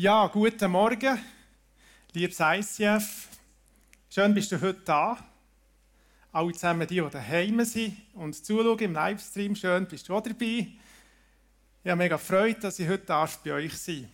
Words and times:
Ja, 0.00 0.28
guten 0.28 0.70
Morgen, 0.70 1.18
liebes 2.12 2.38
ICF. 2.38 3.26
Schön, 4.08 4.32
bist 4.32 4.52
du 4.52 4.60
heute 4.60 4.80
da. 4.84 5.18
Alle 6.30 6.52
zusammen, 6.52 6.86
die, 6.86 7.00
die 7.00 7.10
daheim 7.10 7.64
sind 7.64 7.96
und 8.14 8.32
zuschauen 8.32 8.78
im 8.78 8.92
Livestream, 8.92 9.56
schön, 9.56 9.88
bist 9.88 10.08
du 10.08 10.14
auch 10.14 10.22
dabei. 10.22 10.68
Ich 11.82 11.90
habe 11.90 11.96
mega 11.96 12.16
Freude, 12.16 12.60
dass 12.60 12.78
ich 12.78 12.88
heute 12.88 13.06
bei 13.06 13.52
euch 13.54 13.76
sein 13.76 14.02
darf. 14.02 14.10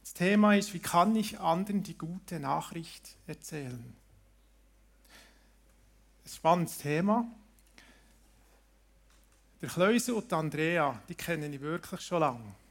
Das 0.00 0.14
Thema 0.14 0.56
ist, 0.56 0.74
wie 0.74 0.80
kann 0.80 1.14
ich 1.14 1.38
anderen 1.38 1.84
die 1.84 1.96
gute 1.96 2.40
Nachricht 2.40 3.14
erzählen? 3.28 3.94
Ein 6.24 6.28
spannendes 6.28 6.78
Thema. 6.78 7.24
Der 9.60 9.68
Kleuse 9.68 10.16
und 10.16 10.32
Andrea, 10.32 11.00
die 11.08 11.14
kenne 11.14 11.46
ich 11.46 11.60
wirklich 11.60 12.00
schon 12.00 12.18
lange. 12.18 12.61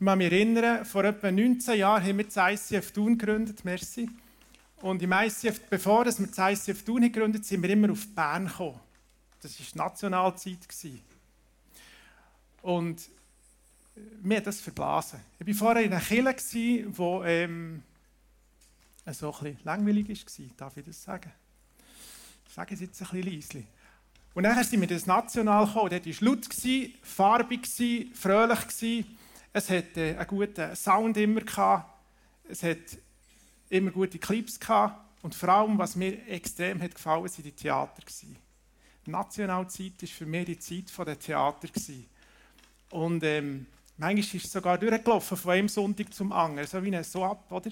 Ich 0.00 0.06
kann 0.06 0.18
mich 0.18 0.30
erinnern, 0.30 0.84
vor 0.84 1.02
etwa 1.02 1.28
19 1.28 1.76
Jahren 1.76 2.04
haben 2.04 2.18
wir 2.18 2.24
das 2.24 2.36
ICF 2.36 2.92
Thun 2.92 3.18
gegründet, 3.18 3.64
merci. 3.64 4.08
Und 4.80 5.02
im 5.02 5.10
ICF, 5.10 5.60
bevor 5.68 6.04
wir 6.04 6.12
das 6.12 6.20
ICF 6.20 6.84
Thun 6.84 7.00
gegründet 7.00 7.44
sind 7.44 7.62
wir 7.64 7.70
immer 7.70 7.90
auf 7.90 8.06
Bern 8.14 8.46
gekommen. 8.46 8.78
Das 9.42 9.58
war 9.58 9.86
Nationalzeit. 9.86 10.58
Und 12.62 13.10
mir 14.22 14.36
hat 14.36 14.46
das 14.46 14.60
verblasen. 14.60 15.18
Ich 15.40 15.46
war 15.48 15.54
vorher 15.54 15.84
in 15.84 15.92
einer 15.92 16.00
Kirche, 16.00 16.36
die 16.36 16.86
ähm, 17.24 17.82
so 19.10 19.32
ein 19.32 19.42
bisschen 19.42 19.58
langweilig 19.64 20.08
war, 20.08 20.46
darf 20.56 20.76
ich 20.76 20.84
das 20.84 21.02
sagen? 21.02 21.32
Ich 22.46 22.54
sage 22.54 22.74
es 22.74 22.80
jetzt 22.80 23.02
ein 23.02 23.08
bisschen 23.08 23.32
leise. 23.32 23.64
Und 24.32 24.44
dann 24.44 24.62
sind 24.62 24.80
wir 24.80 24.86
das 24.86 25.06
National 25.06 25.66
gekommen. 25.66 25.90
Dort 25.90 26.06
war 26.06 26.28
laut, 26.28 26.46
farbig, 27.02 27.66
fröhlich. 28.14 29.04
Es 29.52 29.70
hatte 29.70 30.00
äh, 30.00 30.16
einen 30.16 30.26
guten 30.26 30.76
Sound 30.76 31.16
immer. 31.16 31.40
Gehabt. 31.40 31.90
Es 32.48 32.62
hat 32.62 32.78
immer 33.68 33.90
gute 33.90 34.18
Clips. 34.18 34.58
Gehabt. 34.58 35.04
Und 35.22 35.34
vor 35.34 35.48
allem, 35.48 35.78
was 35.78 35.96
mir 35.96 36.26
extrem 36.28 36.80
hat 36.80 36.94
gefallen 36.94 37.24
hat, 37.24 37.36
waren 37.36 37.42
die 37.42 37.52
Theater. 37.52 38.02
Die 39.06 39.10
Nationalzeit 39.10 40.00
war 40.00 40.08
für 40.08 40.26
mich 40.26 40.46
die 40.46 40.58
Zeit 40.58 41.06
der 41.06 41.18
Theater. 41.18 41.68
Und 42.90 43.24
ähm, 43.24 43.66
manchmal 43.96 44.36
ist 44.36 44.44
es 44.44 44.52
sogar 44.52 44.78
durchgelaufen, 44.78 45.36
von 45.36 45.52
einem 45.52 45.68
Sonntag 45.68 46.14
zum 46.14 46.32
anderen. 46.32 46.68
So 46.68 46.82
wie 46.82 46.94
ein 46.94 47.04
so 47.04 47.24
ab, 47.24 47.50
oder? 47.50 47.70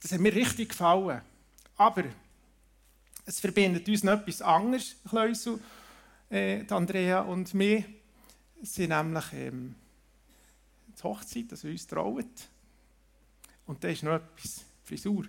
Das 0.00 0.12
hat 0.12 0.20
mir 0.20 0.34
richtig 0.34 0.70
gefallen. 0.70 1.20
Aber 1.76 2.04
es 3.26 3.40
verbindet 3.40 3.88
uns 3.88 4.02
noch 4.02 4.20
etwas 4.20 4.40
anderes, 4.40 4.96
Kleusel, 5.08 5.60
äh, 6.30 6.64
Andrea 6.70 7.20
und. 7.20 7.52
Es 8.60 8.74
sind 8.74 8.88
nämlich 8.88 9.24
ähm, 9.34 9.74
die 10.98 11.02
Hochzeit, 11.04 11.52
dass 11.52 11.64
wir 11.64 11.70
uns 11.70 11.86
trauen. 11.86 12.30
Und 13.66 13.82
da 13.82 13.88
ist 13.88 14.02
noch 14.02 14.14
etwas, 14.14 14.64
Frisur. 14.84 15.24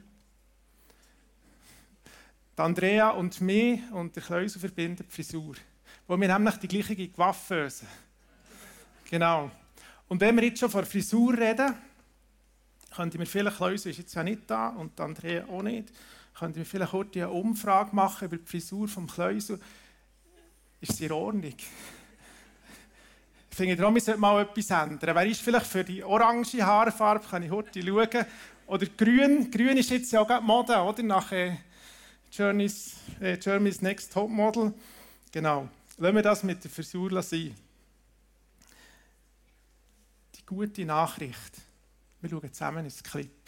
Die 2.57 2.61
Andrea 2.61 3.11
und 3.11 3.39
mich 3.41 3.79
und 3.91 4.15
der 4.15 4.23
Kleusel 4.23 4.59
verbinden 4.59 5.05
die 5.07 5.13
Frisur. 5.13 5.55
Wo 6.07 6.19
wir 6.19 6.27
nämlich 6.27 6.55
die 6.55 6.67
gleiche 6.67 6.95
ösen. 7.51 7.87
Genau. 9.09 9.51
Und 10.07 10.21
wenn 10.21 10.35
wir 10.35 10.43
jetzt 10.43 10.59
schon 10.59 10.69
von 10.69 10.85
Frisur 10.85 11.37
reden, 11.37 11.73
könnte 12.95 13.17
mir 13.17 13.25
vielleicht, 13.25 13.57
Kleusel 13.57 13.91
ist 13.91 13.97
jetzt 13.99 14.13
ja 14.13 14.23
nicht 14.23 14.49
da 14.49 14.69
und 14.69 14.99
Andrea 14.99 15.45
auch 15.45 15.61
nicht, 15.61 15.93
Könnt 16.39 16.55
ihr 16.55 16.65
vielleicht 16.65 16.91
kurz 16.91 17.17
eine 17.17 17.29
Umfrage 17.29 17.93
machen 17.93 18.25
über 18.25 18.37
die 18.37 18.45
Frisur 18.45 18.87
vom 18.87 19.07
Kleusel? 19.07 19.59
Ist 20.79 20.95
sie 20.95 21.07
in 21.07 21.11
Ordnung? 21.11 21.53
Finde, 23.59 23.75
darum 23.75 23.99
sollte 23.99 24.21
mal 24.21 24.41
etwas 24.41 24.69
ändern. 24.69 25.15
Wer 25.15 25.25
ist 25.25 25.41
vielleicht 25.41 25.65
für 25.65 25.83
die 25.83 26.01
orange 26.01 26.61
Haarfarbe? 26.61 27.25
Kann 27.27 27.43
ich 27.43 27.51
heute 27.51 27.85
schauen. 27.85 28.25
Oder 28.67 28.85
grün. 28.85 29.51
Grün 29.51 29.75
ist 29.75 29.89
jetzt 29.89 30.13
ja 30.13 30.21
auch 30.21 30.27
gerade 30.27 30.45
Mode, 30.45 30.77
oder? 30.77 31.03
Nach 31.03 31.29
äh, 31.33 31.57
Journey's, 32.31 32.95
äh, 33.19 33.33
Journey's 33.33 33.81
Next 33.81 34.13
Top 34.13 34.29
Model. 34.29 34.73
Genau. 35.33 35.67
Lassen 35.97 36.15
wir 36.15 36.21
das 36.21 36.43
mit 36.43 36.63
der 36.63 36.71
Frisur 36.71 37.21
sein. 37.21 37.53
Die 40.35 40.45
gute 40.45 40.85
Nachricht. 40.85 41.57
Wir 42.21 42.29
schauen 42.29 42.53
zusammen 42.53 42.85
ins 42.85 43.03
Clip. 43.03 43.38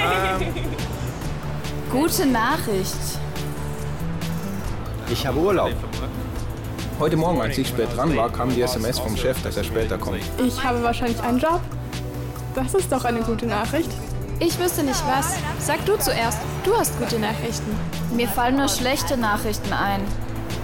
Ähm, 0.00 0.54
Gute 1.90 2.26
Nachricht. 2.26 2.94
Ich 5.10 5.26
habe 5.26 5.38
Urlaub. 5.38 5.72
Heute 6.98 7.16
Morgen, 7.16 7.40
als 7.40 7.58
ich 7.58 7.68
spät 7.68 7.88
dran 7.96 8.16
war, 8.16 8.30
kam 8.30 8.54
die 8.54 8.62
SMS 8.62 8.98
vom 8.98 9.16
Chef, 9.16 9.42
dass 9.42 9.56
er 9.56 9.64
später 9.64 9.98
kommt. 9.98 10.20
Ich 10.38 10.62
habe 10.62 10.82
wahrscheinlich 10.82 11.20
einen 11.22 11.38
Job. 11.38 11.60
Das 12.54 12.74
ist 12.74 12.90
doch 12.92 13.04
eine 13.04 13.20
gute 13.20 13.46
Nachricht. 13.46 13.90
Ich 14.38 14.58
wüsste 14.58 14.82
nicht 14.84 15.02
was. 15.06 15.36
Sag 15.58 15.84
du 15.84 15.96
zuerst. 15.98 16.38
Du 16.64 16.74
hast 16.76 16.98
gute 16.98 17.18
Nachrichten. 17.18 17.76
Mir 18.14 18.28
fallen 18.28 18.56
nur 18.56 18.68
schlechte 18.68 19.16
Nachrichten 19.16 19.72
ein. 19.72 20.00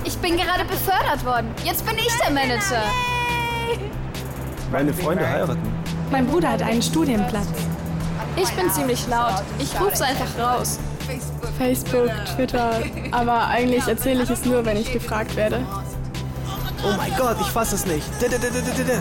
Ich 0.04 0.16
bin 0.18 0.36
gerade 0.36 0.64
befördert 0.64 1.24
worden. 1.26 1.48
Jetzt 1.64 1.84
bin 1.84 1.96
ich 1.98 2.12
der 2.24 2.32
Manager. 2.32 2.82
Meine 4.72 4.94
Freunde 4.94 5.28
heiraten. 5.28 5.60
Mein 6.10 6.26
Bruder 6.26 6.52
hat 6.52 6.62
einen 6.62 6.82
Studienplatz. 6.82 7.48
Ich 8.36 8.50
bin 8.50 8.70
ziemlich 8.70 9.06
laut. 9.08 9.42
Ich 9.58 9.80
ruf's 9.80 10.02
einfach 10.02 10.38
raus. 10.38 10.78
Facebook, 11.58 12.10
Twitter, 12.34 12.82
aber 13.12 13.46
eigentlich 13.46 13.86
erzähle 13.86 14.24
ich 14.24 14.30
es 14.30 14.44
nur, 14.44 14.64
wenn 14.64 14.76
ich 14.76 14.92
gefragt 14.92 15.36
werde. 15.36 15.64
Oh 16.84 16.94
mein 16.96 17.12
Gott, 17.16 17.36
ich 17.40 17.46
fasse 17.46 17.76
es 17.76 17.86
nicht. 17.86 18.06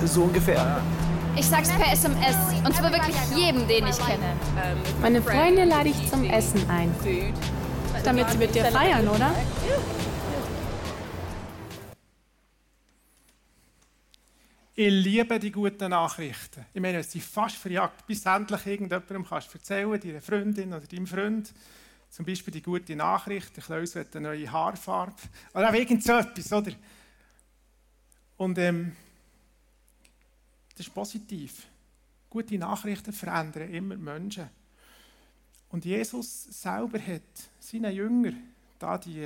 So 0.06 0.24
ungefähr. 0.24 0.82
Ich 1.36 1.48
sag's 1.48 1.70
per 1.70 1.92
SMS. 1.92 2.36
Und 2.64 2.76
zwar 2.76 2.92
wirklich 2.92 3.16
jedem, 3.36 3.68
den 3.68 3.88
ich 3.88 3.98
kenne. 3.98 4.34
Meine 5.02 5.22
Freunde 5.22 5.66
lade 5.66 5.90
ich 5.90 6.10
zum 6.10 6.24
Essen 6.24 6.66
ein. 6.70 6.96
Damit 8.04 8.30
sie 8.30 8.38
mit 8.38 8.56
dir 8.56 8.66
feiern, 8.66 9.08
oder? 9.08 9.32
Ich 14.78 14.92
liebe 14.92 15.40
die 15.40 15.54
guten 15.54 15.90
Nachrichten. 15.90 16.66
Ich 16.74 16.82
meine, 16.82 16.98
es 16.98 17.10
sind 17.10 17.24
fast 17.24 17.56
verjagt, 17.56 18.06
bis 18.06 18.26
endlich 18.26 18.66
irgendjemandem 18.66 19.26
kannst 19.26 19.54
erzählen, 19.54 19.98
deiner 19.98 20.20
Freundin 20.20 20.74
oder 20.74 20.86
deinem 20.86 21.08
Freund, 21.08 21.54
zum 22.10 22.26
Beispiel 22.26 22.52
die 22.52 22.62
gute 22.62 22.94
Nachricht, 22.94 23.54
Klaus 23.54 23.96
hat 23.96 24.14
eine 24.18 24.28
neue 24.28 24.52
Haarfarbe, 24.52 25.16
oder 25.54 25.70
auch 25.70 25.74
irgend 25.74 26.04
so 26.04 26.12
etwas, 26.18 26.52
oder? 26.52 26.74
Und 28.36 28.58
ähm, 28.58 28.92
das 30.76 30.88
ist 30.88 30.94
positiv. 30.94 31.68
Gute 32.30 32.58
Nachrichten 32.58 33.14
verändern 33.14 33.74
immer 33.74 33.96
Menschen. 33.96 34.50
Und 35.70 35.86
Jesus 35.86 36.48
selber 36.50 37.00
hat 37.00 37.22
seinen 37.62 37.96
Jünger, 37.96 38.34
da 38.78 38.98
die 38.98 39.26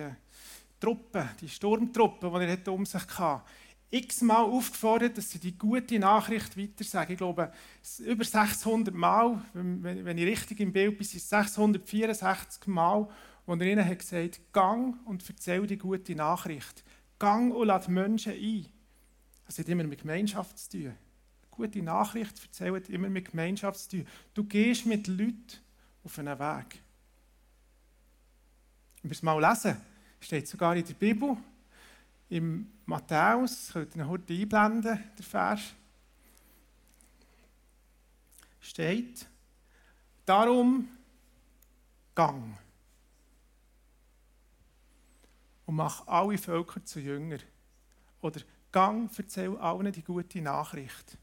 Truppen, 0.80 1.28
die 1.42 1.50
Sturmtruppen, 1.50 2.32
die 2.40 2.46
er 2.46 2.72
um 2.72 2.86
sich 2.86 3.18
hatte, 3.18 3.44
x-mal 3.92 4.44
aufgefordert, 4.44 5.18
dass 5.18 5.32
sie 5.32 5.40
die 5.40 5.58
gute 5.58 5.98
Nachricht 5.98 6.58
weitersagen. 6.58 7.14
Ich 7.14 7.18
glaube, 7.18 7.52
über 8.00 8.24
600 8.24 8.94
Mal, 8.94 9.42
wenn 9.54 10.18
ich 10.18 10.26
richtig 10.26 10.60
im 10.60 10.72
Bild 10.72 10.98
bin, 10.98 11.08
sind 11.08 11.18
es 11.18 11.30
664 11.30 12.68
Mal, 12.68 13.10
wo 13.46 13.54
er 13.54 13.62
ihnen 13.62 13.86
hat 13.86 14.00
gesagt 14.00 14.42
gang 14.54 14.96
und 15.08 15.28
erzähl 15.28 15.66
die 15.66 15.78
gute 15.78 16.14
Nachricht. 16.14 16.84
Gang 17.18 17.54
und 17.54 17.68
lade 17.68 17.90
Menschen 17.92 18.34
ein. 18.34 18.66
Das 19.46 19.58
hat 19.58 19.68
immer 19.68 19.84
mit 19.84 20.02
Gemeinschaft 20.02 20.58
zu 20.60 20.70
tun. 20.70 20.94
Gute 21.50 21.82
Nachricht 21.82 22.40
erzählt 22.44 22.90
immer 22.90 23.10
mit 23.10 23.32
Gemeinschaft 23.32 23.80
zu 23.80 23.90
tun. 23.90 24.08
Du 24.36 24.44
gehst 24.44 24.86
mit 24.86 25.08
Leuten 25.08 25.58
auf 26.04 26.20
einen 26.20 26.38
Weg. 26.38 26.82
Wenn 29.02 29.10
wir 29.10 29.16
es 29.16 29.24
mal 29.24 29.40
lesen, 29.40 29.78
steht 30.20 30.48
sogar 30.48 30.76
in 30.76 30.86
der 30.86 30.94
Bibel, 30.94 31.36
im 32.30 32.72
Matthäus, 32.90 33.70
könnt 33.72 33.96
ihr 33.96 34.02
ihn 34.02 34.08
heute 34.08 34.34
einblenden, 34.34 35.04
der 35.16 35.26
Vers, 35.26 35.62
steht, 38.60 39.28
darum 40.26 40.90
gang 42.16 42.58
und 45.68 45.76
mach 45.76 46.08
alle 46.08 46.38
Völker 46.40 46.84
zu 46.84 47.00
Jünger. 47.00 47.38
Oder 48.22 48.42
gang, 48.72 49.10
erzähl 49.16 49.56
allen 49.58 49.92
die 49.92 50.02
gute 50.02 50.42
Nachricht. 50.42 51.16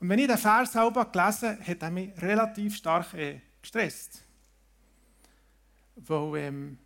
Und 0.00 0.08
wenn 0.08 0.18
ich 0.18 0.26
den 0.26 0.38
Vers 0.38 0.72
selber 0.72 1.04
gelesen 1.04 1.50
habe, 1.50 1.66
hat 1.66 1.82
er 1.82 1.90
mich 1.90 2.20
relativ 2.20 2.74
stark 2.74 3.14
äh, 3.14 3.40
gestresst. 3.62 4.24
Weil 5.94 6.36
ähm, 6.36 6.78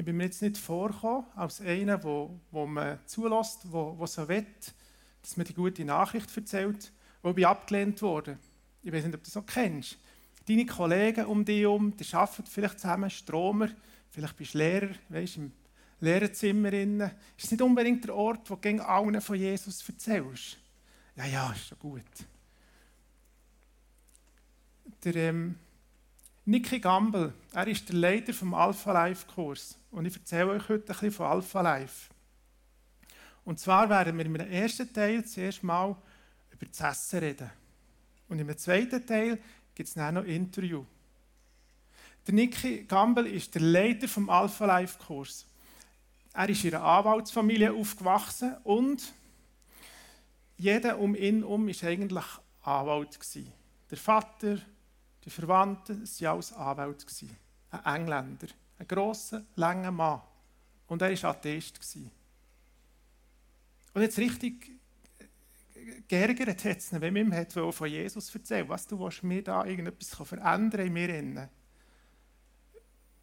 ich 0.00 0.06
bin 0.06 0.16
mir 0.16 0.24
jetzt 0.24 0.40
nicht 0.40 0.56
vorgekommen 0.56 1.26
als 1.36 1.60
einer, 1.60 2.02
wo, 2.02 2.40
wo 2.50 2.64
man 2.64 2.98
zulässt, 3.04 3.70
wo, 3.70 3.98
wo 3.98 4.06
so 4.06 4.26
will, 4.26 4.46
dass 5.20 5.36
man 5.36 5.44
die 5.44 5.52
gute 5.52 5.84
Nachricht 5.84 6.34
erzählt, 6.34 6.90
wo 7.22 7.34
ich 7.36 7.46
abgelehnt 7.46 8.00
wurde. 8.00 8.38
Ich 8.82 8.90
weiß 8.90 9.04
nicht, 9.04 9.14
ob 9.14 9.22
du 9.22 9.30
das 9.30 9.36
auch 9.36 9.44
kennst. 9.44 9.98
deine 10.48 10.64
Kollegen 10.64 11.26
um 11.26 11.44
dich 11.44 11.60
herum, 11.60 11.94
die 11.94 12.14
arbeiten 12.14 12.46
vielleicht 12.46 12.80
zusammen, 12.80 13.10
Stromer, 13.10 13.68
vielleicht 14.08 14.38
bist 14.38 14.54
du 14.54 14.58
Lehrer, 14.58 14.88
weißt, 15.10 15.36
im 15.36 15.52
Lehrerzimmer. 16.00 16.72
Ist 16.72 17.44
es 17.44 17.50
nicht 17.50 17.60
unbedingt 17.60 18.02
der 18.02 18.14
Ort, 18.14 18.48
wo 18.48 18.56
du 18.56 18.82
allen 18.82 19.20
von 19.20 19.36
Jesus 19.36 19.86
erzählst? 19.86 20.56
Ja, 21.14 21.26
ja, 21.26 21.52
ist 21.52 21.66
schon 21.66 21.78
gut. 21.78 22.04
Der 25.04 25.14
ähm, 25.14 25.56
Niki 26.46 26.80
Gamble, 26.80 27.34
er 27.52 27.66
ist 27.68 27.86
der 27.86 27.96
Leiter 27.96 28.32
vom 28.32 28.54
Alpha 28.54 28.92
Life 28.92 29.26
Kurs. 29.26 29.76
Und 29.90 30.06
ich 30.06 30.16
erzähle 30.16 30.50
euch 30.50 30.68
heute 30.68 30.84
ein 30.84 30.86
bisschen 30.86 31.12
von 31.12 31.26
Alpha 31.26 31.60
Life. 31.60 32.10
Und 33.44 33.58
zwar 33.58 33.88
werden 33.88 34.16
wir 34.16 34.26
im 34.26 34.36
ersten 34.36 34.92
Teil 34.92 35.24
zuerst 35.24 35.62
mal 35.62 35.96
über 36.52 36.66
das 36.66 36.80
Essen 36.80 37.18
reden. 37.18 37.50
Und 38.28 38.38
im 38.38 38.56
zweiten 38.56 39.04
Teil 39.04 39.38
gibt 39.74 39.88
es 39.88 39.94
dann 39.94 40.14
noch 40.14 40.22
ein 40.22 40.28
Interview. 40.28 40.84
Der 42.26 42.34
Niki 42.34 42.84
Gamble 42.84 43.28
ist 43.28 43.54
der 43.54 43.62
Leiter 43.62 44.06
vom 44.06 44.28
Alpha 44.28 44.66
Life 44.66 44.98
Kurs. 45.04 45.46
Er 46.32 46.48
ist 46.48 46.64
in 46.64 46.74
einer 46.74 46.84
Anwaltsfamilie 46.84 47.72
aufgewachsen 47.72 48.56
und 48.62 49.12
jeder 50.56 50.98
um 50.98 51.14
ihn 51.16 51.40
herum 51.40 51.66
war 51.66 51.88
eigentlich 51.88 52.24
Anwalt. 52.62 53.18
Der 53.90 53.98
Vater, 53.98 54.58
die 55.24 55.30
Verwandten, 55.30 56.06
sie 56.06 56.24
waren 56.24 56.34
alles 56.34 56.52
Anwälte. 56.52 57.06
Ein 57.70 58.02
Engländer, 58.02 58.48
ein 58.80 58.88
grosser, 58.88 59.44
langer 59.56 59.90
Mann. 59.90 60.22
Und 60.86 61.02
er 61.02 61.22
war 61.22 61.30
Atheist. 61.30 61.78
Und 63.92 64.02
jetzt 64.02 64.18
richtig 64.18 64.72
geärgert 66.08 66.64
hat 66.64 66.78
es 66.78 66.92
wenn 66.92 67.12
man 67.14 67.34
ihm 67.34 67.72
von 67.72 67.88
Jesus 67.88 68.34
erzählt 68.34 68.68
was 68.68 68.86
du 68.86 68.98
willst 68.98 69.22
mir 69.22 69.42
da 69.42 69.64
irgendetwas 69.64 70.14
verändern 70.26 70.86
in 70.86 70.92
mir. 71.34 71.48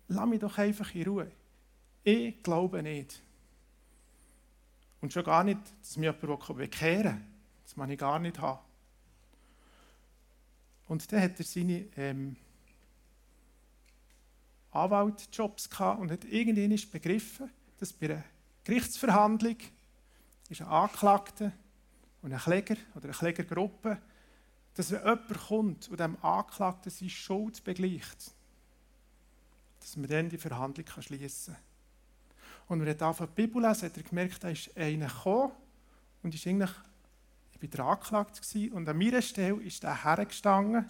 Lass 0.09 0.27
mich 0.27 0.39
doch 0.39 0.57
einfach 0.57 0.93
in 0.95 1.03
Ruhe. 1.03 1.31
Ich 2.03 2.41
glaube 2.41 2.81
nicht. 2.81 3.21
Und 5.01 5.11
schon 5.11 5.23
gar 5.23 5.43
nicht, 5.43 5.59
dass 5.81 5.97
mich 5.97 6.13
jemand 6.21 6.57
bekehren 6.57 7.17
will. 7.17 7.25
Das 7.63 7.75
kann 7.75 7.89
ich 7.89 7.99
gar 7.99 8.19
nicht 8.19 8.39
haben. 8.39 8.59
Und 10.87 11.11
dann 11.11 11.21
hat 11.21 11.39
er 11.39 11.45
seine 11.45 11.87
ähm, 11.97 12.37
Anwaltjobs 14.77 15.69
gehabt 15.69 15.99
und 15.99 16.11
hat 16.11 16.25
irgendwann 16.25 16.79
begriffen, 16.91 17.49
dass 17.79 17.93
bei 17.93 18.07
einer 18.07 18.23
Gerichtsverhandlung 18.63 19.57
ist 20.49 20.61
ein 20.61 20.67
Anklagter 20.67 21.51
und 22.21 22.33
ein 22.33 22.39
Kläger 22.39 22.75
oder 22.95 23.05
eine 23.05 23.13
Klägergruppe, 23.13 23.97
dass 24.73 24.91
wenn 24.91 24.99
jemand 24.99 25.47
kommt 25.47 25.89
und 25.89 25.99
dem 25.99 26.17
Anklagten 26.23 26.91
seine 26.91 27.09
Schuld 27.09 27.63
begleicht, 27.63 28.33
dass 29.79 29.97
man 29.97 30.09
dann 30.09 30.29
die 30.29 30.37
Verhandlung 30.37 30.85
schließen 30.99 31.53
kann. 31.53 31.63
Und 32.67 32.81
wenn 32.81 32.87
er 32.87 33.01
anfängt 33.01 33.37
die 33.37 33.47
Bibel 33.47 33.61
lesen, 33.61 33.85
hat 33.85 33.97
er 33.97 34.03
gemerkt, 34.03 34.43
da 34.43 34.49
ist 34.49 34.75
einer 34.75 35.07
gekommen 35.07 35.51
und 36.21 36.35
ist 36.35 36.45
eigentlich, 36.45 36.71
ich 37.59 37.77
war 37.77 37.87
angeklagt 37.91 38.41
und 38.71 38.87
an 38.87 38.97
meiner 38.97 39.21
Stelle 39.21 39.61
ist 39.63 39.83
er 39.83 40.03
hergestanden 40.03 40.89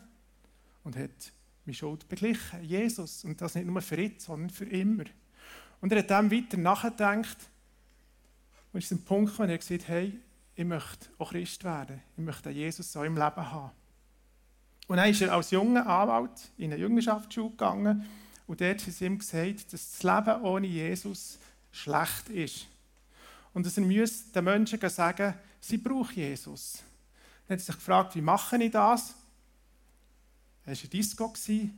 und 0.84 0.98
hat 0.98 1.32
meine 1.68 1.76
Schuld 1.76 2.08
beglichen, 2.08 2.64
Jesus. 2.64 3.24
Und 3.24 3.40
das 3.42 3.56
nicht 3.56 3.68
nur 3.68 3.82
für 3.82 4.00
jetzt, 4.00 4.26
sondern 4.26 4.50
für 4.50 4.66
immer. 4.66 5.04
Und 5.82 5.92
er 5.92 6.00
hat 6.00 6.10
dann 6.10 6.32
weiter 6.32 6.58
nachgedacht 6.58 7.38
und 8.74 8.80
ist 8.80 8.90
zum 8.90 9.04
Punkt 9.04 9.32
gekommen, 9.32 9.50
wo 9.50 9.52
er 9.52 9.58
gesagt 9.58 9.88
hey, 9.88 10.20
ich 10.56 10.66
möchte 10.66 11.10
auch 11.20 11.32
Christ 11.32 11.64
werden. 11.64 12.02
Ich 12.16 12.24
möchte 12.24 12.50
Jesus 12.50 12.92
so 12.92 13.04
im 13.04 13.16
Leben 13.16 13.52
haben. 13.52 13.72
Und 14.88 14.98
dann 14.98 15.10
ist 15.10 15.22
er 15.22 15.34
als 15.34 15.52
junger 15.52 15.86
Anwalt 15.86 16.52
in 16.58 16.72
eine 16.72 16.82
Jüngerschaftsschule 16.82 17.52
gegangen 17.52 18.06
und 18.48 18.62
dort 18.62 18.88
hat 18.88 18.94
sie 18.94 19.06
ihm 19.06 19.20
gesagt, 19.20 19.74
dass 19.74 19.92
das 19.92 20.04
Leben 20.04 20.42
ohne 20.42 20.68
Jesus 20.68 21.38
schlecht 21.72 22.30
ist. 22.30 22.68
Und 23.54 23.66
dass 23.66 23.78
er 23.78 23.84
den 23.84 24.44
Menschen 24.44 24.90
sagen 24.90 25.34
sie 25.60 25.78
brauchen 25.78 26.16
Jesus. 26.16 26.82
Dann 27.48 27.56
hat 27.56 27.62
er 27.62 27.66
sich 27.66 27.76
gefragt, 27.76 28.16
wie 28.16 28.22
mache 28.22 28.58
ich 28.58 28.72
das? 28.72 29.14
Er 30.68 30.76
war 30.76 30.90
Disco. 30.90 31.34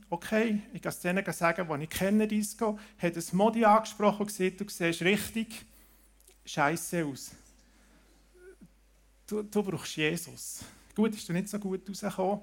Okay, 0.08 0.62
ich 0.72 0.82
kann 0.82 0.90
es 0.90 0.98
denen 0.98 1.32
sagen, 1.32 1.68
die 1.68 1.84
ich 1.84 1.90
kenne, 1.90 2.26
Disco. 2.26 2.76
Hat 2.98 3.16
ein 3.16 3.24
Modi 3.32 3.64
angesprochen 3.64 4.22
und 4.22 4.26
gesagt, 4.26 4.60
du 4.60 4.68
siehst 4.68 5.02
richtig 5.02 5.64
scheiße 6.44 7.04
aus. 7.06 7.30
Du, 9.28 9.44
du 9.44 9.62
brauchst 9.62 9.96
Jesus. 9.96 10.64
Gut, 10.96 11.14
ist 11.14 11.28
du 11.28 11.32
nicht 11.32 11.48
so 11.48 11.60
gut 11.60 11.88
rausgekommen. 11.88 12.40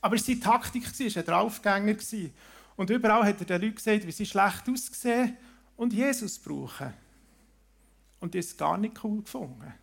Aber 0.00 0.18
seine 0.18 0.40
Taktik 0.40 0.82
war, 0.82 1.06
er 1.06 1.14
war 1.14 1.22
ein 1.22 1.26
Draufgänger. 1.26 1.96
Und 2.74 2.90
überall 2.90 3.24
hat 3.24 3.38
er 3.38 3.46
den 3.46 3.62
Leuten 3.62 3.76
gesagt, 3.76 4.04
wie 4.08 4.12
sie 4.12 4.26
schlecht 4.26 4.68
aussehen 4.68 5.36
und 5.76 5.92
Jesus 5.92 6.40
brauchen. 6.40 6.92
Und 8.18 8.34
das 8.34 8.56
gar 8.56 8.76
nicht 8.78 9.02
cool 9.04 9.22
gefunden. 9.22 9.74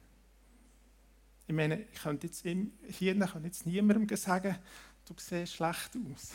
Ich 1.47 1.55
meine, 1.55 1.85
ich 1.91 2.01
könnte 2.01 2.27
jetzt 2.27 2.45
im, 2.45 2.73
hier 2.89 3.17
kann 3.17 3.45
jetzt 3.45 3.65
niemandem 3.65 4.17
sagen, 4.17 4.57
du 5.15 5.23
siehst 5.23 5.53
schlecht 5.53 5.91
aus. 5.95 6.31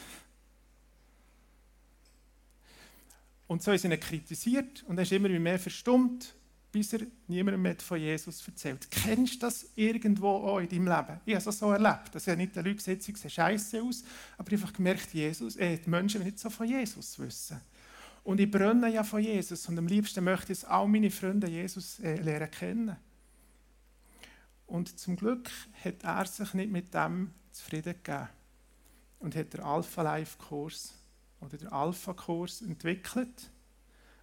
Und 3.47 3.63
so 3.63 3.73
ist 3.73 3.85
er 3.85 3.97
kritisiert 3.97 4.85
und 4.89 4.99
er 4.99 5.03
ist 5.03 5.13
immer 5.13 5.29
mehr 5.29 5.59
verstummt, 5.59 6.35
bis 6.73 6.93
er 6.93 7.07
niemandem 7.29 7.63
mehr 7.63 7.77
von 7.79 7.99
Jesus 7.99 8.47
erzählt. 8.47 8.91
Kennst 8.91 9.37
du 9.37 9.39
das 9.39 9.67
irgendwo 9.77 10.29
auch 10.29 10.59
in 10.59 10.69
deinem 10.69 10.89
Leben? 10.89 11.21
Ich 11.25 11.35
habe 11.35 11.49
es 11.49 11.59
so 11.59 11.71
erlebt, 11.71 12.15
dass 12.15 12.27
er 12.27 12.37
nicht 12.37 12.57
den 12.57 12.65
Leuten 12.65 12.77
gesagt 12.77 13.03
sie 13.03 13.15
sehen 13.15 13.31
scheiße 13.31 13.83
aus, 13.83 14.05
aber 14.37 14.53
einfach 14.53 14.73
gemerkt, 14.73 15.15
Jesus, 15.15 15.57
äh, 15.57 15.79
die 15.79 15.89
Menschen 15.89 16.23
nicht 16.23 16.39
so 16.39 16.51
von 16.51 16.67
Jesus 16.67 17.19
wissen. 17.19 17.61
Und 18.25 18.41
ich 18.41 18.51
brenne 18.51 18.89
ja 18.89 19.05
von 19.05 19.23
Jesus 19.23 19.69
und 19.69 19.79
am 19.79 19.87
liebsten 19.87 20.25
möchte 20.25 20.53
ich 20.53 20.67
auch 20.67 20.89
meine 20.89 21.11
Freunde 21.11 21.47
Jesus 21.47 22.01
äh, 22.01 22.17
lernen 22.17 22.51
kennen. 22.51 22.97
Und 24.67 24.99
zum 24.99 25.15
Glück 25.15 25.49
hat 25.85 26.03
er 26.03 26.27
sich 26.27 26.53
nicht 26.53 26.73
mit 26.73 26.93
dem 26.93 27.31
zufrieden 27.53 27.95
gegeben 28.03 28.29
und 29.19 29.35
hat 29.35 29.53
den 29.53 29.61
Alpha 29.61 30.03
Life 30.03 30.39
Kurs 30.39 30.95
oder 31.41 31.57
den 31.57 31.69
Alpha 31.69 32.13
Kurs 32.13 32.63
entwickelt. 32.63 33.51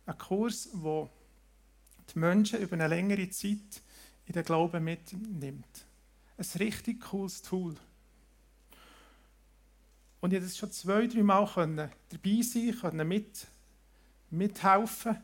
Ein 0.06 0.18
Kurs, 0.18 0.70
wo 0.74 1.10
die 2.14 2.20
Menschen 2.20 2.60
über 2.60 2.74
eine 2.74 2.88
längere 2.88 3.30
Zeit 3.30 3.82
in 4.26 4.34
den 4.34 4.44
Glauben 4.44 4.84
mitnimmt. 4.84 5.86
Ein 6.38 6.46
richtig 6.60 7.02
cooles 7.02 7.42
Tool. 7.42 7.76
Und 10.22 10.32
ich 10.32 10.40
konnte 10.40 10.56
schon 10.56 10.72
zwei, 10.72 11.08
drei 11.08 11.24
Mal 11.24 11.92
dabei 12.10 12.42
sein, 12.42 12.78
können 12.80 13.08
mit 13.08 13.48
mithelfen. 14.30 15.18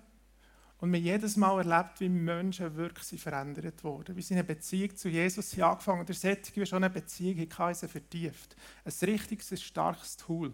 Und 0.81 0.93
wir 0.93 0.99
jedes 0.99 1.35
Mal 1.35 1.57
erlebt, 1.57 1.99
wie 1.99 2.07
Menschen 2.07 2.75
wirklich 2.75 3.21
verändert 3.21 3.83
wurden. 3.83 4.15
Wie 4.15 4.21
sie 4.21 4.33
eine 4.33 4.45
Beziehung 4.45 4.95
zu 4.95 5.09
Jesus 5.09 5.53
haben 5.57 5.71
angefangen 5.71 5.99
und 6.01 6.09
der 6.09 6.37
wie 6.55 6.65
schon 6.65 6.83
eine 6.83 6.89
Beziehung 6.89 7.49
hatten, 7.57 7.89
vertieft. 7.89 8.55
Ein 8.85 8.93
richtiges, 9.01 9.51
ein 9.51 9.57
starkes 9.57 10.15
Tool. 10.15 10.53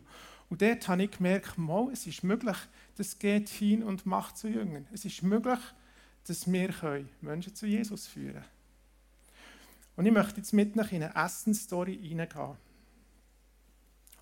Und 0.49 0.61
dort 0.61 0.87
habe 0.87 1.03
ich 1.03 1.11
gemerkt, 1.11 1.57
mal, 1.57 1.89
es 1.91 2.07
ist 2.07 2.23
möglich, 2.23 2.57
das 2.95 3.19
geht 3.19 3.49
hin 3.49 3.83
und 3.83 4.05
macht 4.05 4.37
zu 4.37 4.47
Jüngern. 4.47 4.87
Es 4.91 5.05
ist 5.05 5.21
möglich, 5.21 5.59
dass 6.25 6.51
wir 6.51 7.05
Menschen 7.21 7.53
zu 7.55 7.67
Jesus 7.67 8.07
führen 8.07 8.33
können. 8.33 8.45
Und 9.95 10.05
ich 10.05 10.11
möchte 10.11 10.37
jetzt 10.37 10.53
mit 10.53 10.77
euch 10.77 10.91
in 10.91 11.03
eine 11.03 11.15
Essensstory 11.15 11.97
hineingehen. 11.97 12.57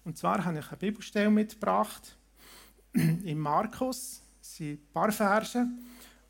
Und 0.03 0.17
zwar 0.17 0.43
habe 0.43 0.59
ich 0.59 0.67
eine 0.67 0.77
Bibelstelle 0.77 1.29
mitgebracht, 1.29 2.17
in 2.93 3.39
Markus, 3.39 4.21
sind 4.41 4.79
ein 4.81 4.93
paar 4.93 5.11
Verse. 5.11 5.65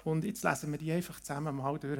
Und 0.04 0.26
jetzt 0.26 0.44
lesen 0.44 0.72
wir 0.72 0.78
die 0.78 0.92
einfach 0.92 1.20
zusammen 1.20 1.56
mal 1.56 1.78
durch. 1.80 2.00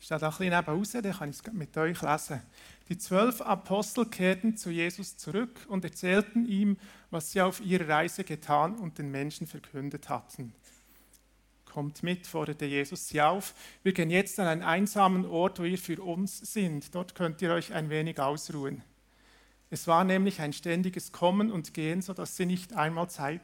Ich 0.00 0.06
stehe 0.06 0.18
da 0.18 0.28
ein 0.28 0.30
bisschen 0.30 0.54
nebenraus, 0.54 0.92
dann 0.92 1.12
kann 1.12 1.30
ich 1.30 1.36
es 1.36 1.52
mit 1.52 1.76
euch 1.76 2.00
lesen. 2.00 2.40
Die 2.88 2.96
zwölf 2.96 3.42
Apostel 3.42 4.06
kehrten 4.06 4.56
zu 4.56 4.70
Jesus 4.70 5.16
zurück 5.16 5.66
und 5.68 5.84
erzählten 5.84 6.46
ihm, 6.46 6.78
was 7.10 7.32
sie 7.32 7.42
auf 7.42 7.60
ihrer 7.60 7.88
Reise 7.88 8.24
getan 8.24 8.76
und 8.76 8.98
den 8.98 9.10
Menschen 9.10 9.46
verkündet 9.46 10.08
hatten. 10.08 10.52
Kommt 11.66 12.02
mit, 12.02 12.26
forderte 12.26 12.64
Jesus 12.64 13.08
sie 13.08 13.20
auf. 13.20 13.54
Wir 13.82 13.92
gehen 13.92 14.10
jetzt 14.10 14.40
an 14.40 14.46
einen 14.46 14.62
einsamen 14.62 15.26
Ort, 15.26 15.58
wo 15.58 15.64
ihr 15.64 15.78
für 15.78 16.02
uns 16.02 16.38
sind. 16.38 16.94
Dort 16.94 17.14
könnt 17.14 17.42
ihr 17.42 17.52
euch 17.52 17.74
ein 17.74 17.90
wenig 17.90 18.18
ausruhen. 18.18 18.82
Es 19.70 19.86
war 19.86 20.02
nämlich 20.04 20.40
ein 20.40 20.54
ständiges 20.54 21.12
Kommen 21.12 21.52
und 21.52 21.74
Gehen, 21.74 22.00
sodass 22.00 22.36
sie 22.36 22.46
nicht 22.46 22.72
einmal 22.72 23.10
Zeit 23.10 23.42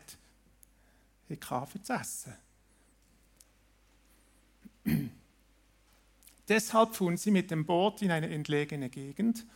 für 1.28 1.82
zu 1.82 1.92
essen. 1.92 2.34
Deshalb 6.48 6.94
fuhren 6.94 7.16
sie 7.16 7.30
mit 7.30 7.50
dem 7.50 7.64
Boot 7.64 8.02
in 8.02 8.10
eine 8.10 8.28
entlegene 8.28 8.90
Gegend, 8.90 9.46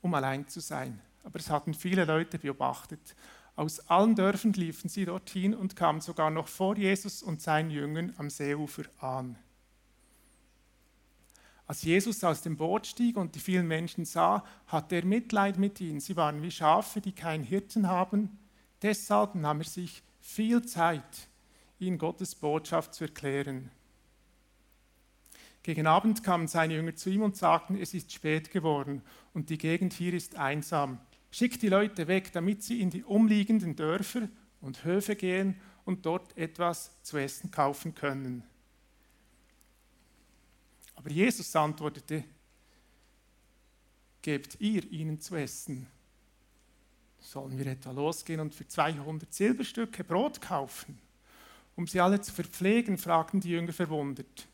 um 0.00 0.14
allein 0.14 0.48
zu 0.48 0.60
sein. 0.60 1.00
Aber 1.22 1.38
es 1.38 1.50
hatten 1.50 1.74
viele 1.74 2.04
Leute 2.04 2.38
beobachtet. 2.38 3.14
Aus 3.54 3.80
allen 3.88 4.16
Dörfern 4.16 4.52
liefen 4.54 4.88
sie 4.88 5.04
dorthin 5.04 5.54
und 5.54 5.76
kamen 5.76 6.00
sogar 6.00 6.30
noch 6.30 6.48
vor 6.48 6.76
Jesus 6.76 7.22
und 7.22 7.40
seinen 7.40 7.70
Jüngern 7.70 8.14
am 8.16 8.30
Seeufer 8.30 8.84
an. 8.98 9.36
Als 11.66 11.82
Jesus 11.82 12.24
aus 12.24 12.42
dem 12.42 12.56
Boot 12.56 12.86
stieg 12.86 13.16
und 13.16 13.34
die 13.34 13.40
vielen 13.40 13.68
Menschen 13.68 14.04
sah, 14.04 14.44
hatte 14.66 14.96
er 14.96 15.04
Mitleid 15.04 15.58
mit 15.58 15.80
ihnen. 15.80 16.00
Sie 16.00 16.16
waren 16.16 16.42
wie 16.42 16.50
Schafe, 16.50 17.00
die 17.00 17.12
keinen 17.12 17.44
Hirten 17.44 17.88
haben. 17.88 18.38
Deshalb 18.82 19.34
nahm 19.36 19.60
er 19.60 19.66
sich 19.66 20.02
viel 20.22 20.62
Zeit, 20.64 21.28
ihnen 21.78 21.98
Gottes 21.98 22.34
Botschaft 22.34 22.94
zu 22.94 23.04
erklären. 23.04 23.70
Gegen 25.62 25.86
Abend 25.86 26.24
kamen 26.24 26.48
seine 26.48 26.74
Jünger 26.74 26.96
zu 26.96 27.10
ihm 27.10 27.22
und 27.22 27.36
sagten, 27.36 27.76
es 27.76 27.92
ist 27.92 28.12
spät 28.12 28.50
geworden 28.50 29.02
und 29.34 29.50
die 29.50 29.58
Gegend 29.58 29.92
hier 29.92 30.14
ist 30.14 30.36
einsam. 30.36 30.98
Schickt 31.30 31.62
die 31.62 31.68
Leute 31.68 32.08
weg, 32.08 32.32
damit 32.32 32.62
sie 32.62 32.80
in 32.80 32.90
die 32.90 33.04
umliegenden 33.04 33.76
Dörfer 33.76 34.28
und 34.60 34.84
Höfe 34.84 35.16
gehen 35.16 35.60
und 35.84 36.06
dort 36.06 36.36
etwas 36.36 37.02
zu 37.02 37.16
essen 37.16 37.50
kaufen 37.50 37.94
können. 37.94 38.44
Aber 40.94 41.10
Jesus 41.10 41.54
antwortete, 41.56 42.24
gebt 44.20 44.60
ihr 44.60 44.90
ihnen 44.90 45.20
zu 45.20 45.34
essen. 45.34 45.88
Sollen 47.22 47.56
wir 47.56 47.66
etwa 47.68 47.92
losgehen 47.92 48.40
und 48.40 48.54
für 48.54 48.66
200 48.66 49.32
Silberstücke 49.32 50.02
Brot 50.02 50.40
kaufen? 50.40 50.98
Um 51.76 51.86
sie 51.86 52.00
alle 52.00 52.20
zu 52.20 52.32
verpflegen, 52.32 52.98
fragten 52.98 53.40
die 53.40 53.50
Jünger 53.50 53.72
verwundert. 53.72 54.48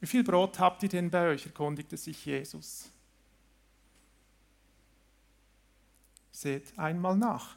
Wie 0.00 0.06
viel 0.06 0.24
Brot 0.24 0.58
habt 0.58 0.82
ihr 0.82 0.88
denn 0.88 1.08
bei 1.10 1.28
euch? 1.28 1.46
erkundigte 1.46 1.96
sich 1.96 2.26
Jesus. 2.26 2.90
Seht 6.32 6.78
einmal 6.78 7.16
nach. 7.16 7.56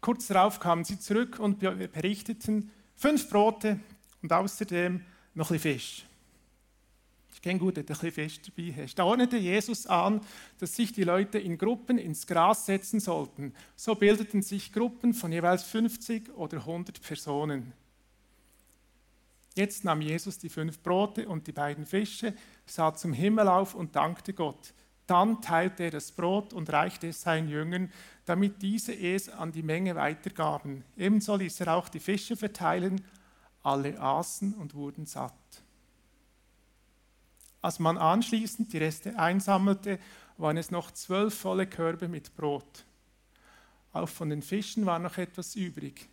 Kurz 0.00 0.26
darauf 0.26 0.60
kamen 0.60 0.84
sie 0.84 0.98
zurück 0.98 1.38
und 1.38 1.58
berichteten, 1.58 2.70
fünf 2.96 3.28
Brote 3.28 3.80
und 4.22 4.32
außerdem 4.32 5.04
noch 5.34 5.50
ein 5.50 5.58
Fisch. 5.58 6.07
Ich 7.38 7.42
kenne 7.42 7.60
gut, 7.60 7.76
dass 7.76 7.84
du 7.84 7.92
ein 7.92 7.98
bisschen 7.98 8.12
Fisch 8.12 8.40
dabei 8.42 8.82
hast. 8.82 8.98
Da 8.98 9.04
ordnete 9.04 9.36
Jesus 9.36 9.86
an, 9.86 10.20
dass 10.58 10.74
sich 10.74 10.92
die 10.92 11.04
Leute 11.04 11.38
in 11.38 11.56
Gruppen 11.56 11.96
ins 11.96 12.26
Gras 12.26 12.66
setzen 12.66 12.98
sollten. 12.98 13.54
So 13.76 13.94
bildeten 13.94 14.42
sich 14.42 14.72
Gruppen 14.72 15.14
von 15.14 15.30
jeweils 15.30 15.62
50 15.62 16.36
oder 16.36 16.56
100 16.56 17.00
Personen. 17.00 17.72
Jetzt 19.54 19.84
nahm 19.84 20.00
Jesus 20.00 20.38
die 20.38 20.48
fünf 20.48 20.80
Brote 20.80 21.28
und 21.28 21.46
die 21.46 21.52
beiden 21.52 21.86
Fische, 21.86 22.34
sah 22.66 22.92
zum 22.92 23.12
Himmel 23.12 23.46
auf 23.46 23.76
und 23.76 23.94
dankte 23.94 24.32
Gott. 24.32 24.74
Dann 25.06 25.40
teilte 25.40 25.84
er 25.84 25.90
das 25.92 26.10
Brot 26.10 26.52
und 26.52 26.72
reichte 26.72 27.06
es 27.06 27.22
seinen 27.22 27.48
Jüngern, 27.48 27.92
damit 28.24 28.60
diese 28.62 28.92
es 28.92 29.28
an 29.28 29.52
die 29.52 29.62
Menge 29.62 29.94
weitergaben. 29.94 30.82
Ebenso 30.96 31.36
ließ 31.36 31.60
er 31.60 31.76
auch 31.76 31.88
die 31.88 32.00
Fische 32.00 32.36
verteilen. 32.36 33.00
Alle 33.62 34.00
aßen 34.00 34.54
und 34.54 34.74
wurden 34.74 35.06
satt. 35.06 35.62
Als 37.60 37.78
man 37.78 37.98
anschließend 37.98 38.72
die 38.72 38.78
Reste 38.78 39.18
einsammelte, 39.18 39.98
waren 40.36 40.56
es 40.56 40.70
noch 40.70 40.90
zwölf 40.92 41.34
volle 41.34 41.66
Körbe 41.66 42.08
mit 42.08 42.36
Brot. 42.36 42.84
Auch 43.92 44.08
von 44.08 44.30
den 44.30 44.42
Fischen 44.42 44.86
war 44.86 44.98
noch 44.98 45.18
etwas 45.18 45.56
übrig. 45.56 46.08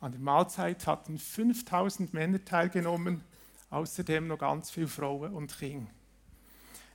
An 0.00 0.12
der 0.12 0.20
Mahlzeit 0.20 0.86
hatten 0.86 1.18
5000 1.18 2.14
Männer 2.14 2.44
teilgenommen, 2.44 3.22
außerdem 3.70 4.28
noch 4.28 4.38
ganz 4.38 4.70
viele 4.70 4.88
Frauen 4.88 5.34
und 5.34 5.58
Kinder. 5.58 5.90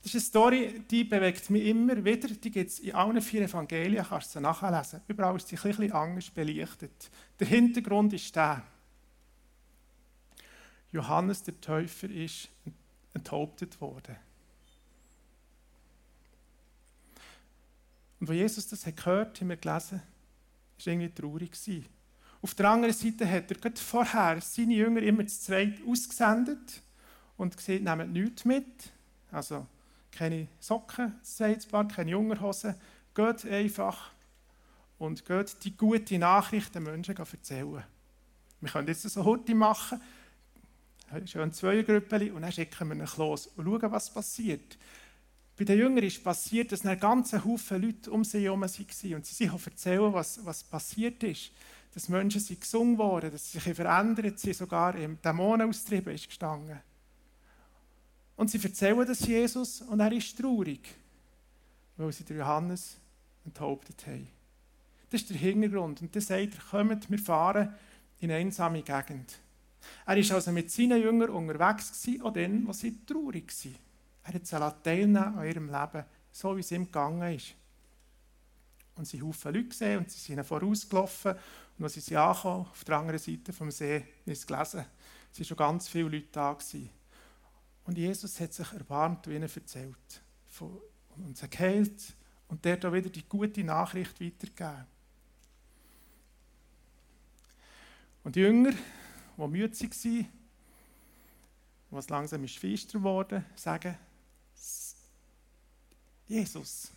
Das 0.02 0.14
ist 0.14 0.36
eine 0.36 0.46
Story, 0.46 0.84
die 0.90 1.04
bewegt 1.04 1.50
mich 1.50 1.66
immer 1.66 2.06
wieder. 2.06 2.28
Die 2.28 2.52
gibt 2.52 2.70
es 2.70 2.80
in 2.80 2.94
allen 2.94 3.20
vier 3.22 3.42
Evangelien, 3.42 4.06
kannst 4.08 4.36
du 4.36 4.40
nachlesen. 4.40 5.02
Überall 5.08 5.36
ist 5.36 5.48
sie 5.48 5.58
ein 5.58 5.64
bisschen 5.64 5.92
anders 5.92 6.30
belichtet. 6.30 7.10
Der 7.40 7.48
Hintergrund 7.48 8.14
ist 8.14 8.36
der. 8.36 8.62
Johannes 10.92 11.42
der 11.42 11.60
Täufer 11.60 12.08
ist 12.10 12.50
enthauptet 13.16 13.80
worden. 13.82 14.16
Und 18.20 18.30
als 18.30 18.38
Jesus 18.38 18.68
das 18.68 18.86
hat 18.86 18.98
gehört, 18.98 19.42
haben 19.42 19.50
gelesen, 19.50 20.02
war 20.02 20.88
irgendwie 20.94 21.10
traurig. 21.10 21.52
Auf 22.42 22.54
der 22.54 22.70
anderen 22.70 22.94
Seite 22.94 23.30
hat 23.30 23.50
er 23.50 23.58
gerade 23.58 23.80
vorher 23.80 24.40
seine 24.42 24.76
Jünger 24.76 25.02
immer 25.02 25.26
zu 25.26 25.40
zweit 25.40 25.80
ausgesendet 25.88 26.82
und 27.38 27.58
gesagt, 27.58 27.82
nehmt 27.82 28.14
nichts 28.14 28.46
mit. 28.46 28.92
Also 29.32 29.66
keine 30.12 30.48
Socken, 30.60 31.16
sagt 31.22 31.70
keine 31.72 32.12
Jungerhosen. 32.12 32.76
Geht 33.14 33.46
einfach 33.46 34.12
und 34.98 35.26
geht 35.26 35.64
die 35.64 35.76
gute 35.76 36.18
Nachricht 36.20 36.76
den 36.76 36.84
Menschen 36.84 37.16
erzählen. 37.16 37.84
Wir 38.62 38.70
können 38.70 38.88
jetzt 38.88 39.04
so 39.04 39.24
heute 39.24 39.54
machen, 39.56 40.02
schön 41.26 41.54
zwei 41.54 41.82
Gruppen 41.82 42.32
und 42.32 42.42
dann 42.42 42.52
schicken 42.52 42.90
wir 42.90 42.96
ihn 42.96 43.08
los 43.18 43.48
und 43.48 43.66
schauen, 43.66 43.92
was 43.92 44.14
passiert. 44.14 44.78
Bei 45.58 45.64
den 45.64 45.80
Jüngern 45.80 46.04
ist 46.04 46.24
passiert, 46.24 46.72
dass 46.72 46.86
ein 46.86 47.00
ganzer 47.00 47.44
Haufen 47.46 47.82
Leute 47.82 48.12
um 48.12 48.24
sie 48.24 48.44
herum 48.44 48.62
waren 48.62 49.16
und 49.16 49.26
sie 49.26 49.36
sich 49.36 49.50
erzählen, 49.50 50.12
was, 50.12 50.46
was 50.46 50.64
passiert 50.64 51.24
ist. 51.24 51.52
Dass 51.94 52.10
Menschen 52.10 52.42
sind 52.42 52.60
gesungen 52.60 52.98
worden, 52.98 53.32
dass 53.32 53.52
sie 53.52 53.60
sich 53.60 53.74
verändert 53.74 54.38
sind, 54.38 54.56
sogar 54.56 54.96
im 54.96 55.22
Dämonen 55.22 55.70
austrieben 55.70 56.14
ist 56.14 56.28
gestanden. 56.28 56.80
Und 58.36 58.52
sie 58.52 58.62
erzählen 58.62 59.08
das 59.08 59.26
Jesus 59.26 59.82
und 59.82 60.02
er 60.02 60.12
ist 60.12 60.38
traurig, 60.38 60.82
weil 61.96 62.12
sie 62.12 62.26
den 62.26 62.38
Johannes 62.38 62.98
enthauptet 63.46 64.06
haben. 64.08 64.28
Das 65.10 65.22
ist 65.22 65.30
der 65.30 65.38
Hintergrund. 65.38 66.02
Und 66.02 66.14
dann 66.14 66.22
sagt 66.22 66.54
er, 66.54 66.64
kommt, 66.70 67.10
wir 67.10 67.20
fahren 67.20 67.74
in 68.20 68.30
eine 68.30 68.42
einsame 68.42 68.82
Gegend. 68.82 69.40
Er 70.06 70.16
war 70.16 70.36
also 70.36 70.52
mit 70.52 70.72
seinen 70.72 71.02
Jüngern 71.02 71.30
unterwegs, 71.30 72.02
gewesen, 72.02 72.22
auch 72.22 72.34
dann, 72.34 72.68
als 72.68 72.80
sie 72.80 73.06
traurig 73.06 73.52
waren. 73.66 73.76
Er 74.24 74.34
hat 74.34 74.46
sie 74.46 74.82
teilnehmen 74.84 75.38
an 75.38 75.48
ihrem 75.48 75.68
Leben, 75.68 76.06
so 76.32 76.56
wie 76.56 76.62
es 76.62 76.72
ihm 76.72 76.86
gegangen 76.86 77.36
ist. 77.36 77.56
Und 78.96 79.06
sie 79.06 79.20
haben 79.20 79.28
Haufen 79.28 79.54
Leute 79.54 79.68
gesehen 79.68 80.00
und 80.00 80.10
sie 80.10 80.20
sind 80.20 80.36
ihnen 80.36 80.46
vorausgelaufen. 80.46 81.36
Und 81.78 81.84
als 81.84 81.94
sie 81.94 82.16
ankamen, 82.16 82.68
auf 82.68 82.84
der 82.86 82.98
anderen 82.98 83.20
Seite 83.20 83.52
vom 83.52 83.70
See, 83.70 84.06
ist 84.26 84.48
gelesen, 84.48 84.86
es 85.32 85.40
waren 85.40 85.46
schon 85.46 85.58
ganz 85.58 85.88
viele 85.88 86.10
Leute 86.10 86.28
da. 86.32 86.54
Gewesen. 86.54 86.90
Und 87.86 87.98
Jesus 87.98 88.40
hat 88.40 88.54
sich 88.54 88.72
erbarmt 88.72 89.28
und 89.28 89.34
ihnen 89.34 89.50
erzählt 89.54 90.22
und 90.60 91.38
sie 91.38 91.50
geheilt 91.50 92.16
und 92.48 92.64
der 92.64 92.78
da 92.78 92.92
wieder 92.92 93.10
die 93.10 93.28
gute 93.28 93.64
Nachricht 93.64 94.20
weitergegeben. 94.22 94.86
Und 98.24 98.36
die 98.36 98.40
Jünger, 98.40 98.72
die 99.38 99.48
müde 99.48 99.80
waren, 99.80 100.28
was 101.92 102.10
langsam 102.10 102.44
ist 102.44 102.58
feister 102.58 103.00
geworden, 103.00 103.46
sagen, 103.56 103.98
Jesus, 106.28 106.92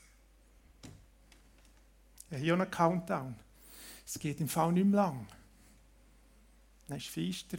habe 2.31 2.41
hier 2.41 2.55
einen 2.55 2.71
Countdown. 2.71 3.35
Es 4.07 4.19
geht 4.19 4.41
im 4.41 4.49
Fall 4.49 4.73
nicht 4.73 4.87
mehr 4.87 5.03
lang. 5.03 5.27
Dann 6.87 6.97
ist 6.99 7.09
feister. 7.09 7.59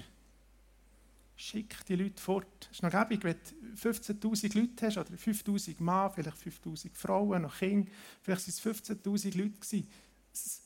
Schick 1.36 1.86
die 1.86 1.96
Leute 1.96 2.22
fort. 2.22 2.68
Es 2.70 2.78
ist 2.78 2.84
noch 2.84 2.92
gäbig, 2.92 3.24
wenn 3.24 3.38
du 3.38 3.90
15'000 3.90 4.60
Leute 4.60 4.88
hast, 4.88 4.98
oder 4.98 5.16
5'000 5.16 5.76
Mann, 5.82 6.12
vielleicht 6.12 6.38
5'000 6.38 6.90
Frauen, 6.94 7.44
noch 7.44 7.58
Kinder, 7.58 7.90
vielleicht 8.22 8.66
waren 8.66 8.74
es 8.74 8.82
15'000 8.82 9.38
Leute. 9.38 9.88
Es 10.34 10.62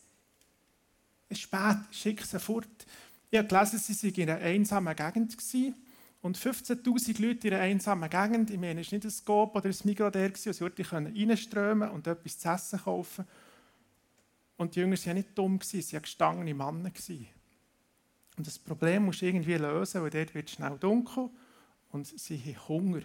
ist 1.30 1.42
spät, 1.42 1.78
schick 1.92 2.26
sie 2.26 2.40
fort. 2.40 2.86
Ich 3.34 3.40
habe 3.40 3.48
gelesen, 3.48 3.80
sie 3.80 4.16
waren 4.16 4.22
in 4.22 4.30
einer 4.30 4.42
einsamen 4.42 4.96
Gegend. 4.96 5.36
Und 6.22 6.38
15'000 6.38 7.20
Leute 7.20 7.48
in 7.48 7.56
einer 7.56 7.64
einsamen 7.64 8.08
Gegend, 8.08 8.52
ich 8.52 8.60
meine, 8.60 8.82
es 8.82 8.92
war 8.92 8.98
nicht 8.98 9.06
ein 9.06 9.10
Scope 9.10 9.58
oder 9.58 9.70
ein 9.70 9.76
Migros 9.86 10.12
der, 10.12 10.30
wo 10.32 10.36
sie 10.36 10.60
wirklich 10.60 10.94
reinströmen 10.94 11.90
und 11.90 12.06
etwas 12.06 12.38
zu 12.38 12.48
essen 12.48 12.80
kaufen 12.80 13.26
Und 14.58 14.76
die 14.76 14.82
Jünger 14.82 14.98
waren 14.98 15.06
ja 15.06 15.14
nicht 15.16 15.30
dumm, 15.36 15.60
sie 15.64 15.84
waren 15.94 16.04
gestangene 16.04 16.54
Männer. 16.54 16.92
Und 18.38 18.46
das 18.46 18.60
Problem 18.60 19.06
musst 19.06 19.24
du 19.24 19.26
irgendwie 19.26 19.56
lösen, 19.56 20.04
weil 20.04 20.12
dort 20.12 20.36
wird 20.36 20.50
es 20.50 20.54
schnell 20.54 20.78
dunkel 20.78 21.32
und 21.92 22.06
sie 22.06 22.38
haben 22.38 22.68
Hunger. 22.68 23.02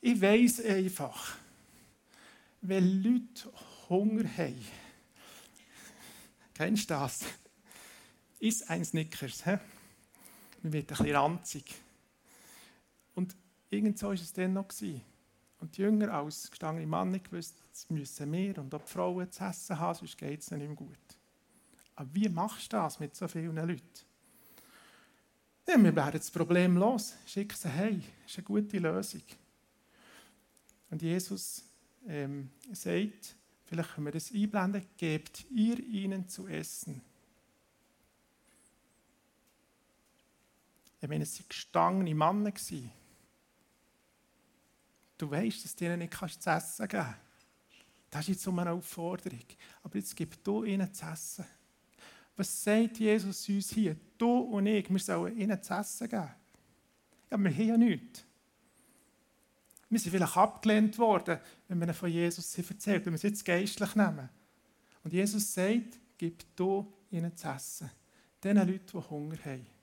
Ich 0.00 0.18
weiß 0.18 0.64
einfach, 0.64 1.36
wenn 2.62 3.02
Leute 3.02 3.52
Hunger 3.90 4.24
haben, 4.38 4.64
kennst 6.54 6.88
du 6.88 6.94
das? 6.94 7.26
Ist 8.38 8.68
ein 8.68 8.84
Snickers. 8.84 9.44
He? 9.44 9.58
Man 10.62 10.72
wird 10.72 10.90
ein 10.90 10.96
bisschen 10.96 11.16
ranzig. 11.16 11.74
Und 13.14 13.34
irgend 13.70 13.98
so 13.98 14.08
war 14.08 14.14
es 14.14 14.32
dann 14.32 14.52
noch. 14.52 14.68
Gewesen. 14.68 15.02
Und 15.58 15.76
die 15.76 15.82
Jünger 15.82 16.12
als 16.12 16.50
gestangene 16.50 16.86
Männer 16.86 17.18
gewusst, 17.18 17.56
jetzt 17.66 17.90
müssen 17.90 18.30
wir 18.32 18.58
und 18.58 18.74
auch 18.74 18.82
die 18.82 18.92
Frauen 18.92 19.30
zu 19.30 19.42
essen 19.42 19.78
haben, 19.78 19.98
sonst 19.98 20.18
geht 20.18 20.40
es 20.40 20.50
nicht 20.50 20.66
mehr 20.66 20.76
gut. 20.76 20.98
Aber 21.94 22.08
wie 22.12 22.28
machst 22.28 22.72
du 22.72 22.76
das 22.76 23.00
mit 23.00 23.16
so 23.16 23.26
vielen 23.26 23.56
Leuten? 23.56 23.82
Ja, 25.66 25.82
wir 25.82 25.96
werden 25.96 26.18
das 26.18 26.30
Problem 26.30 26.76
los. 26.76 27.14
Schick 27.26 27.52
sie 27.54 27.68
hey, 27.68 28.02
das 28.22 28.32
ist 28.32 28.38
eine 28.38 28.44
gute 28.44 28.78
Lösung. 28.78 29.22
Und 30.90 31.02
Jesus 31.02 31.64
ähm, 32.06 32.50
sagt, 32.72 33.34
vielleicht 33.64 33.94
können 33.94 34.06
wir 34.06 34.12
das 34.12 34.30
einblenden, 34.32 34.86
gebt 34.96 35.46
ihr 35.50 35.78
ihnen 35.80 36.28
zu 36.28 36.46
essen. 36.46 37.00
Ich 41.00 41.08
meine, 41.08 41.24
es 41.24 41.38
waren 41.38 41.48
gestangene 41.48 42.14
Männer. 42.14 42.52
Du 45.18 45.30
weißt, 45.30 45.64
dass 45.64 45.76
du 45.76 45.84
ihnen 45.84 45.98
nicht 46.00 46.14
zu 46.14 46.50
essen 46.50 46.88
geben 46.88 47.02
kannst. 47.02 47.18
Das 48.10 48.22
ist 48.22 48.28
jetzt 48.28 48.46
um 48.46 48.58
eine 48.58 48.72
Aufforderung. 48.72 49.44
Aber 49.82 49.96
jetzt 49.96 50.14
gib 50.16 50.42
du 50.42 50.64
ihnen 50.64 50.92
zu 50.92 51.04
essen. 51.06 51.44
Was 52.36 52.64
sagt 52.64 52.98
Jesus 52.98 53.48
uns 53.48 53.70
hier? 53.70 53.96
Du 54.18 54.38
und 54.38 54.66
ich, 54.66 54.90
wir 54.90 54.98
sollen 54.98 55.36
ihnen 55.36 55.62
zu 55.62 55.74
essen 55.74 56.08
geben. 56.08 56.28
Ja, 57.30 57.36
wir 57.38 57.50
haben 57.50 57.68
ja 57.68 57.76
nichts. 57.76 58.24
Wir 59.88 59.98
sind 59.98 60.10
vielleicht 60.10 60.36
abgelehnt 60.36 60.98
worden, 60.98 61.38
wenn 61.68 61.80
wir 61.80 61.94
von 61.94 62.10
Jesus 62.10 62.58
erzählt, 62.58 63.06
wenn 63.06 63.12
wir 63.12 63.16
es 63.16 63.22
jetzt 63.22 63.44
geistlich 63.44 63.94
nehmen. 63.94 64.28
Und 65.04 65.12
Jesus 65.12 65.54
sagt, 65.54 65.98
gib 66.18 66.56
du 66.56 66.92
ihnen 67.10 67.34
zu 67.36 67.48
essen. 67.48 67.90
Den 68.42 68.56
Leuten, 68.56 68.80
die 68.92 69.10
Hunger 69.10 69.38
haben. 69.44 69.75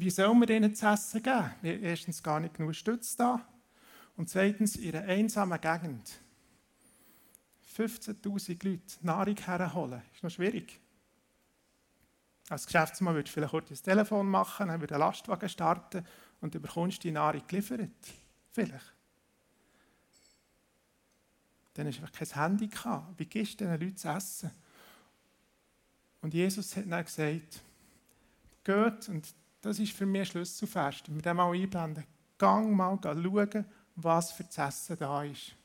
Wie 0.00 0.10
sollen 0.10 0.38
wir 0.40 0.50
ihnen 0.50 0.74
zu 0.76 0.86
essen 0.86 1.22
geben? 1.22 1.50
Erstens 1.62 2.22
gar 2.22 2.38
nicht 2.38 2.54
genug 2.54 2.74
Stütze 2.74 3.16
da 3.16 3.48
und 4.16 4.30
zweitens 4.30 4.76
in 4.76 4.94
einer 4.94 5.08
einsamen 5.08 5.60
Gegend. 5.60 6.20
15.000 7.76 8.64
Leute 8.64 8.82
Nahrung 9.02 9.36
herholen, 9.36 10.02
ist 10.14 10.22
noch 10.22 10.30
schwierig. 10.30 10.80
Als 12.48 12.64
Geschäftsmann 12.66 13.14
würdest 13.14 13.32
du 13.32 13.40
vielleicht 13.40 13.50
kurz 13.50 13.68
das 13.70 13.82
Telefon 13.82 14.28
machen, 14.28 14.68
dann 14.68 14.80
würde 14.80 14.94
ein 14.94 15.00
Lastwagen 15.00 15.48
starten 15.48 16.06
und 16.40 16.54
du 16.54 16.60
bekommst 16.60 17.02
die 17.02 17.10
Nahrung 17.10 17.42
geliefert. 17.48 17.90
Vielleicht. 18.52 18.94
Dann 21.74 21.88
hast 21.88 21.98
du 21.98 22.02
einfach 22.02 22.18
kein 22.18 22.42
Handy 22.42 22.68
gehabt. 22.68 23.18
Wie 23.18 23.26
gibst 23.26 23.60
du 23.60 23.64
diesen 23.64 23.80
Leuten 23.80 23.96
zu 23.96 24.08
essen? 24.08 24.50
Und 26.20 26.34
Jesus 26.34 26.76
hat 26.76 26.84
dann 26.88 27.04
gesagt, 27.04 27.62
geht, 28.64 29.08
und 29.08 29.34
das 29.60 29.78
ist 29.78 29.92
für 29.92 30.06
mich 30.06 30.20
ein 30.20 30.26
Schlüsselfest, 30.26 31.08
wenn 31.08 31.16
wir 31.16 31.22
den 31.22 31.36
mal 31.36 31.52
einblenden, 31.52 32.04
gang 32.36 32.74
mal 32.74 32.98
schauen, 33.02 33.64
was 33.96 34.32
für 34.32 34.48
zu 34.48 34.60
essen 34.62 34.96
da 34.98 35.24
ist. 35.24 35.56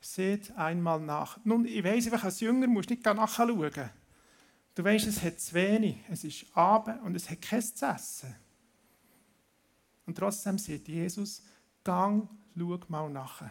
Seht 0.00 0.50
einmal 0.56 1.00
nach. 1.00 1.38
Nun, 1.44 1.64
ich 1.64 1.84
weiss 1.84 2.06
einfach, 2.06 2.24
als 2.24 2.40
Jünger 2.40 2.66
musst 2.66 2.90
du 2.90 2.94
nicht 2.94 3.04
nachschauen. 3.04 3.90
Du 4.74 4.84
weißt, 4.84 5.06
es 5.06 5.22
hat 5.22 5.38
zu 5.38 5.54
wenig, 5.54 5.98
es 6.10 6.24
ist 6.24 6.46
Abend 6.56 7.00
und 7.02 7.14
es 7.14 7.30
hat 7.30 7.42
kein 7.42 7.62
zu 7.62 7.86
essen. 7.86 8.34
Und 10.06 10.18
trotzdem 10.18 10.58
sagt 10.58 10.88
Jesus, 10.88 11.42
gang, 11.84 12.28
schau 12.58 12.80
mal 12.88 13.08
nach. 13.08 13.44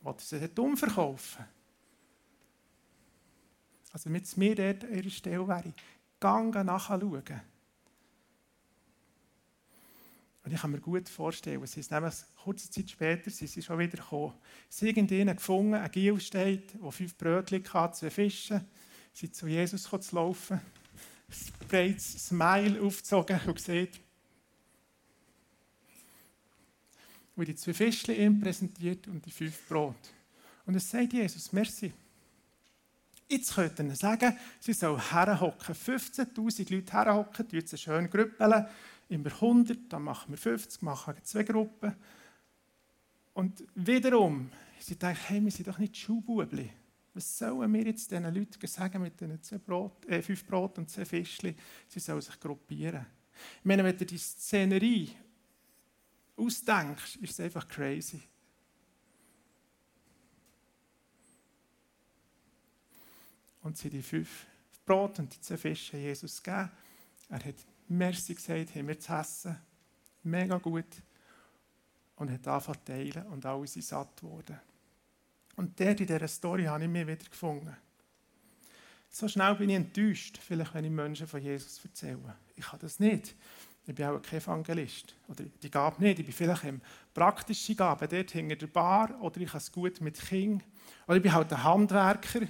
Wollt 0.00 0.32
ihr 0.32 0.38
sie 0.38 0.60
umverkaufen? 0.60 1.46
Also 3.92 4.10
mit 4.10 4.36
mir 4.36 4.54
dort 4.54 4.84
an 4.84 4.92
ihrer 4.92 5.10
Stelle 5.10 5.48
wäre, 5.48 5.72
gang 6.20 6.54
nachschauen. 6.54 7.22
Und 10.44 10.52
ich 10.52 10.60
kann 10.60 10.72
mir 10.72 10.80
gut 10.80 11.08
vorstellen, 11.08 11.66
sie 11.66 11.80
ist 11.80 11.90
nämlich 11.90 12.14
kurze 12.42 12.70
Zeit 12.70 12.90
später 12.90 13.30
sind 13.30 13.48
sie 13.48 13.62
schon 13.62 13.78
wieder 13.78 13.96
gekommen. 13.96 14.34
Sie 14.68 14.84
haben 14.84 14.88
irgendjemanden 14.88 15.36
gefunden, 15.36 15.74
ein 15.74 15.90
Giel 15.90 16.20
steht, 16.20 16.74
der 16.74 16.92
fünf 16.92 17.16
Brötchen 17.16 17.64
hatte, 17.72 17.96
zwei 17.96 18.10
Fische. 18.10 18.62
Sie 19.14 19.26
sind 19.26 19.34
zu 19.34 19.46
Jesus 19.46 19.84
zu 19.84 20.14
laufen, 20.14 20.60
ein 20.60 21.68
breites 21.68 22.26
Smile 22.26 22.82
aufgezogen 22.82 23.40
und 23.46 23.54
gesagt, 23.54 24.00
wie 27.36 27.44
die 27.46 27.54
zwei 27.54 27.72
Fische 27.72 28.12
ihm 28.12 28.38
präsentiert 28.38 29.08
und 29.08 29.24
die 29.24 29.30
fünf 29.30 29.66
Brot. 29.66 29.96
Und 30.66 30.74
es 30.74 30.90
sagt 30.90 31.14
Jesus, 31.14 31.52
merci. 31.52 31.90
Jetzt 33.26 33.54
könnt 33.54 33.78
ihr 33.78 33.96
sagen, 33.96 34.36
sie 34.60 34.74
sollen 34.74 35.00
herhocken. 35.10 35.74
15'000 35.74 36.74
Leute 36.74 36.92
herhocken, 36.92 37.48
die 37.48 37.56
jetzt 37.56 37.78
schön 37.80 38.10
grüppeln 38.10 38.66
immer 39.08 39.30
100, 39.30 39.92
dann 39.92 40.02
machen 40.02 40.32
wir 40.32 40.38
50, 40.38 40.82
machen 40.82 41.14
zwei 41.22 41.42
Gruppen. 41.42 41.94
Und 43.34 43.64
wiederum, 43.74 44.50
sie 44.78 44.96
denken, 44.96 45.20
hey, 45.26 45.44
wir 45.44 45.50
sind 45.50 45.68
doch 45.68 45.78
nicht 45.78 45.96
Schuhbubli. 45.96 46.70
Was 47.14 47.38
sollen 47.38 47.72
wir 47.72 47.84
jetzt 47.84 48.10
diesen 48.10 48.34
Leuten 48.34 48.66
sagen 48.66 49.02
mit 49.02 49.20
diesen 49.20 49.40
zwei 49.42 49.58
Brot, 49.58 50.04
äh, 50.06 50.20
fünf 50.20 50.44
Brot 50.46 50.78
und 50.78 50.90
zwei 50.90 51.04
Fischchen? 51.04 51.54
Sie 51.88 52.00
sollen 52.00 52.20
sich 52.20 52.38
gruppieren. 52.40 53.06
Ich 53.60 53.64
meine, 53.64 53.84
wenn 53.84 53.96
du 53.96 54.04
die 54.06 54.18
Szenerie 54.18 55.10
ausdenkst, 56.36 57.16
ist 57.16 57.32
es 57.32 57.40
einfach 57.40 57.68
crazy. 57.68 58.22
Und 63.62 63.78
sie 63.78 63.90
die 63.90 64.02
fünf 64.02 64.46
Brot 64.84 65.18
und 65.18 65.34
die 65.34 65.40
zwei 65.40 65.56
Fische 65.56 65.96
Jesus 65.96 66.42
gegeben. 66.42 66.70
Er 67.30 67.44
hat 67.44 67.54
Merci 67.96 68.34
gesagt, 68.34 68.74
haben 68.74 68.88
wir 68.88 68.98
zu 68.98 69.12
essen. 69.12 69.56
Mega 70.22 70.58
gut. 70.58 70.84
Und 72.16 72.30
hat 72.30 72.46
angefangen 72.46 72.78
zu 72.78 72.84
teilen 72.84 73.26
und 73.28 73.46
alle 73.46 73.66
sind 73.66 73.84
satt 73.84 74.16
geworden. 74.16 74.58
Und 75.56 75.78
dort 75.78 76.00
in 76.00 76.06
dieser 76.06 76.28
Story 76.28 76.64
habe 76.64 76.84
ich 76.84 76.90
mich 76.90 77.06
wieder 77.06 77.24
gefunden. 77.24 77.76
So 79.10 79.28
schnell 79.28 79.54
bin 79.54 79.70
ich 79.70 79.76
enttäuscht, 79.76 80.38
vielleicht 80.38 80.74
wenn 80.74 80.84
ich 80.84 80.90
Menschen 80.90 81.26
von 81.26 81.40
Jesus 81.40 81.80
erzähle. 81.84 82.36
Ich 82.56 82.64
kann 82.64 82.80
das 82.80 82.98
nicht. 82.98 83.34
Ich 83.86 83.94
bin 83.94 84.06
auch 84.06 84.20
kein 84.20 84.40
Evangelist. 84.40 85.14
Oder 85.28 85.44
die 85.44 85.70
Gabe 85.70 86.02
nicht. 86.02 86.18
Ich 86.18 86.24
bin 86.24 86.34
vielleicht 86.34 86.64
im 86.64 86.80
praktischen 87.12 87.76
Gabe, 87.76 88.08
dort 88.08 88.30
hinter 88.30 88.56
der 88.56 88.66
Bar. 88.66 89.20
Oder 89.20 89.40
ich 89.40 89.48
habe 89.48 89.58
es 89.58 89.70
gut 89.70 90.00
mit 90.00 90.20
Kindern. 90.20 90.66
Oder 91.06 91.16
ich 91.18 91.22
bin 91.22 91.32
halt 91.32 91.52
ein 91.52 91.62
Handwerker. 91.62 92.40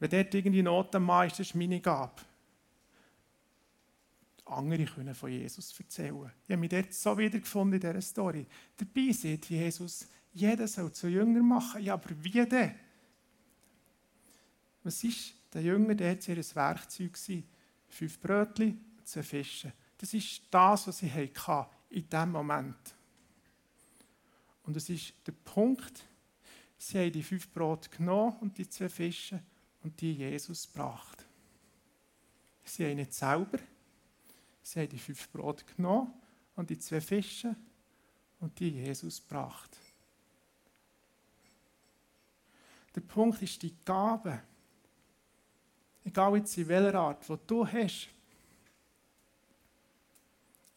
Wenn 0.00 0.10
dort 0.10 0.34
irgendwie 0.34 0.62
Not 0.62 0.94
am 0.96 1.08
ist, 1.24 1.38
das 1.38 1.48
ist 1.48 1.54
meine 1.54 1.80
Gabe 1.80 2.22
andere 4.46 4.84
können 4.84 5.14
von 5.14 5.30
Jesus 5.30 5.78
erzählen. 5.78 6.30
Ich 6.44 6.50
habe 6.50 6.58
mich 6.58 6.70
dort 6.70 6.92
so 6.92 7.16
wiedergefunden 7.16 7.74
in 7.74 7.80
dieser 7.80 8.00
Story. 8.02 8.46
Dabei 8.76 9.12
sieht 9.12 9.48
Jesus, 9.48 10.06
jeder 10.32 10.68
soll 10.68 10.92
zu 10.92 11.08
Jünger 11.08 11.42
machen. 11.42 11.82
Ja, 11.82 11.94
aber 11.94 12.10
wie 12.22 12.44
denn? 12.44 12.74
Was 14.82 15.02
ist 15.02 15.34
der 15.52 15.62
Jünger, 15.62 15.94
der 15.94 16.12
hat 16.12 16.28
ihr 16.28 16.36
Werkzeug 16.36 17.12
gewesen? 17.12 17.48
Fünf 17.88 18.20
Brötchen 18.20 18.84
und 18.98 19.08
zwei 19.08 19.22
Fische. 19.22 19.72
Das 19.96 20.12
ist 20.12 20.42
das, 20.50 20.86
was 20.86 20.98
sie 20.98 21.10
hatten 21.10 21.70
in 21.90 22.08
diesem 22.08 22.32
Moment. 22.32 22.94
Und 24.64 24.76
es 24.76 24.88
ist 24.88 25.14
der 25.26 25.32
Punkt, 25.32 26.04
sie 26.76 26.98
haben 26.98 27.12
die 27.12 27.22
fünf 27.22 27.50
Brote 27.50 27.88
genommen 27.88 28.36
und 28.40 28.58
die 28.58 28.68
zwei 28.68 28.88
Fische 28.88 29.40
und 29.82 29.98
die 30.00 30.12
Jesus 30.12 30.70
gebracht. 30.70 31.24
Sie 32.64 32.84
haben 32.84 32.96
nicht 32.96 33.14
selber 33.14 33.58
Sie 34.64 34.80
haben 34.80 34.88
die 34.88 34.98
fünf 34.98 35.30
Brote 35.30 35.62
genommen 35.76 36.12
und 36.56 36.70
die 36.70 36.78
zwei 36.78 37.00
Fische 37.00 37.54
und 38.40 38.58
die 38.58 38.70
Jesus 38.70 39.22
gebracht. 39.22 39.76
Der 42.94 43.02
Punkt 43.02 43.42
ist 43.42 43.62
die 43.62 43.76
Gabe. 43.84 44.42
Egal 46.02 46.38
jetzt 46.38 46.56
in 46.56 46.66
welcher 46.68 46.98
Art, 46.98 47.28
die 47.28 47.36
du 47.46 47.66
hast, 47.66 48.08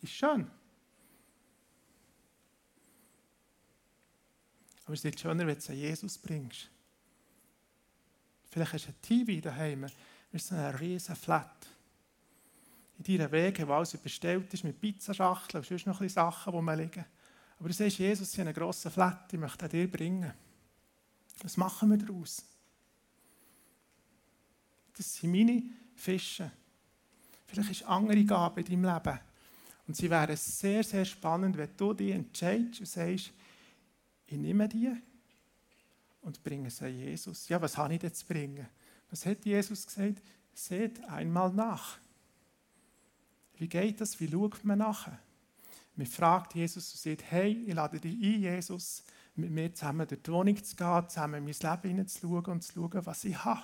ist 0.02 0.12
schön. 0.12 0.52
Aber 4.84 4.94
es 4.94 5.04
ist 5.04 5.20
schöner, 5.20 5.48
wenn 5.48 5.56
du 5.56 5.60
es 5.60 5.70
an 5.70 5.78
Jesus 5.78 6.18
bringst. 6.18 6.70
Vielleicht 8.50 8.74
hast 8.74 8.86
du 8.88 8.90
ein 8.90 9.02
TV 9.02 9.42
daheim, 9.42 9.90
mit 10.32 10.42
so 10.42 10.56
einer 10.56 10.78
riesen 10.78 11.16
Flat 11.16 11.77
in 12.98 13.18
deinen 13.18 13.32
Wegen, 13.32 13.68
wo 13.68 13.74
alles 13.74 13.96
bestellt 13.98 14.54
ist, 14.54 14.64
mit 14.64 14.80
Pizzaschachteln 14.80 15.62
und 15.62 15.68
sonst 15.68 15.86
noch 15.86 16.02
ein 16.02 16.10
Sachen, 16.10 16.54
die 16.54 16.62
man 16.62 16.80
liegen. 16.80 17.06
Aber 17.60 17.70
du 17.70 17.74
sagst, 17.74 17.98
Jesus, 17.98 18.34
ich 18.34 18.40
habe 18.40 18.50
einen 18.50 18.58
grossen 18.58 18.92
Flat, 18.92 19.32
ich 19.32 19.40
möchte 19.40 19.68
dir 19.70 19.90
bringen. 19.90 20.34
Was 21.42 21.58
machen 21.58 21.90
wir 21.90 21.98
daraus? 21.98 22.44
Das 24.96 25.16
sind 25.16 25.32
meine 25.32 25.64
Fische. 25.96 26.52
Vielleicht 27.46 27.72
ist 27.72 27.84
andere 27.84 28.24
Gabe 28.26 28.62
in 28.62 28.66
deinem 28.82 28.94
Leben. 28.94 29.20
Und 29.88 29.96
sie 29.96 30.10
wären 30.10 30.36
sehr, 30.36 30.84
sehr 30.84 31.06
spannend, 31.06 31.58
wenn 31.58 31.70
du 31.78 31.94
dich 31.94 32.12
entscheidest 32.12 32.80
und 32.80 32.88
sagst, 32.88 33.32
ich 34.26 34.38
nehme 34.38 34.68
die 34.68 34.92
und 36.22 36.44
bringe 36.44 36.70
sie 36.70 36.86
an 36.86 36.98
Jesus. 36.98 37.48
Ja, 37.48 37.62
was 37.62 37.78
habe 37.78 37.94
ich 37.94 38.00
denn 38.00 38.14
zu 38.14 38.26
bringen? 38.26 38.68
Was 39.10 39.26
hat 39.26 39.46
Jesus 39.46 39.88
gesagt? 39.88 40.22
Seht 40.54 41.02
einmal 41.06 41.54
nach. 41.54 42.00
Wie 43.58 43.68
geht 43.68 44.02
das? 44.02 44.20
Wie 44.20 44.30
schaut 44.30 44.64
man 44.64 44.80
nachher? 44.80 45.20
Man 45.96 46.06
fragt 46.06 46.54
Jesus 46.54 46.94
und 46.94 47.02
sagt, 47.02 47.32
hey, 47.32 47.64
ich 47.66 47.74
lade 47.74 48.00
dich 48.00 48.14
ein, 48.14 48.42
Jesus, 48.42 49.04
mit 49.36 49.50
mir 49.50 49.74
zusammen 49.74 50.08
durch 50.08 50.22
die 50.22 50.32
Wohnung 50.32 50.64
zu 50.64 50.76
gehen, 50.76 51.10
zusammen 51.10 51.36
in 51.36 51.44
mein 51.44 51.54
Leben 51.54 51.90
hineinzuschauen 51.90 52.46
und 52.46 52.64
zu 52.64 52.74
schauen, 52.74 53.06
was 53.06 53.24
ich 53.24 53.44
habe. 53.44 53.64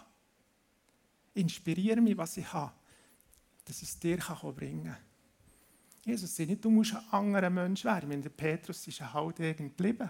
Inspiriere 1.35 2.01
mich, 2.01 2.17
was 2.17 2.37
ich 2.37 2.51
habe, 2.51 2.73
dass 3.65 3.81
ich 3.81 3.89
es 3.89 3.99
dir 3.99 4.17
bringen 4.17 4.85
kann. 4.85 4.97
Jesus 6.05 6.35
sagt 6.35 6.49
nicht, 6.49 6.65
du 6.65 6.69
musst 6.69 6.95
ein 6.95 7.09
anderer 7.11 7.49
Mensch 7.49 7.85
werden. 7.85 8.09
Wenn 8.09 8.21
der 8.21 8.29
Petrus 8.29 8.85
ist 8.87 9.01
ein 9.01 9.13
Haudegen 9.13 9.69
geblieben. 9.69 10.09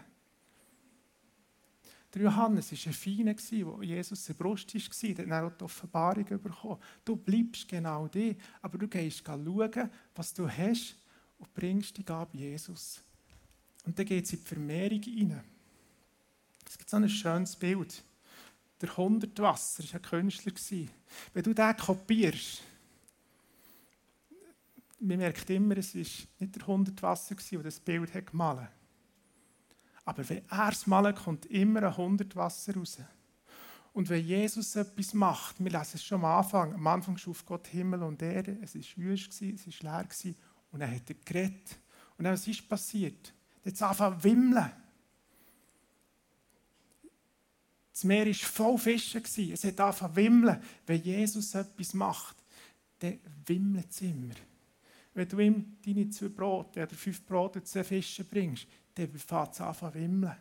Der 2.13 2.21
Johannes 2.21 2.71
war 2.71 2.78
ein 2.86 2.93
Feiner, 2.93 3.65
wo 3.65 3.82
Jesus 3.82 4.30
in 4.30 4.38
der 4.38 4.43
Brust 4.43 4.76
war. 4.76 5.13
Der 5.13 5.36
hat 5.36 5.43
auch 5.43 5.58
die 5.58 5.63
Offenbarung 5.63 6.26
bekommen. 6.26 6.80
Du 7.04 7.15
bleibst 7.15 7.67
genau 7.67 8.08
die, 8.08 8.36
aber 8.62 8.78
du 8.78 8.88
gehst 8.88 9.23
schauen, 9.26 9.89
was 10.13 10.34
du 10.34 10.47
hast 10.47 10.95
und 11.39 11.54
bringst 11.54 11.97
die 11.97 12.06
Gabe 12.06 12.38
Jesus. 12.38 13.02
Und 13.86 13.97
dann 13.97 14.06
geht 14.06 14.26
es 14.26 14.34
in 14.34 14.39
die 14.39 14.45
Vermehrung 14.45 15.02
rein. 15.02 15.43
Es 16.65 16.78
gibt 16.78 16.89
so 16.89 16.97
ein 16.97 17.10
schönes 17.10 17.56
Bild. 17.56 18.04
Der 18.80 18.95
Hundertwasser 18.95 19.84
war 19.84 19.95
ein 19.95 20.02
Künstler. 20.02 20.54
Wenn 21.34 21.43
du 21.43 21.54
den 21.54 21.78
kopierst, 21.78 22.62
man 24.99 25.17
merkt 25.17 25.49
immer, 25.49 25.78
es 25.78 25.95
war 25.95 26.02
nicht 26.02 26.56
der 26.56 26.67
Hundertwasser, 26.67 27.36
der 27.36 27.63
das 27.63 27.80
Bild 27.80 28.12
gemalt 28.26 28.62
hat. 28.62 28.82
Aber 30.05 30.27
wenn 30.27 30.47
er 30.49 30.69
es 30.69 30.87
malt, 30.87 31.15
kommt 31.15 31.45
immer 31.47 31.83
ein 31.83 31.97
Hundertwasser 31.97 32.75
raus. 32.75 32.97
Und 33.93 34.09
wenn 34.09 34.25
Jesus 34.25 34.75
etwas 34.75 35.13
macht, 35.13 35.63
wir 35.63 35.71
lesen 35.71 35.95
es 35.95 36.03
schon 36.03 36.19
am 36.19 36.25
Anfang, 36.25 36.73
am 36.73 36.87
Anfang 36.87 37.17
schuf 37.17 37.45
Gott 37.45 37.67
Himmel 37.67 38.01
und 38.03 38.21
Erde, 38.21 38.57
es 38.61 38.75
war 38.75 38.83
wüst, 38.97 39.41
es 39.41 39.83
war 39.83 40.01
leer 40.01 40.35
und 40.71 40.79
dann 40.79 40.91
hat 40.91 41.09
er 41.09 41.15
geredet. 41.23 41.79
Und 42.17 42.25
dann, 42.25 42.33
was 42.33 42.47
ist 42.47 42.67
passiert? 42.67 43.33
Jetzt 43.63 43.81
anfangen 43.81 44.23
wimmeln. 44.23 44.71
Das 47.91 48.03
Meer 48.03 48.25
war 48.25 48.33
voll 48.33 48.77
Fischen. 48.79 49.21
Es 49.53 49.63
hat 49.63 49.79
angefangen 49.79 50.15
wimmeln. 50.15 50.61
Wenn 50.87 51.01
Jesus 51.03 51.53
etwas 51.53 51.93
macht, 51.93 52.35
dann 52.99 53.19
wimmelt 53.45 53.91
es 53.91 54.01
immer. 54.01 54.33
Wenn 55.13 55.28
du 55.28 55.39
ihm 55.39 55.78
deine 55.86 56.10
zwei 56.10 56.30
Brote 56.30 56.84
oder 56.84 56.95
fünf 56.95 57.23
Brote 57.26 57.60
und 57.60 57.67
zwei 57.67 57.84
Fische 57.84 58.23
bringst, 58.23 58.67
dann 58.95 59.08
fängt 59.08 59.54
es 59.54 59.62
an 59.62 59.76
zu 59.76 59.93
wimmeln. 59.93 60.36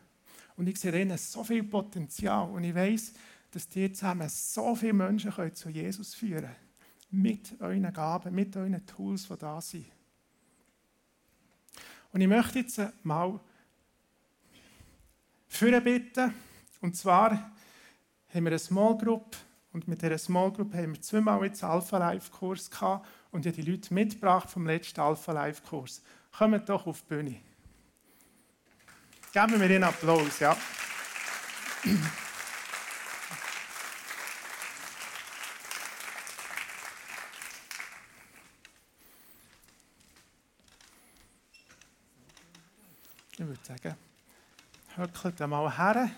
Und 0.57 0.67
ich 0.67 0.79
sehe 0.79 1.01
ihnen 1.01 1.19
so 1.19 1.45
viel 1.45 1.65
Potenzial. 1.65 2.51
Und 2.51 2.65
ich 2.65 2.75
weiß, 2.75 3.13
dass 3.51 3.75
ihr 3.77 3.93
zusammen 3.93 4.29
so 4.29 4.75
viele 4.75 4.95
Menschen 4.95 5.31
könnt 5.31 5.57
zu 5.57 5.69
Jesus 5.69 6.15
führen 6.15 6.43
könnt. 6.43 6.57
Mit 7.11 7.61
euren 7.61 7.93
Gaben, 7.93 8.35
mit 8.35 8.57
euren 8.57 8.87
Tools, 8.87 9.29
die 9.29 9.37
da 9.37 9.61
sind. 9.61 9.87
Und 12.13 12.21
ich 12.21 12.29
möchte 12.29 12.61
jetzt 12.61 12.81
mal 13.03 13.39
für 15.49 15.81
bitten. 15.81 16.33
Und 16.81 16.97
zwar 16.97 17.33
haben 17.33 18.45
wir 18.45 18.51
eine 18.51 18.59
Small 18.59 18.97
Group. 18.97 19.37
Und 19.73 19.89
mit 19.89 20.03
dieser 20.03 20.19
Small 20.19 20.53
Group 20.53 20.75
haben 20.75 20.95
wir 20.95 21.01
zweimal 21.01 21.43
jetzt 21.45 21.65
Alpha 21.65 21.97
Life 21.97 22.31
Kurs 22.31 22.71
gehabt. 22.71 23.07
Und 23.31 23.45
die 23.45 23.63
Leute 23.63 23.93
mitgebracht 23.95 24.51
vom 24.51 24.67
letzten 24.67 25.01
Alpha 25.01 25.33
Life 25.33 25.63
Kurs. 25.63 26.03
Kommt 26.37 26.69
doch 26.69 26.87
auf 26.87 27.01
die 27.03 27.15
Bühne. 27.15 27.37
Geben 29.33 29.61
wir 29.61 29.71
ihnen 29.71 29.85
Applaus, 29.85 30.41
ja. 30.41 30.55
Ich 43.33 43.39
würde 43.39 43.59
sagen, 43.65 43.97
höckelt 44.97 45.41
mal 45.49 45.77
her. 45.77 46.11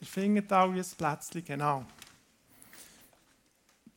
Der 0.00 0.06
findet 0.06 0.52
alle 0.52 0.80
ein 0.80 0.86
Plätzchen, 0.96 1.44
genau. 1.44 1.84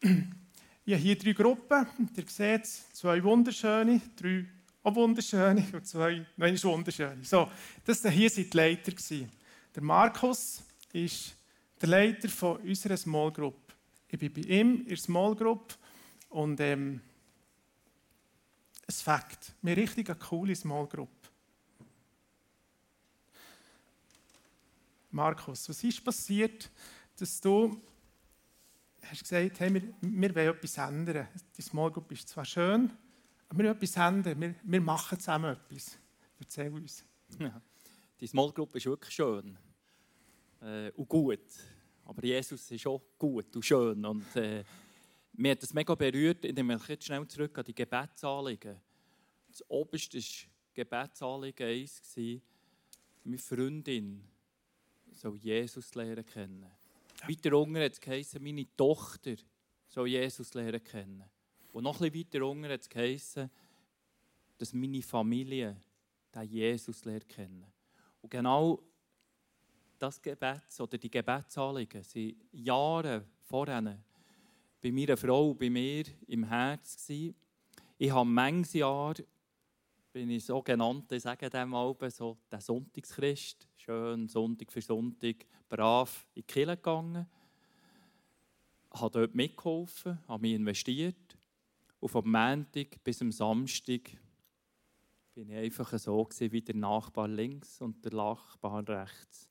Ich 0.01 0.93
habe 0.93 1.03
hier 1.03 1.15
drei 1.15 1.33
Gruppen. 1.33 1.85
Ihr 2.15 2.23
seht 2.27 2.65
zwei 2.65 3.23
wunderschöne, 3.23 4.01
drei 4.15 4.45
auch 4.81 4.95
wunderschöne 4.95 5.67
und 5.73 5.85
zwei 5.85 6.25
nein, 6.37 6.63
wunderschöne. 6.63 7.23
So, 7.23 7.51
das 7.85 8.01
hier 8.09 8.29
die 8.31 8.49
Leiter. 8.51 8.91
Der 9.75 9.83
Markus 9.83 10.63
ist 10.91 11.35
der 11.79 11.89
Leiter 11.89 12.27
von 12.29 12.57
unserer 12.61 12.97
Small 12.97 13.31
Group. 13.31 13.75
Ich 14.07 14.17
bin 14.17 14.33
bei 14.33 14.41
ihm 14.41 14.81
in 14.81 14.87
der 14.87 14.97
Small 14.97 15.35
Group 15.35 15.77
und 16.29 16.59
ähm, 16.59 16.99
ein 18.87 18.93
Fakt. 18.93 19.53
Wir 19.61 19.73
haben 19.73 19.81
richtig 19.81 20.09
eine 20.09 20.17
coole 20.17 20.55
Small 20.55 20.87
Group. 20.87 21.09
Markus, 25.11 25.69
was 25.69 25.83
ist 25.83 26.03
passiert, 26.03 26.71
dass 27.17 27.39
du 27.39 27.79
hast 29.07 29.23
gesagt, 29.23 29.59
hey, 29.59 29.73
wir, 29.73 29.81
wir 30.01 30.35
wollen 30.35 30.49
etwas 30.49 30.77
ändern. 30.77 31.27
Die 31.57 31.61
Small 31.61 31.91
Group 31.91 32.11
ist 32.11 32.29
zwar 32.29 32.45
schön, 32.45 32.91
aber 33.49 33.63
wir 33.63 33.71
etwas 33.71 33.95
ändern. 33.97 34.39
Wir, 34.39 34.55
wir 34.63 34.81
machen 34.81 35.19
zusammen 35.19 35.55
etwas. 35.55 35.97
Erzähl 36.39 36.71
uns. 36.73 37.05
Ja, 37.39 37.61
die 38.19 38.27
Small 38.27 38.51
Group 38.51 38.75
ist 38.75 38.85
wirklich 38.85 39.13
schön 39.13 39.57
äh, 40.61 40.91
und 40.91 41.07
gut. 41.07 41.39
Aber 42.05 42.23
Jesus 42.23 42.69
ist 42.71 42.87
auch 42.87 43.01
gut 43.17 43.55
und 43.55 43.63
schön. 43.63 44.05
Und, 44.05 44.35
äh, 44.35 44.63
mir 45.33 45.51
hat 45.51 45.63
das 45.63 45.73
mega 45.73 45.95
berührt, 45.95 46.43
indem 46.45 46.71
ich 46.71 46.87
jetzt 46.87 47.05
schnell 47.05 47.25
zurück 47.27 47.57
an 47.57 47.63
die 47.63 47.73
Gebetsanliegen. 47.73 48.79
Das 49.49 49.69
oberste 49.69 50.17
war 50.17 50.49
Gebetsanliegen 50.73 51.67
1, 51.67 52.15
meine 53.23 53.37
Freundin 53.37 54.23
soll 55.11 55.37
Jesus 55.37 55.93
lernen 55.95 56.25
kennen. 56.25 56.71
Weiter 57.27 57.57
unten 57.57 57.77
hat 57.77 57.93
es 57.93 57.99
geheißen, 57.99 58.41
meine 58.41 58.65
Tochter 58.75 59.35
soll 59.87 60.07
Jesus 60.07 60.53
lernen 60.53 60.83
kennen. 60.83 61.23
Und 61.71 61.83
noch 61.83 61.99
bisschen 61.99 62.15
weiter 62.15 62.45
unten 62.45 62.65
hat 62.65 62.81
es 62.81 62.89
geheißen, 62.89 63.49
dass 64.57 64.73
meine 64.73 65.01
Familie 65.01 65.77
den 66.33 66.43
Jesus 66.43 67.03
lernt 67.05 67.27
kennen. 67.27 67.65
Und 68.21 68.29
genau 68.29 68.81
das 69.97 70.21
Gebet 70.21 70.79
oder 70.79 70.97
die 70.97 71.11
Gebetsanliegen 71.11 72.03
sind 72.03 72.35
Jahre 72.51 73.25
vorher 73.41 74.03
bei 74.81 74.91
meiner 74.91 75.17
Frau, 75.17 75.53
bei 75.53 75.69
mir 75.69 76.05
im 76.27 76.43
Herz 76.43 77.05
gewesen. 77.05 77.35
Ich 77.97 78.11
habe 78.11 78.27
manches 78.27 78.73
Jahr 78.73 79.13
bin 80.11 80.29
ich 80.29 80.45
so 80.45 80.61
genannt, 80.61 81.11
ich 81.11 81.23
sage 81.23 81.49
dem 81.49 81.73
Alben, 81.73 82.09
so 82.09 82.37
der 82.51 82.59
Sonntagschrist, 82.59 83.67
schön 83.77 84.27
Sonntag 84.27 84.71
für 84.71 84.81
Sonntag, 84.81 85.45
brav 85.69 86.27
in 86.35 86.41
die 86.41 86.47
Kirche 86.47 86.75
gegangen, 86.75 87.25
habe 88.91 89.11
dort 89.11 89.35
mitgeholfen, 89.35 90.19
habe 90.27 90.41
mich 90.41 90.53
investiert 90.53 91.37
und 91.99 92.09
vom 92.09 92.29
Montag 92.29 93.01
bis 93.03 93.21
am 93.21 93.31
Samstag 93.31 94.11
bin 95.33 95.49
ich 95.49 95.55
einfach 95.55 95.97
so 95.97 96.27
wie 96.39 96.61
der 96.61 96.75
Nachbar 96.75 97.29
links 97.29 97.79
und 97.79 98.03
der 98.03 98.13
Nachbar 98.13 98.87
rechts. 98.87 99.49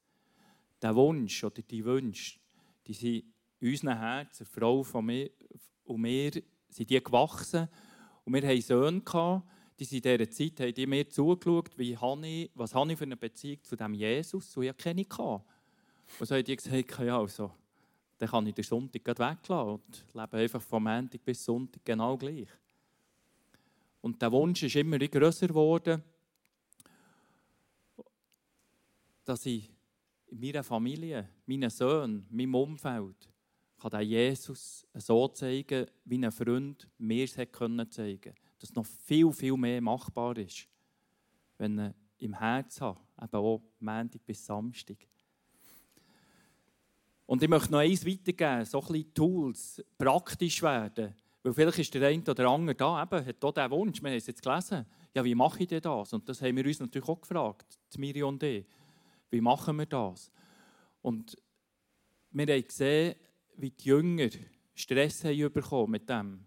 Der 0.82 0.94
Wunsch 0.94 1.42
oder 1.42 1.62
die 1.62 1.84
Wünsche, 1.84 2.38
die 2.86 2.92
sind 2.92 3.24
in 3.60 3.70
unseren 3.70 3.98
Herzen, 3.98 4.44
Frau 4.44 4.82
von 4.82 5.06
mir 5.06 5.30
und 5.84 6.02
mir, 6.02 6.32
sind 6.68 6.90
die 6.90 7.02
gewachsen. 7.02 7.68
Und 8.24 8.34
wir 8.34 8.46
hatten 8.46 8.60
Söhne, 8.60 9.00
gehabt, 9.00 9.46
die 9.80 9.96
in 9.96 10.02
dieser 10.02 10.30
Zeit 10.30 10.60
haben 10.60 10.74
die 10.74 10.86
mir 10.86 11.08
zugeschaut, 11.08 11.76
wie 11.78 11.96
habe 11.96 12.26
ich, 12.26 12.50
was 12.54 12.74
habe 12.74 12.92
ich 12.92 12.98
für 12.98 13.04
eine 13.04 13.16
Beziehung 13.16 13.62
zu 13.62 13.76
dem 13.76 13.94
Jesus, 13.94 14.56
und 14.56 14.64
ich 14.64 14.76
keine 14.76 15.02
hatte. 15.02 15.42
Und 16.18 16.26
so 16.26 16.34
haben 16.34 16.44
die 16.44 16.56
gesagt, 16.56 16.98
ja, 16.98 17.18
also, 17.18 17.50
dann 18.18 18.28
kann 18.28 18.46
ich 18.46 18.54
den 18.54 18.64
Sonntag 18.64 19.06
weglassen 19.06 19.56
und 19.56 20.04
lebe 20.12 20.36
einfach 20.36 20.60
von 20.60 20.82
Montag 20.82 21.24
bis 21.24 21.44
Sonntag 21.44 21.84
genau 21.84 22.16
gleich. 22.16 22.48
Und 24.02 24.20
der 24.20 24.30
Wunsch 24.32 24.62
ist 24.62 24.76
immer 24.76 24.98
größer 24.98 25.48
geworden, 25.48 26.02
dass 29.24 29.46
ich 29.46 29.70
in 30.26 30.40
meiner 30.40 30.62
Familie, 30.62 31.28
meinen 31.46 31.70
Söhnen, 31.70 32.26
meinem 32.30 32.54
Umfeld, 32.54 33.28
kann 33.78 33.90
den 33.90 34.08
Jesus 34.08 34.86
so 34.94 35.28
zeigen, 35.28 35.86
wie 36.04 36.24
ein 36.24 36.30
Freund 36.30 36.86
mir 36.98 37.24
es 37.24 37.32
zeigen 37.32 37.50
konnte. 37.52 38.34
Dass 38.60 38.74
noch 38.74 38.86
viel, 38.86 39.32
viel 39.32 39.56
mehr 39.56 39.80
machbar 39.80 40.36
ist, 40.38 40.68
wenn 41.58 41.78
er 41.78 41.94
im 42.18 42.38
Herz 42.38 42.80
hat, 42.80 42.98
eben 43.20 43.36
auch 43.36 43.62
Montag 43.80 44.24
bis 44.24 44.44
Samstag. 44.44 44.98
Und 47.26 47.42
ich 47.42 47.48
möchte 47.48 47.72
noch 47.72 47.78
eins 47.78 48.04
weitergeben, 48.06 48.64
so 48.64 48.80
ein 48.80 48.86
bisschen 48.92 49.14
Tools, 49.14 49.84
praktisch 49.96 50.62
werden. 50.62 51.14
Weil 51.42 51.54
vielleicht 51.54 51.78
ist 51.78 51.94
der 51.94 52.08
eine 52.08 52.22
oder 52.22 52.48
andere 52.48 52.74
da, 52.74 53.02
eben, 53.02 53.24
hat 53.24 53.44
auch 53.44 53.52
diesen 53.52 53.70
Wunsch, 53.70 54.02
wir 54.02 54.10
haben 54.10 54.16
es 54.16 54.26
jetzt 54.26 54.42
gelesen, 54.42 54.84
ja, 55.14 55.24
wie 55.24 55.34
mache 55.34 55.62
ich 55.62 55.68
denn 55.68 55.80
das? 55.80 56.12
Und 56.12 56.28
das 56.28 56.42
haben 56.42 56.56
wir 56.56 56.66
uns 56.66 56.80
natürlich 56.80 57.08
auch 57.08 57.20
gefragt, 57.20 57.78
Miri 57.96 58.22
und 58.22 58.42
ich. 58.42 58.66
Wie 59.30 59.40
machen 59.40 59.78
wir 59.78 59.86
das? 59.86 60.30
Und 61.02 61.36
wir 62.32 62.46
haben 62.46 62.66
gesehen, 62.66 63.14
wie 63.56 63.70
die 63.70 63.88
Jünger 63.88 64.28
Stress 64.74 65.24
haben 65.24 65.52
bekommen 65.52 65.92
mit 65.92 66.08
dem. 66.08 66.46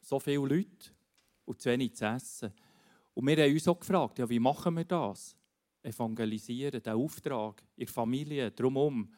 So 0.00 0.18
viele 0.18 0.46
Leute 0.46 0.90
und 1.48 1.60
zu 1.60 1.70
wenig 1.70 1.94
zu 1.94 2.04
essen. 2.04 2.52
Und 3.14 3.26
wir 3.26 3.42
haben 3.42 3.52
uns 3.52 3.66
auch 3.66 3.80
gefragt, 3.80 4.18
ja, 4.18 4.28
wie 4.28 4.38
machen 4.38 4.76
wir 4.76 4.84
das? 4.84 5.34
Evangelisieren, 5.82 6.82
den 6.82 6.92
Auftrag 6.92 7.62
der 7.76 7.88
Familie, 7.88 8.50
drumherum 8.50 9.10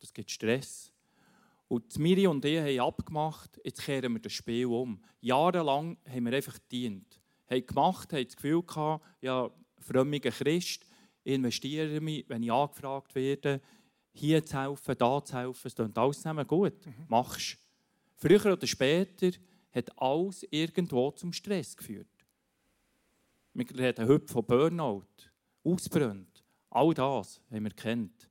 das 0.00 0.12
gibt 0.12 0.30
Stress. 0.30 0.90
Und 1.68 1.96
Miri 1.98 2.26
und 2.26 2.44
ich 2.44 2.58
haben 2.58 2.80
abgemacht, 2.80 3.60
jetzt 3.62 3.82
kehren 3.82 4.12
wir 4.14 4.20
das 4.20 4.32
Spiel 4.32 4.66
um. 4.66 5.00
Jahrelang 5.20 5.96
haben 6.08 6.24
wir 6.24 6.32
einfach 6.32 6.54
gedient. 6.54 7.20
Haben 7.48 7.66
gemacht, 7.66 8.12
haben 8.12 8.24
das 8.24 8.34
Gefühl 8.34 8.62
gehabt, 8.62 9.04
ja, 9.20 9.50
frömmiger 9.78 10.30
Christ, 10.30 10.84
investiere 11.22 12.00
mich, 12.00 12.28
wenn 12.28 12.42
ich 12.42 12.50
angefragt 12.50 13.14
werde, 13.14 13.60
hier 14.12 14.44
zu 14.44 14.58
helfen, 14.58 14.96
da 14.98 15.24
zu 15.24 15.36
helfen. 15.36 15.68
Es 15.68 15.74
klingt 15.74 15.96
alles 15.96 16.16
zusammen 16.16 16.46
gut. 16.46 16.84
Mhm. 16.84 17.06
Machst. 17.08 17.58
Früher 18.16 18.52
oder 18.52 18.66
später 18.66 19.30
hat 19.72 19.96
alles 19.98 20.42
irgendwo 20.50 21.10
zum 21.12 21.32
Stress 21.32 21.76
geführt. 21.76 22.08
Wir 23.54 23.66
reden 23.78 24.08
heute 24.08 24.32
von 24.32 24.44
Burnout, 24.44 25.30
ausbrennt. 25.64 26.44
All 26.70 26.94
das 26.94 27.40
haben 27.50 27.64
wir 27.64 27.70
kennt. 27.70 28.30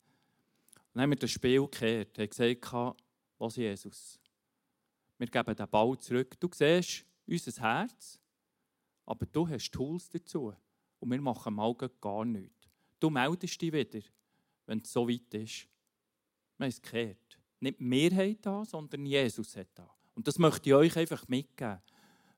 Dann 0.93 1.03
haben 1.03 1.09
wir 1.11 1.17
das 1.17 1.31
Spiel 1.31 1.61
gekehrt. 1.61 2.17
Wir 2.17 2.23
haben 2.25 2.29
gesagt, 2.29 2.97
was 3.37 3.55
Jesus, 3.55 4.19
wir 5.17 5.27
geben 5.27 5.55
den 5.55 5.69
Ball 5.69 5.97
zurück. 5.97 6.39
Du 6.39 6.49
siehst 6.53 7.05
unser 7.27 7.61
Herz, 7.61 8.19
aber 9.05 9.25
du 9.25 9.47
hast 9.47 9.71
Tools 9.71 10.09
dazu. 10.09 10.53
Und 10.99 11.11
wir 11.11 11.21
machen 11.21 11.53
mal 11.53 11.73
gar 11.73 12.25
nichts. 12.25 12.69
Du 12.99 13.09
meldest 13.09 13.61
dich 13.61 13.71
wieder, 13.71 13.99
wenn 14.65 14.79
es 14.79 14.91
so 14.91 15.07
weit 15.07 15.33
ist. 15.33 15.67
Wir 16.57 16.65
haben 16.65 16.69
es 16.69 16.81
gekehrt. 16.81 17.39
Nicht 17.59 17.79
wir 17.79 18.11
haben 18.11 18.41
da, 18.41 18.65
sondern 18.65 19.05
Jesus 19.05 19.55
hat 19.55 19.67
da. 19.75 19.89
Und 20.19 20.27
das 20.27 20.37
möchte 20.37 20.67
ich 20.67 20.75
euch 20.75 20.97
einfach 20.97 21.25
mitgeben. 21.29 21.79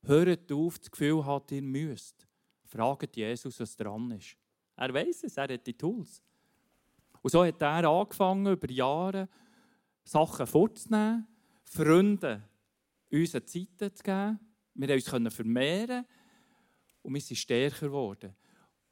Hört 0.04 0.52
auf, 0.52 0.78
das 0.78 0.92
Gefühl 0.92 1.26
hat, 1.26 1.52
ihr 1.52 1.64
müsst. 1.64 2.28
Fragt 2.66 3.18
Jesus, 3.18 3.60
was 3.60 3.76
dran 3.76 4.12
ist. 4.12 4.38
Er 4.76 4.94
weiß 4.94 5.24
es, 5.24 5.36
er 5.36 5.52
hat 5.52 5.66
die 5.66 5.74
Tools. 5.74 6.22
Und 7.24 7.32
so 7.32 7.44
hat 7.44 7.60
er 7.60 7.90
angefangen, 7.90 8.54
über 8.54 8.70
Jahre 8.70 9.28
Sachen 10.04 10.46
vorzunehmen, 10.46 11.26
Freunde 11.64 12.44
unsere 13.12 13.44
Zeiten 13.46 13.96
zu 13.96 14.04
geben. 14.04 14.40
Wir 14.76 15.02
konnten 15.02 15.26
uns 15.26 15.36
vermehren 15.36 16.06
und 17.02 17.16
wir 17.16 17.22
sind 17.22 17.38
stärker 17.38 17.88
geworden. 17.88 18.36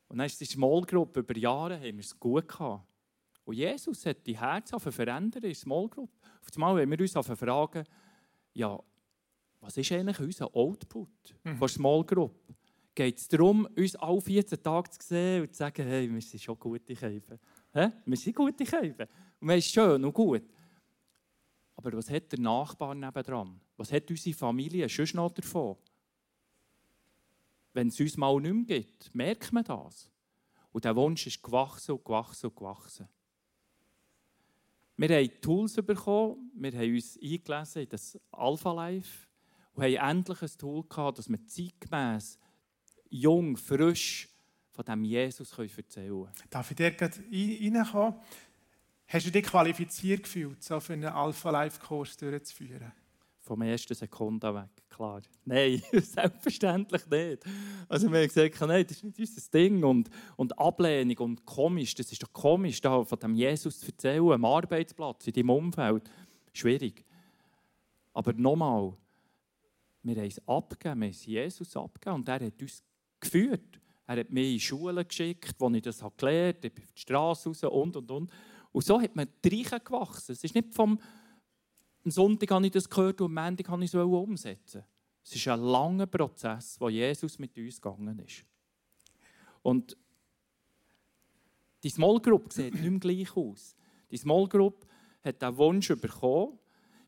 Und 0.07 0.17
dann 0.17 0.25
ist 0.25 0.41
die 0.41 0.45
Small 0.45 0.81
Group 0.81 1.15
über 1.15 1.37
Jahre 1.37 1.75
haben 1.75 1.97
wir 1.97 1.99
es 1.99 2.19
gut 2.19 2.47
gehabt. 2.47 2.87
Und 3.45 3.53
Jesus 3.53 4.03
hat 4.07 4.25
die 4.25 4.39
Herzen 4.39 4.79
verändert 4.79 5.43
in 5.43 5.49
der 5.51 5.53
Small 5.53 5.87
Group. 5.89 6.09
Auf 6.41 6.47
einmal 6.55 6.81
haben 6.81 6.89
wir 6.89 6.99
uns 6.99 7.13
fragen, 7.13 7.85
ja, 8.53 8.79
was 9.61 9.77
ist 9.77 9.91
eigentlich 9.91 10.19
unser 10.19 10.55
Output 10.55 11.09
mhm. 11.43 11.57
von 11.57 11.69
Small 11.69 12.03
Group? 12.03 12.55
Geht 12.95 13.17
es 13.17 13.27
darum, 13.27 13.65
uns 13.77 13.95
alle 13.95 14.21
14 14.21 14.61
Tage 14.61 14.89
zu 14.89 15.07
sehen 15.07 15.41
und 15.43 15.53
zu 15.53 15.57
sagen, 15.57 15.85
hey, 15.85 16.13
wir 16.13 16.21
sind 16.21 16.41
schon 16.41 16.57
gute 16.59 16.93
Käfer. 16.95 17.39
Wir 18.05 18.17
sind 18.17 18.35
gute 18.35 18.63
Käfer. 18.65 19.07
Und 19.39 19.47
wir 19.47 19.61
sind 19.61 19.71
schön 19.71 20.03
und 20.03 20.13
gut. 20.13 20.43
Aber 21.75 21.93
was 21.93 22.09
hat 22.09 22.31
der 22.31 22.39
Nachbar 22.39 22.93
nebendran? 22.93 23.59
Was 23.77 23.91
hat 23.91 24.09
unsere 24.09 24.35
Familie 24.35 24.89
schon 24.89 25.07
noch 25.13 25.31
davon? 25.31 25.77
Wenn 27.73 27.87
es 27.87 27.99
uns 27.99 28.17
mal 28.17 28.37
nicht 28.41 28.53
mehr 28.53 28.79
gibt, 28.79 29.15
merkt 29.15 29.53
man 29.53 29.63
das. 29.63 30.09
Und 30.71 30.83
der 30.83 30.95
Wunsch 30.95 31.25
ist 31.27 31.41
gewachsen 31.41 31.93
und 31.93 32.03
gewachsen 32.03 32.47
und 32.47 32.55
gewachsen. 32.55 33.07
Wir 34.99 35.15
haben 35.15 35.31
Tools 35.41 35.75
bekommen, 35.75 36.51
wir 36.55 36.73
haben 36.73 36.93
uns 36.93 37.17
eingelesen 37.23 37.83
in 37.83 37.87
das 37.87 38.19
Alpha 38.33 38.73
Life 38.73 39.27
und 39.73 39.83
haben 39.83 39.95
endlich 39.95 40.41
ein 40.41 40.57
Tool 40.57 40.83
gehabt, 40.89 41.17
dass 41.17 41.29
wir 41.29 41.39
zeitgemäß, 41.47 42.37
jung, 43.09 43.55
frisch 43.55 44.27
von 44.71 44.83
dem 44.83 45.05
Jesus 45.05 45.57
erzählen 45.57 46.09
können. 46.09 46.33
Darf 46.49 46.71
ich 46.71 46.75
dir 46.75 46.91
gerade 46.91 47.17
reinkommen? 47.17 48.19
Hast 49.07 49.25
du 49.25 49.31
dich 49.31 49.45
qualifiziert 49.45 50.23
gefühlt, 50.23 50.61
so 50.61 50.81
für 50.81 50.91
einen 50.91 51.05
Alpha 51.05 51.49
Life 51.49 51.79
Kurs 51.79 52.17
durchzuführen? 52.17 52.91
Vom 53.49 53.63
ersten 53.63 53.95
Sekunde 53.95 54.53
weg, 54.53 54.69
klar. 54.91 55.23
Nein, 55.43 55.81
selbstverständlich 55.91 57.01
nicht. 57.09 57.43
Also 57.87 58.11
wir 58.11 58.19
haben 58.19 58.27
gesagt, 58.27 58.61
nein, 58.61 58.85
das 58.87 58.97
ist 58.97 59.03
nicht 59.03 59.17
unser 59.17 59.51
Ding. 59.51 59.83
Und, 59.83 60.07
und 60.35 60.59
Ablehnung 60.59 61.17
und 61.17 61.45
komisch, 61.47 61.95
das 61.95 62.11
ist 62.11 62.21
doch 62.21 62.31
komisch, 62.31 62.79
da 62.79 63.03
von 63.03 63.17
dem 63.17 63.33
Jesus 63.33 63.79
zu 63.79 63.87
erzählen, 63.87 64.31
am 64.33 64.45
Arbeitsplatz, 64.45 65.25
in 65.25 65.33
deinem 65.33 65.49
Umfeld. 65.49 66.03
Schwierig. 66.53 67.03
Aber 68.13 68.33
nochmal, 68.33 68.93
wir 70.03 70.15
haben 70.15 70.27
es 70.27 70.47
abgegeben, 70.47 70.99
wir 70.99 71.07
haben 71.07 71.11
es 71.11 71.25
Jesus 71.25 71.75
abgegeben 71.75 72.15
und 72.17 72.29
er 72.29 72.45
hat 72.45 72.61
uns 72.61 72.83
geführt. 73.19 73.81
Er 74.05 74.17
hat 74.17 74.29
mich 74.29 74.53
in 74.53 74.59
Schulen 74.59 75.07
geschickt, 75.07 75.55
wo 75.57 75.71
ich 75.71 75.81
das 75.81 76.05
gelernt 76.17 76.57
habe, 76.57 76.67
ich 76.67 76.73
bin 76.75 76.83
auf 76.83 76.91
die 76.91 77.01
Straße 77.01 77.49
raus 77.49 77.63
und, 77.63 77.95
und, 77.95 78.11
und. 78.11 78.31
Und 78.71 78.85
so 78.85 79.01
hat 79.01 79.15
man 79.15 79.27
Reichen 79.43 79.79
gewachsen. 79.83 80.33
Es 80.33 80.43
ist 80.43 80.53
nicht 80.53 80.75
vom 80.75 80.99
am 82.03 82.11
Sonntag 82.11 82.51
habe 82.51 82.65
ich 82.65 82.71
das 82.71 82.89
gehört 82.89 83.21
und 83.21 83.37
am 83.37 83.45
Montag 83.45 83.67
habe 83.69 83.83
ich 83.83 83.93
es 83.93 83.95
umsetzen. 83.95 84.83
Es 85.23 85.35
ist 85.35 85.47
ein 85.47 85.61
langer 85.61 86.07
Prozess, 86.07 86.79
wo 86.79 86.89
Jesus 86.89 87.37
mit 87.39 87.57
uns 87.57 87.81
gegangen 87.81 88.19
ist. 88.19 88.45
Und 89.61 89.97
die 91.83 91.89
Small 91.89 92.19
Group 92.19 92.51
sieht 92.51 92.73
nicht 92.73 92.89
mehr 92.89 92.99
gleich 92.99 93.35
aus. 93.35 93.75
Die 94.09 94.17
Small 94.17 94.47
Group 94.47 94.87
hat 95.23 95.41
den 95.41 95.57
Wunsch 95.57 95.87
bekommen. 95.89 96.57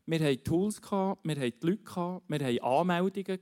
Wir 0.06 0.20
hatten 0.20 0.44
Tools, 0.44 0.80
wir 0.80 1.16
hatten 1.36 1.66
Leute, 1.66 2.22
wir 2.28 2.46
hatten 2.46 2.62
Anmeldungen. 2.62 3.40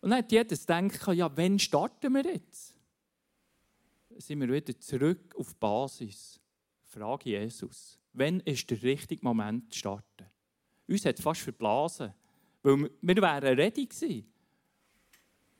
Und 0.00 0.10
dann 0.10 0.18
hat 0.18 0.32
jeder 0.32 0.56
gedacht, 0.56 1.14
ja, 1.14 1.36
wann 1.36 1.58
starten 1.58 2.14
wir 2.14 2.24
jetzt? 2.24 2.76
sind 4.18 4.40
wir 4.40 4.48
wieder 4.48 4.78
zurück 4.80 5.34
auf 5.36 5.52
die 5.52 5.58
Basis. 5.58 6.40
Frage 6.96 7.30
Jesus. 7.30 7.98
Wann 8.14 8.40
ist 8.40 8.70
der 8.70 8.82
richtige 8.82 9.22
Moment 9.22 9.70
zu 9.70 9.80
starten? 9.80 10.26
Uns 10.88 11.04
hat 11.04 11.18
es 11.18 11.22
fast 11.22 11.42
verblasen, 11.42 12.14
weil 12.62 12.90
wir 13.02 13.16
wären 13.16 13.58
ready 13.58 13.84
gewesen. 13.84 14.26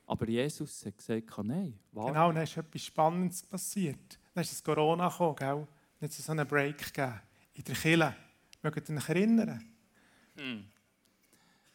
Aber 0.06 0.26
Jesus 0.28 0.86
hat 0.86 0.96
gesagt, 0.96 1.44
nein, 1.44 1.78
warte. 1.92 2.12
Genau, 2.12 2.32
dann 2.32 2.42
ist 2.42 2.56
etwas 2.56 2.82
Spannendes 2.82 3.42
passiert. 3.42 4.18
Dann 4.32 4.42
ist 4.42 4.52
das 4.52 4.64
Corona 4.64 5.08
gekommen, 5.08 5.36
gell? 5.36 5.66
Dann 5.98 6.08
hat 6.08 6.10
es 6.10 6.24
so 6.24 6.32
einen 6.32 6.46
Break 6.46 6.78
gegeben. 6.78 7.20
In 7.54 7.64
der 7.64 7.74
Kille. 7.74 8.16
Mögt 8.62 8.88
ihr 8.88 8.96
euch 8.96 9.08
erinnern? 9.08 9.64
Hm. 10.36 10.64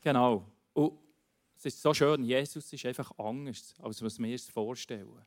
Genau. 0.02 0.46
Und 0.74 0.94
es 1.58 1.66
ist 1.66 1.82
so 1.82 1.94
schön, 1.94 2.24
Jesus 2.24 2.74
ist 2.74 2.86
einfach 2.86 3.12
anders, 3.20 3.76
als 3.80 4.02
wir 4.20 4.32
uns 4.32 4.50
vorstellen. 4.50 5.26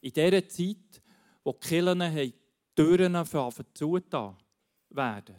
In 0.00 0.12
dieser 0.12 0.48
Zeit, 0.48 1.02
wo 1.44 1.52
die 1.52 1.68
Kirchen 1.68 2.00
Türen 2.80 3.26
zugetan 3.74 4.36
werden. 4.88 5.36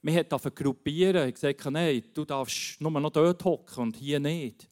Man 0.00 0.14
hat 0.14 0.32
angefangen 0.32 0.54
gruppieren, 0.54 1.26
hat 1.26 1.34
gesagt, 1.34 1.64
nein, 1.66 2.02
du 2.14 2.24
darfst 2.24 2.80
nur 2.80 2.90
noch 2.90 3.10
dort 3.10 3.44
hocken 3.44 3.82
und 3.82 3.96
hier 3.96 4.18
nicht. 4.18 4.66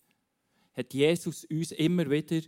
Hat 0.72 0.94
Jesus 0.94 1.44
uns 1.44 1.72
immer 1.72 2.08
wieder 2.08 2.40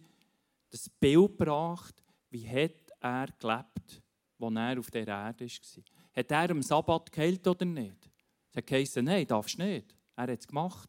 das 0.70 0.88
Bild 0.88 1.36
gebracht, 1.36 2.02
wie 2.30 2.48
hat 2.48 2.72
er 3.00 3.26
gelebt, 3.38 4.02
als 4.38 4.54
er 4.56 4.78
auf 4.78 4.90
der 4.90 5.06
Erde 5.06 5.44
war. 5.44 5.84
Hat 6.14 6.30
er 6.30 6.50
am 6.50 6.62
Sabbat 6.62 7.12
geheilt 7.12 7.46
oder 7.46 7.66
nicht? 7.66 8.10
Es 8.48 8.56
hat 8.56 8.66
geheißen, 8.66 9.04
nein, 9.04 9.26
darfst 9.26 9.58
nicht. 9.58 9.94
Er 10.16 10.22
hat 10.22 10.38
es 10.38 10.48
gemacht. 10.48 10.88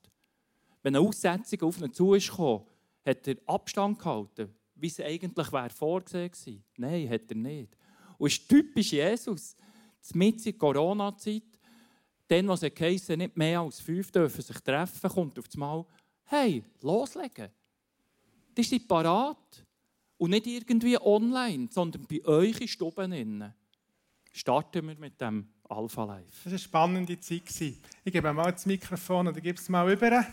Wenn 0.81 0.95
eine 0.95 1.05
Aussetzung 1.05 1.61
auf 1.63 1.81
ihn 1.81 1.91
zugekommen 1.91 2.67
hat 3.05 3.27
er 3.27 3.35
Abstand 3.47 3.99
gehalten 3.99 4.55
wie 4.81 4.87
es 4.87 4.99
eigentlich 4.99 5.51
wäre 5.51 5.69
vorgesehen 5.69 6.31
gewesen. 6.31 6.63
Nein, 6.77 7.09
hat 7.09 7.29
er 7.29 7.37
nicht. 7.37 7.77
Und 8.21 8.27
es 8.27 8.37
ist 8.37 8.47
typisch 8.47 8.91
Jesus. 8.91 9.55
Mit 10.13 10.45
in 10.45 10.55
Corona-Zeit, 10.55 11.41
dann, 12.27 12.47
was 12.47 12.61
er 12.61 12.69
geheißen 12.69 13.17
nicht 13.17 13.35
mehr 13.35 13.59
als 13.59 13.79
fünf 13.79 14.11
dürfen 14.11 14.43
sich 14.43 14.59
treffen, 14.59 15.09
kommt 15.09 15.39
auf 15.39 15.47
das 15.47 15.57
Mal, 15.57 15.83
hey, 16.25 16.63
loslegen. 16.81 17.49
Die 18.55 18.61
sind 18.61 18.87
parat. 18.87 19.65
Und 20.17 20.29
nicht 20.29 20.45
irgendwie 20.45 21.01
online, 21.01 21.67
sondern 21.71 22.05
bei 22.05 22.23
euch 22.25 22.61
in 22.61 22.67
Stuben 22.67 23.11
innen. 23.11 23.55
Starten 24.31 24.87
wir 24.87 24.95
mit 24.99 25.19
dem 25.19 25.47
Alpha 25.67 26.03
Life. 26.03 26.27
Das 26.43 26.45
war 26.45 26.51
eine 26.51 26.59
spannende 26.59 27.19
Zeit. 27.19 27.41
Ich 28.03 28.13
gebe 28.13 28.31
mal 28.31 28.51
das 28.51 28.67
Mikrofon 28.67 29.29
oder 29.29 29.41
gebe 29.41 29.57
es 29.57 29.67
mal 29.67 29.91
über. 29.91 30.11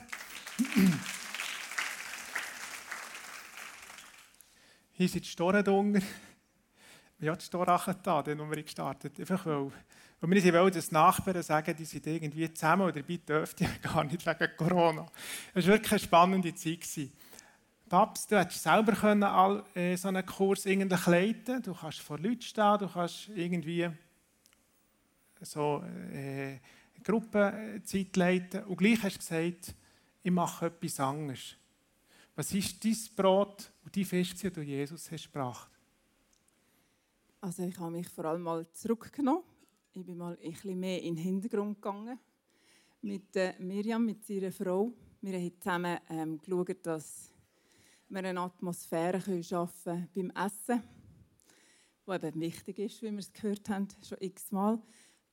Hier 4.92 5.08
sind 5.08 5.24
die 5.24 5.30
Storen 5.30 5.64
drunter. 5.64 6.02
Ja, 7.20 7.34
die 7.34 7.44
Storachen 7.44 7.96
da, 8.02 8.22
den 8.22 8.38
wir 8.38 8.62
gestartet. 8.62 9.18
Einfach 9.18 9.44
weil, 9.44 9.72
weil 10.20 10.44
wir 10.44 10.54
wollen, 10.54 10.72
dass 10.72 10.88
die 10.88 10.94
Nachbarn 10.94 11.42
sagen, 11.42 11.74
die 11.76 11.84
sind 11.84 12.06
irgendwie 12.06 12.52
zusammen 12.54 12.82
oder 12.82 13.02
dabei 13.02 13.16
dürfte 13.16 13.64
ich 13.64 13.82
gar 13.82 14.04
nicht 14.04 14.24
wegen 14.24 14.56
Corona. 14.56 15.06
Es 15.52 15.66
war 15.66 15.74
wirklich 15.74 15.92
eine 15.92 15.98
spannende 15.98 16.54
Zeit. 16.54 17.10
Paps, 17.88 18.26
du 18.28 18.38
hättest 18.38 18.62
selber 18.62 18.92
können 18.92 19.24
all, 19.24 19.64
äh, 19.74 19.96
so 19.96 20.08
einen 20.08 20.24
Kurs 20.24 20.66
eigentlich 20.66 21.06
leiten 21.06 21.62
Du 21.62 21.74
kannst 21.74 22.00
vor 22.00 22.18
Leuten 22.18 22.42
stehen, 22.42 22.78
du 22.78 22.88
kannst 22.88 23.30
irgendwie 23.34 23.88
so 25.40 25.82
äh, 26.12 26.58
Gruppenzeit 27.02 28.16
leiten. 28.16 28.64
Und 28.64 28.76
gleich 28.76 29.02
hast 29.02 29.14
du 29.14 29.18
gesagt, 29.18 29.74
ich 30.22 30.30
mache 30.30 30.66
etwas 30.66 31.00
anderes. 31.00 31.56
Was 32.36 32.52
ist 32.52 32.84
dein 32.84 32.96
Brot 33.16 33.72
und 33.84 33.94
die 33.94 34.04
Fest, 34.04 34.40
die 34.40 34.50
du 34.50 34.60
Jesus 34.60 35.10
hast 35.10 35.32
gebracht? 35.32 35.77
Also 37.40 37.62
ich 37.62 37.78
habe 37.78 37.92
mich 37.92 38.08
vor 38.08 38.24
allem 38.24 38.42
mal 38.42 38.68
zurückgenommen. 38.72 39.44
Ich 39.92 40.04
bin 40.04 40.18
mal 40.18 40.36
ein 40.42 40.50
bisschen 40.50 40.80
mehr 40.80 41.00
in 41.00 41.14
den 41.14 41.22
Hintergrund 41.22 41.80
gegangen 41.80 42.18
mit 43.00 43.36
äh, 43.36 43.54
Miriam, 43.60 44.04
mit 44.04 44.28
ihrer 44.28 44.50
Frau. 44.50 44.92
Wir 45.20 45.38
haben 45.38 45.60
zusammen 45.60 45.98
ähm, 46.10 46.38
geschaut, 46.38 46.84
dass 46.84 47.32
wir 48.08 48.24
eine 48.24 48.40
Atmosphäre 48.40 49.20
können 49.20 50.08
beim 50.14 50.30
Essen. 50.30 50.82
was 52.04 52.22
eben 52.24 52.40
wichtig 52.40 52.80
ist, 52.80 53.02
wie 53.02 53.12
wir 53.12 53.18
es 53.20 53.32
gehört 53.32 53.68
haben, 53.68 53.86
schon 54.02 54.18
x-mal. 54.20 54.82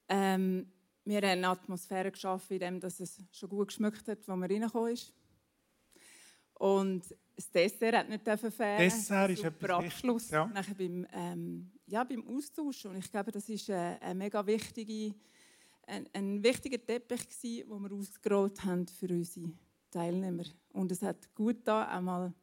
Ähm, 0.07 0.71
wir 1.05 1.17
haben 1.17 1.25
eine 1.25 1.47
Atmosphäre 1.47 2.11
geschaffen, 2.11 2.61
in 2.61 2.79
der 2.79 2.89
es 2.89 3.23
schon 3.31 3.49
gut 3.49 3.69
geschmeckt 3.69 4.07
hat, 4.07 4.19
als 4.19 4.27
man 4.27 4.43
reingekommen 4.43 4.93
ist. 4.93 5.11
Und 6.55 7.03
das 7.35 7.51
Dessert 7.51 7.95
hat 7.95 8.09
nicht 8.09 8.23
fehlen. 8.23 8.77
Dessert 8.77 9.29
ist 9.31 9.43
etwas 9.43 9.69
Abschluss. 9.69 10.29
Ja. 10.29 10.45
Nachher 10.47 10.75
beim, 10.75 11.05
ähm, 11.13 11.71
ja, 11.85 12.03
beim 12.03 12.25
Austausch. 12.27 12.85
Und 12.85 12.97
ich 12.97 13.11
glaube, 13.11 13.31
das 13.31 13.49
war 13.49 13.75
eine, 13.75 14.01
eine 14.01 14.15
mega 14.15 14.45
wichtige, 14.45 15.13
ein, 15.85 16.07
ein 16.13 16.43
wichtiger 16.43 16.83
Teppich, 16.83 17.27
gewesen, 17.27 17.69
den 17.69 17.81
wir 17.81 17.91
ausgerollt 17.91 18.63
haben 18.63 18.87
für 18.87 19.07
unsere 19.07 19.51
Teilnehmer. 19.91 20.45
Und 20.73 20.91
es 20.91 21.01
hat 21.01 21.33
gut 21.35 21.57
da 21.65 21.87
einmal 21.87 22.33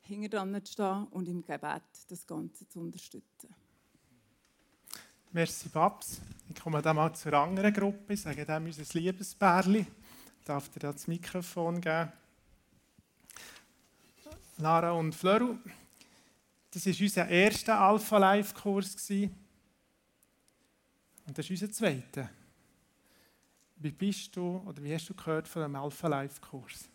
hinter 0.00 0.28
dran 0.28 0.64
zu 0.64 0.72
stehen 0.72 1.06
und 1.10 1.28
im 1.28 1.42
Gebet 1.42 1.82
das 2.08 2.26
Ganze 2.26 2.68
zu 2.68 2.80
unterstützen. 2.80 3.54
Merci, 5.30 5.68
Babs. 5.68 6.20
Ich 6.48 6.60
komme 6.60 6.82
dann 6.82 6.96
mal 6.96 7.14
zur 7.14 7.32
anderen 7.32 7.72
Gruppe. 7.72 8.12
Ich 8.12 8.20
sage 8.20 8.44
dem 8.44 8.66
unser 8.66 8.98
Liebesbärli. 8.98 9.86
Darf 10.44 10.68
dir 10.68 10.80
das 10.80 11.06
Mikrofon 11.06 11.80
geben. 11.80 12.12
Lara 14.58 14.92
und 14.92 15.14
Flöru. 15.14 15.56
Das 16.70 16.86
war 16.86 16.94
unser 17.00 17.28
erster 17.28 17.78
Alpha 17.78 18.18
Life 18.18 18.54
Kurs. 18.54 18.96
Und 19.10 21.38
das 21.38 21.44
ist 21.44 21.50
unser 21.50 21.70
zweiter. 21.70 22.30
Wie 23.76 23.90
bist 23.90 24.34
du 24.36 24.62
oder 24.66 24.82
wie 24.82 24.94
hast 24.94 25.08
du 25.08 25.14
gehört 25.14 25.48
von 25.48 25.62
dem 25.62 25.76
Alpha 25.76 26.08
Life 26.08 26.40
Kurs? 26.40 26.88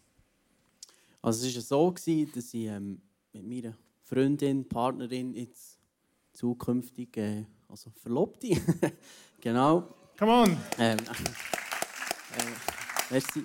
Also 1.21 1.47
es 1.47 1.55
war 1.55 1.61
so, 1.61 1.93
dass 2.33 2.53
ich 2.53 2.65
ähm, 2.65 3.01
mit 3.33 3.47
meiner 3.47 3.77
Freundin, 4.03 4.67
Partnerin 4.67 5.33
jetzt 5.33 5.77
zukünftig 6.33 7.15
äh, 7.17 7.45
also 7.67 7.91
Verlobte. 8.01 8.49
genau. 9.41 9.93
Come 10.17 10.31
on! 10.31 10.57
Ähm, 10.77 10.97
äh, 10.99 12.43
merci. 13.11 13.43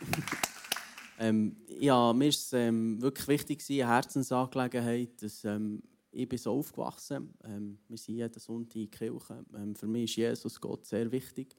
Ähm, 1.18 1.56
ja, 1.78 2.12
mir 2.12 2.24
war 2.24 2.28
es 2.28 2.52
ähm, 2.52 3.00
wirklich 3.00 3.28
wichtig, 3.28 3.64
eine 3.68 3.88
Herzensangelegenheit, 3.88 5.22
dass 5.22 5.44
ähm, 5.44 5.82
ich 6.10 6.28
bin 6.28 6.38
so 6.38 6.52
aufgewachsen 6.52 7.32
ähm, 7.44 7.78
Wir 7.88 7.96
sind 7.96 8.16
jeden 8.16 8.38
Sonntag 8.38 8.76
in 8.76 8.90
der 8.90 8.98
Kirche. 8.98 9.44
Ähm, 9.54 9.74
für 9.74 9.86
mich 9.86 10.10
ist 10.10 10.16
Jesus 10.16 10.60
Gott 10.60 10.84
sehr 10.84 11.10
wichtig. 11.10 11.56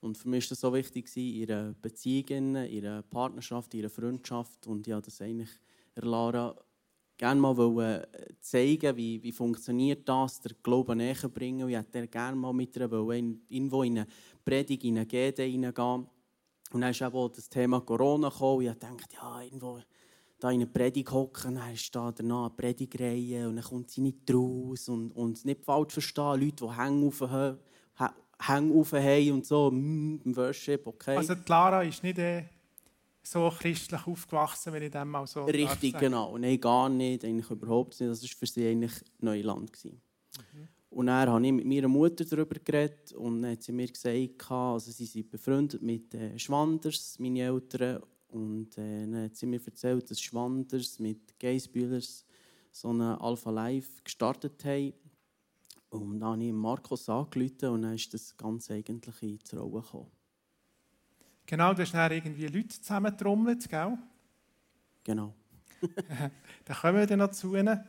Und 0.00 0.18
für 0.18 0.28
mich 0.28 0.44
war 0.44 0.48
das 0.50 0.60
so 0.60 0.72
wichtig, 0.72 1.14
in 1.16 1.22
ihrer 1.22 1.74
Beziehung, 1.80 2.28
in 2.28 2.66
ihrer 2.66 3.02
Partnerschaft, 3.02 3.72
in 3.74 3.80
ihrer 3.80 3.90
Freundschaft. 3.90 4.66
Und 4.66 4.86
ja, 4.86 5.00
das 5.00 5.20
eigentlich 5.20 5.50
Lara 5.96 6.54
gerne 7.16 7.40
mal 7.40 8.08
äh, 8.12 8.34
zeigen 8.40 8.96
wie, 8.96 9.22
wie 9.22 9.32
funktioniert 9.32 10.06
das, 10.08 10.40
der 10.40 10.52
Glauben 10.62 10.98
näher 10.98 11.28
bringen. 11.32 11.68
Ich 11.68 11.76
hätte 11.76 12.06
gerne 12.08 12.36
mal 12.36 12.52
mit 12.52 12.76
ihr 12.76 12.92
irgendwo 12.92 13.82
in 13.82 13.98
eine 13.98 14.06
Predigt, 14.44 14.84
in 14.84 14.98
eine 14.98 15.06
GD 15.06 15.50
hineingehen. 15.50 16.06
Und 16.76 16.82
dann 16.82 16.90
ist 16.90 17.02
auch 17.02 17.28
das 17.28 17.48
Thema 17.48 17.80
Corona 17.80 18.28
gekommen. 18.28 18.66
Ich 18.66 18.78
dachte, 18.78 19.14
ja, 19.14 19.40
irgendwo 19.40 19.80
da 20.38 20.50
in 20.50 20.56
eine 20.56 20.66
Predigt 20.66 21.10
hocken, 21.10 21.54
dann 21.54 21.72
ist 21.72 21.94
da 21.96 22.12
danach 22.12 22.48
eine 22.48 22.50
Predigreihe 22.50 23.48
und 23.48 23.56
dann 23.56 23.64
kommt 23.64 23.90
sie 23.90 24.02
nicht 24.02 24.30
raus. 24.30 24.90
Und, 24.90 25.10
und 25.12 25.42
nicht 25.46 25.64
falsch 25.64 25.94
verstehen, 25.94 26.38
Leute, 26.38 26.66
die 26.66 26.76
Hänge 26.76 27.06
aufhören, 27.06 27.58
Hänge 28.38 28.74
aufhängen 28.74 29.32
und 29.32 29.46
so, 29.46 29.70
mm, 29.70 30.20
im 30.22 30.36
Worship, 30.36 30.86
okay. 30.86 31.16
Also 31.16 31.34
Clara 31.36 31.82
ist 31.82 32.02
nicht... 32.02 32.18
Äh 32.18 32.44
so 33.22 33.50
christlich 33.50 34.06
aufgewachsen, 34.06 34.72
wenn 34.72 34.84
ich 34.84 34.92
dem 34.92 35.10
mal 35.10 35.26
so 35.26 35.46
Richtig, 35.46 35.98
genau. 35.98 36.38
Nein, 36.38 36.60
gar 36.60 36.88
nicht, 36.88 37.24
eigentlich 37.24 37.50
überhaupt 37.50 37.98
nicht. 37.98 38.08
Das 38.08 38.22
war 38.22 38.28
für 38.38 38.46
sie 38.46 38.68
eigentlich 38.68 38.92
Neuland. 39.18 39.72
Mhm. 39.84 40.68
Und 40.96 41.08
dann 41.08 41.28
habe 41.28 41.46
ich 41.46 41.52
mit 41.52 41.66
meiner 41.66 41.88
Mutter 41.88 42.24
darüber 42.24 42.58
geredet 42.58 43.12
und 43.12 43.42
dann 43.42 43.52
hat 43.52 43.62
sie 43.62 43.70
mir 43.70 43.86
gesagt, 43.86 44.50
also 44.50 44.90
sie 44.90 45.04
sind 45.04 45.30
befreundet 45.30 45.82
mit 45.82 46.14
äh, 46.14 46.38
Schwanders, 46.38 47.18
meine 47.18 47.40
Eltern. 47.40 48.02
Und 48.28 48.78
äh, 48.78 49.02
dann 49.02 49.24
hat 49.24 49.36
sie 49.36 49.44
mir 49.44 49.60
erzählt, 49.62 50.10
dass 50.10 50.18
Schwanders 50.18 50.98
mit 50.98 51.38
Geisbühlers 51.38 52.24
so 52.72 52.88
eine 52.88 53.20
Alpha 53.20 53.50
Live 53.50 54.02
gestartet 54.04 54.64
haben. 54.64 54.94
Und 55.90 56.20
dann 56.20 56.30
habe 56.30 56.44
ich 56.44 56.52
Markus 56.54 57.10
angerufen 57.10 57.68
und 57.68 57.82
dann 57.82 57.94
ist 57.94 58.14
das 58.14 58.34
Ganze 58.34 58.72
eigentlich 58.72 59.22
ins 59.22 59.52
Rollen 59.52 59.82
gekommen. 59.82 60.10
Genau, 61.44 61.74
du 61.74 61.82
hast 61.82 61.92
dann 61.92 62.10
irgendwie 62.10 62.46
Leute 62.46 62.68
zusammentrommelt, 62.68 63.68
gell? 63.68 63.98
Genau. 65.04 65.34
dann 66.64 66.76
kommen 66.80 66.96
wir 66.96 67.06
dann 67.06 67.18
noch 67.18 67.32
zu 67.32 67.54
ihnen. 67.54 67.84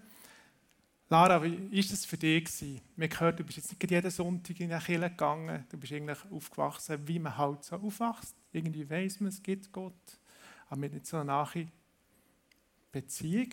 Lara, 1.10 1.42
wie 1.42 1.72
war 1.72 1.90
das 1.90 2.06
für 2.06 2.18
dich? 2.18 2.44
Gewesen? 2.44 2.82
Wir 2.98 3.08
gehört, 3.08 3.40
du 3.40 3.44
bist 3.46 3.58
jetzt 3.58 3.72
nicht 3.72 3.90
jeden 3.92 4.12
Sonntag 4.12 4.60
in 4.60 4.74
eine 4.74 4.82
Kirche 4.82 5.10
gegangen. 5.10 5.66
Du 5.70 5.78
bist 5.78 5.94
eigentlich 5.94 6.20
aufgewachsen, 6.30 7.08
wie 7.08 7.18
man 7.18 7.38
halt 7.38 7.64
so 7.64 7.78
aufwächst. 7.78 8.36
Irgendwie 8.52 8.90
weiss 8.90 9.22
man, 9.22 9.30
es 9.30 9.42
gibt 9.42 9.72
Gott. 9.72 10.20
Aber 10.68 10.82
mit 10.82 10.94
nicht 10.94 11.06
so 11.06 11.16
einer 11.16 11.24
nahe 11.24 11.68
Beziehung. 12.92 13.52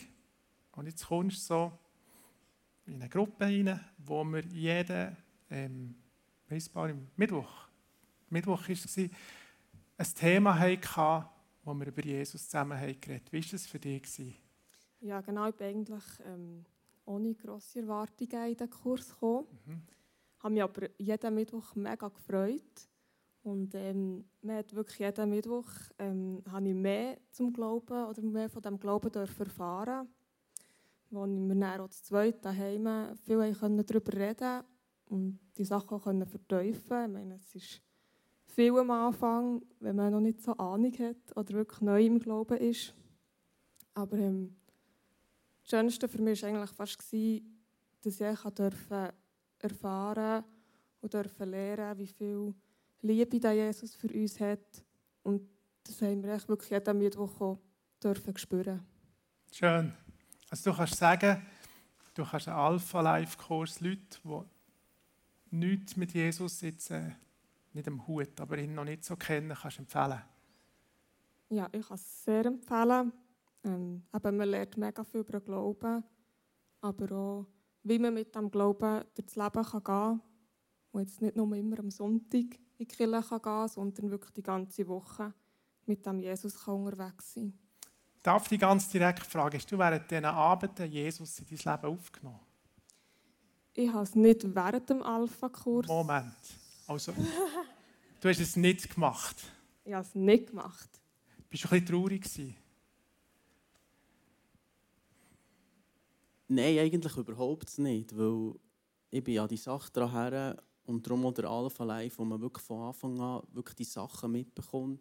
Und 0.73 0.87
jetzt 0.87 1.07
kommst 1.07 1.49
du 1.49 1.55
so 1.55 1.79
in 2.87 2.95
eine 2.95 3.09
Gruppe 3.09 3.45
rein, 3.45 3.79
wo 3.99 4.25
wir 4.25 4.45
jeden, 4.47 5.17
ähm, 5.49 5.95
weißbar, 6.49 6.93
Mittwoch, 7.17 7.69
Mittwoch 8.31 8.63
war 8.63 8.71
es, 8.71 8.99
ein 8.99 10.15
Thema 10.17 10.59
hatten, 10.59 11.29
wo 11.63 11.73
wir 11.73 11.87
über 11.87 12.05
Jesus 12.05 12.47
zusammen 12.47 12.81
geredet 12.81 13.09
haben. 13.09 13.33
Wie 13.33 13.45
war 13.45 13.51
das 13.53 13.67
für 13.67 13.79
dich? 13.79 14.41
Ja, 15.01 15.21
genau. 15.21 15.49
Ich 15.49 15.55
bin 15.55 15.69
eigentlich 15.69 16.05
ähm, 16.27 16.65
ohne 17.05 17.35
grosse 17.35 17.81
Erwartungen 17.81 18.49
in 18.49 18.57
den 18.57 18.71
Kurs 18.71 19.09
gekommen. 19.11 19.47
Mhm. 19.67 19.83
Ich 20.37 20.45
habe 20.45 20.55
mich 20.55 20.63
aber 20.63 20.89
jeden 20.99 21.35
Mittwoch 21.35 21.75
mega 21.75 22.09
gefreut. 22.09 22.89
Und 23.43 23.75
ähm, 23.75 24.25
man 24.43 24.57
hat 24.57 24.75
wirklich 24.75 24.99
jeden 24.99 25.31
Mittwoch 25.31 25.69
ähm, 25.99 26.43
habe 26.51 26.69
ich 26.69 26.75
mehr 26.75 27.19
zum 27.31 27.53
Glauben 27.53 28.07
oder 28.07 28.23
mehr 28.23 28.49
von 28.49 28.63
dem 28.63 28.79
Glauben 28.79 29.13
erfahren 29.13 30.09
wo 31.15 31.27
wir 31.27 31.55
dann 31.55 31.81
auch 31.81 31.89
zu 31.89 32.03
zweit 32.03 32.45
daheim 32.45 33.17
viel 33.25 33.55
darüber 33.55 34.13
reden 34.13 34.65
und 35.07 35.39
die 35.57 35.65
Sachen 35.65 36.27
vertiefen 36.27 37.05
Ich 37.05 37.13
meine, 37.13 37.35
es 37.37 37.55
ist 37.55 37.83
viel 38.47 38.77
am 38.79 38.91
Anfang, 38.91 39.63
wenn 39.81 39.97
man 39.97 40.13
noch 40.13 40.21
nicht 40.21 40.43
so 40.43 40.53
Ahnung 40.57 40.93
hat 40.99 41.37
oder 41.37 41.55
wirklich 41.55 41.81
neu 41.81 42.05
im 42.05 42.19
Glauben 42.19 42.59
ist. 42.59 42.95
Aber 43.95 44.19
ähm, 44.19 44.57
das 45.65 45.71
Schönste 45.71 46.09
für 46.09 46.21
mich 46.21 46.43
war 46.43 46.51
eigentlich 46.51 46.71
fast, 46.71 46.99
dass 46.99 48.21
ich 48.21 48.41
durfte 48.55 49.15
erfahren 49.59 50.45
und 51.01 51.15
durfte 51.15 51.45
lernen, 51.45 51.99
wie 51.99 52.07
viel 52.07 52.55
Liebe 53.01 53.41
der 53.41 53.53
Jesus 53.53 53.95
für 53.95 54.09
uns 54.09 54.39
hat. 54.41 54.85
Und 55.23 55.49
das 55.85 56.03
haben 56.03 56.23
wir 56.23 56.35
echt 56.35 56.49
wirklich 56.49 56.71
jeden 56.71 56.99
Mittwoch 56.99 57.41
auch 57.41 57.59
dürfen 58.03 58.37
spüren. 58.37 58.85
Schön. 59.51 59.93
Also 60.51 60.71
du 60.71 60.77
kannst 60.77 60.97
sagen, 60.97 61.47
du 62.13 62.25
kannst 62.25 62.49
einen 62.49 62.59
Alpha-Life-Kurs 62.59 63.81
Leute, 63.81 64.19
die 64.23 65.57
nichts 65.57 65.97
mit 65.97 66.13
Jesus 66.13 66.61
jetzt 66.61 66.91
äh, 66.91 67.13
nicht 67.73 67.89
am 67.89 68.07
Hut, 68.07 68.39
aber 68.39 68.59
ihn 68.59 68.75
noch 68.75 68.85
nicht 68.85 69.05
so 69.05 69.17
kennen, 69.17 69.57
kannst 69.59 69.79
du 69.79 69.83
empfehlen? 69.83 70.23
Ja, 71.49 71.69
ich 71.73 71.87
kann 71.87 71.95
es 71.95 72.25
sehr 72.25 72.45
empfehlen. 72.45 73.13
Ähm, 73.65 74.03
eben, 74.15 74.37
man 74.37 74.49
lernt 74.49 74.77
mega 74.77 75.03
viel 75.05 75.21
über 75.21 75.41
den 75.41 75.45
Glauben, 75.45 76.05
aber 76.81 77.13
auch, 77.13 77.47
wie 77.83 77.99
man 77.99 78.15
mit 78.15 78.35
dem 78.35 78.51
Glauben 78.51 79.05
durchs 79.15 79.37
Leben 79.37 79.65
kann 79.65 79.71
gehen 79.71 79.83
kann. 79.83 80.21
Und 80.93 81.01
jetzt 81.01 81.23
nicht 81.23 81.37
nur 81.37 81.57
immer 81.57 81.79
am 81.81 81.91
Sonntag 81.91 82.59
in 82.79 82.87
die 82.87 82.87
Kirche 82.87 83.23
kann 83.23 83.43
gehen 83.43 83.69
sondern 83.69 84.11
wirklich 84.11 84.33
die 84.33 84.43
ganze 84.43 84.87
Woche 84.87 85.33
mit 85.87 86.05
dem 86.07 86.21
Jesus 86.21 86.65
kann 86.65 86.75
unterwegs 86.75 87.35
sein 87.35 87.53
Darf 88.23 88.51
ich 88.51 88.59
ganz 88.59 88.89
direkt 88.89 89.27
fragen, 89.27 89.57
hast 89.57 89.71
du 89.71 89.79
während 89.79 90.11
diesen 90.11 90.25
Abenden 90.25 90.91
Jesus 90.91 91.41
in 91.41 91.47
dein 91.47 91.75
Leben 91.75 91.93
aufgenommen? 91.93 92.41
Ich 93.75 93.93
habe 93.93 94.05
es 94.05 94.15
nicht 94.15 94.55
während 94.55 94.89
dem 94.89 95.03
Alpha-Kurs. 95.03 95.89
Moment. 95.89 96.35
Also, 96.87 97.13
du 98.21 98.29
hast 98.29 98.41
es 98.41 98.57
nicht 98.57 98.95
gemacht. 98.95 99.37
Ich 99.85 99.93
habe 99.93 100.07
es 100.07 100.15
nicht 100.15 100.49
gemacht. 100.49 100.89
Bist 101.51 101.65
du 101.65 101.69
ein 101.69 101.81
bisschen 101.81 101.87
traurig 101.87 102.23
gewesen? 102.23 102.57
Nein, 106.55 106.79
eigentlich 106.79 107.17
überhaupt 107.17 107.79
nicht, 107.79 108.17
weil 108.17 108.55
ich 109.11 109.25
bin 109.25 109.35
ja 109.35 109.47
die 109.47 109.57
Sache 109.57 109.91
daher 109.93 110.63
und 110.85 111.07
darum 111.07 111.27
auch 111.27 111.33
der 111.33 111.47
Alpha 111.47 111.85
Live, 111.85 112.19
wo 112.19 112.25
man 112.25 112.41
wirklich 112.41 112.65
von 112.65 112.89
Anfang 112.89 113.21
an 113.21 113.43
wirklich 113.53 113.77
die 113.77 113.85
Sachen 113.85 114.33
mitbekommt. 114.33 115.01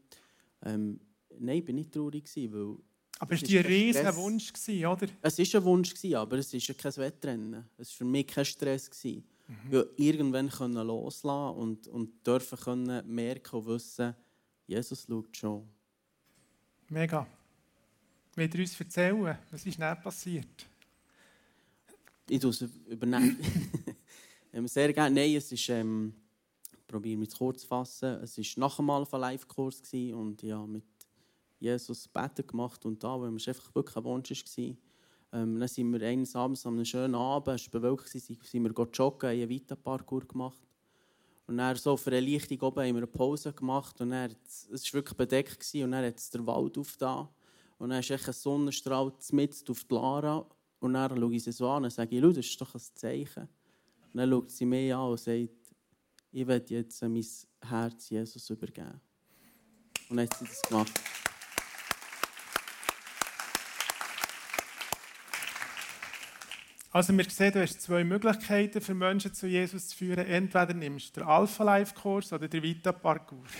Ähm, 0.63 0.99
nein, 1.37 1.57
ich 1.57 1.65
bin 1.65 1.75
nicht 1.75 1.93
traurig 1.93 2.27
weil 2.51 2.77
aber 3.19 3.35
es 3.35 3.43
war 3.43 3.59
ein 3.59 3.65
riesiger 3.65 4.15
Wunsch, 4.15 4.51
oder? 4.67 5.07
Es 5.21 5.37
war 5.37 5.61
ein 5.61 5.65
Wunsch, 5.65 6.13
aber 6.13 6.37
es 6.37 6.53
war 6.53 6.75
kein 6.75 6.97
Wettrennen. 6.97 7.69
Es 7.77 7.89
war 7.89 7.97
für 7.97 8.05
mich 8.05 8.27
kein 8.27 8.43
Stress. 8.43 8.89
Mhm. 9.03 9.23
Ja, 9.71 9.83
irgendwann 9.97 10.49
können 10.49 10.85
loslassen 10.87 11.57
und, 11.57 11.87
und 11.87 12.25
dürfen 12.25 12.57
können 12.57 13.07
merken 13.13 13.55
und 13.55 13.67
wissen, 13.67 14.15
Jesus 14.65 15.05
schaut 15.07 15.37
schon. 15.37 15.69
Mega. 16.89 17.27
Wollt 18.35 18.55
ihr 18.55 18.61
uns 18.61 18.79
erzählen, 18.79 19.37
was 19.51 19.65
ist 19.65 19.79
nicht 19.79 20.03
passiert? 20.03 20.67
Ich 22.30 22.39
tue 22.39 22.51
es 22.51 22.61
übernehmen. 22.88 23.38
Ähm, 24.55 24.67
sehr 24.67 24.93
gerne. 24.93 25.15
Nein, 25.15 25.36
es 25.36 25.51
ist, 25.51 25.67
ähm, 25.69 26.13
probiere 26.86 27.17
mich 27.17 27.36
kurz 27.36 27.61
zu 27.61 27.67
fassen. 27.67 28.19
Es 28.21 28.38
war 28.38 28.45
nach 28.57 28.76
dem 28.76 28.89
Alpha 28.91 29.17
Live 29.17 29.47
Kurs 29.47 29.82
und 29.91 30.43
ja 30.43 30.63
mit 30.67 30.84
Jesus 31.59 32.07
Beten 32.07 32.45
gemacht 32.45 32.86
und 32.86 33.03
da, 33.03 33.19
weil 33.19 33.36
es 33.36 33.47
einfach 33.47 33.74
wirklich 33.74 33.97
ein 33.97 34.03
Wunsch 34.03 34.30
war. 34.30 34.63
Ähm, 35.34 35.59
dann 35.59 35.67
sind 35.67 35.91
wir 35.91 36.07
eines 36.07 36.36
Abends 36.36 36.67
an 36.67 36.76
einem 36.76 36.86
schönen 36.86 37.15
Abend, 37.15 37.59
es 37.59 37.74
war 37.74 37.82
bewölkt, 37.82 38.09
sind 38.09 38.63
wir 38.63 38.71
joggen, 38.93 39.28
haben 39.28 39.39
einen 39.39 39.49
Vita-Parkour 39.49 40.28
gemacht. 40.28 40.61
Und 41.47 41.57
dann 41.57 41.76
so 41.76 41.97
für 41.97 42.11
eine 42.11 42.19
Lichtung 42.19 42.61
oben 42.61 42.82
haben 42.82 42.95
wir 42.95 42.97
eine 42.97 43.07
Pause 43.07 43.53
gemacht 43.53 43.99
und 44.01 44.11
dann, 44.11 44.36
es 44.45 44.69
war 44.71 44.99
wirklich 44.99 45.17
bedeckt 45.17 45.59
gewesen, 45.59 45.86
und 45.86 45.91
dann 45.93 46.05
hat 46.05 46.19
es 46.19 46.30
der 46.30 46.45
Wald 46.45 46.78
aufgetan. 46.78 47.28
Und 47.80 47.89
dann 47.89 48.01
ist 48.01 48.11
ein 48.11 48.34
Sonnenstrahl 48.34 49.11
mit 49.32 49.69
auf 49.69 49.84
die 49.84 49.93
Lara 49.95 50.45
und 50.84 50.95
dann 50.95 51.17
schaue 51.17 51.34
ich 51.34 51.41
sie 51.41 51.53
so 51.53 51.69
an 51.69 51.86
und 51.86 51.91
sage, 51.91 52.19
das 52.19 52.36
ist 52.36 52.59
doch 52.59 52.75
ein 52.75 52.81
Zeichen. 52.93 53.43
Und 53.43 54.17
dann 54.17 54.29
schaut 54.29 54.51
sie 54.51 54.65
mich 54.65 54.93
an 54.93 55.11
und 55.11 55.17
sagt, 55.17 55.49
ich 56.29 56.45
werde 56.45 56.73
jetzt 56.73 57.01
mein 57.01 57.25
Herz 57.61 58.09
Jesus 58.09 58.49
übergeben. 58.49 58.99
Und 60.09 60.17
dann 60.17 60.27
hat 60.27 60.38
sie 60.38 60.45
das 60.45 60.61
gemacht. 60.63 60.91
Also 66.91 67.17
wir 67.17 67.29
sehen, 67.29 67.53
du 67.53 67.61
hast 67.61 67.81
zwei 67.81 68.03
Möglichkeiten 68.03 68.81
für 68.81 68.93
Menschen 68.93 69.34
zu 69.34 69.47
Jesus 69.47 69.88
zu 69.88 69.95
führen. 69.95 70.25
Entweder 70.27 70.73
nimmst 70.73 71.15
du 71.15 71.21
den 71.21 71.29
Alpha-Life-Kurs 71.29 72.34
oder 72.34 72.49
den 72.49 72.61
Vita-Parcours. 72.61 73.51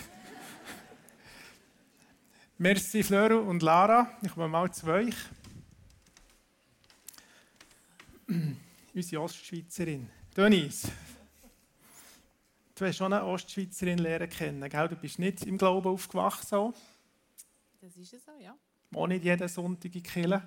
Merci 2.58 3.02
Fleur 3.02 3.42
und 3.42 3.64
Lara. 3.64 4.12
Ich 4.22 4.34
komme 4.34 4.50
mal 4.50 4.70
zu 4.74 4.88
euch. 4.88 5.16
Unsere 8.94 9.22
Ostschweizerin. 9.22 10.10
Denise, 10.36 10.92
du 12.76 12.86
hast 12.86 12.98
schon 12.98 13.14
eine 13.14 13.24
Ostschweizerin 13.26 13.98
lernen 13.98 14.30
kennen, 14.30 14.70
gell? 14.70 14.88
Du 14.88 14.96
bist 14.96 15.20
nicht 15.20 15.44
im 15.44 15.58
Glauben 15.58 15.90
aufgewachsen. 15.90 16.48
So. 16.48 16.74
Das 17.82 17.96
ist 17.98 18.14
es 18.14 18.26
so, 18.26 18.32
ja. 18.40 18.56
Auch 18.96 19.08
nicht 19.08 19.24
jeden 19.24 19.48
Sonntag 19.48 19.86
in 19.86 19.92
die 19.92 20.04
Kirche 20.04 20.42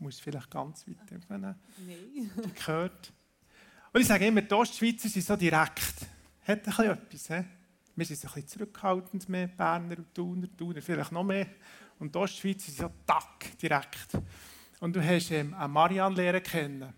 muss 0.00 0.18
vielleicht 0.18 0.50
ganz 0.50 0.86
weit 0.86 1.12
öffnen. 1.12 1.54
Nein. 1.86 2.54
gehört. 2.54 3.12
Und 3.92 4.00
ich 4.00 4.06
sage 4.06 4.26
immer, 4.26 4.42
die 4.42 4.54
Ostschweizer 4.54 5.08
sind 5.08 5.24
so 5.24 5.36
direkt. 5.36 6.06
Hat 6.42 6.58
ein 6.58 6.62
bisschen 6.62 6.90
etwas. 6.90 7.28
He? 7.28 7.44
Wir 7.96 8.06
sind 8.06 8.18
so 8.18 8.28
ein 8.28 8.34
bisschen 8.34 8.48
zurückhaltend 8.48 9.28
mehr, 9.28 9.48
Berner 9.48 9.98
und 9.98 10.14
Thuner, 10.14 10.48
Thuner 10.56 10.80
vielleicht 10.80 11.12
noch 11.12 11.24
mehr. 11.24 11.46
Und 11.98 12.14
die 12.14 12.18
Ostschweizer 12.18 12.70
sind 12.70 12.78
so 12.78 12.90
tack, 13.06 13.58
direkt. 13.58 14.16
Und 14.80 14.96
du 14.96 15.04
hast 15.04 15.30
ähm, 15.30 15.54
eine 15.54 15.68
Marianne 15.68 16.16
lernen 16.16 16.42
kennen. 16.42 16.94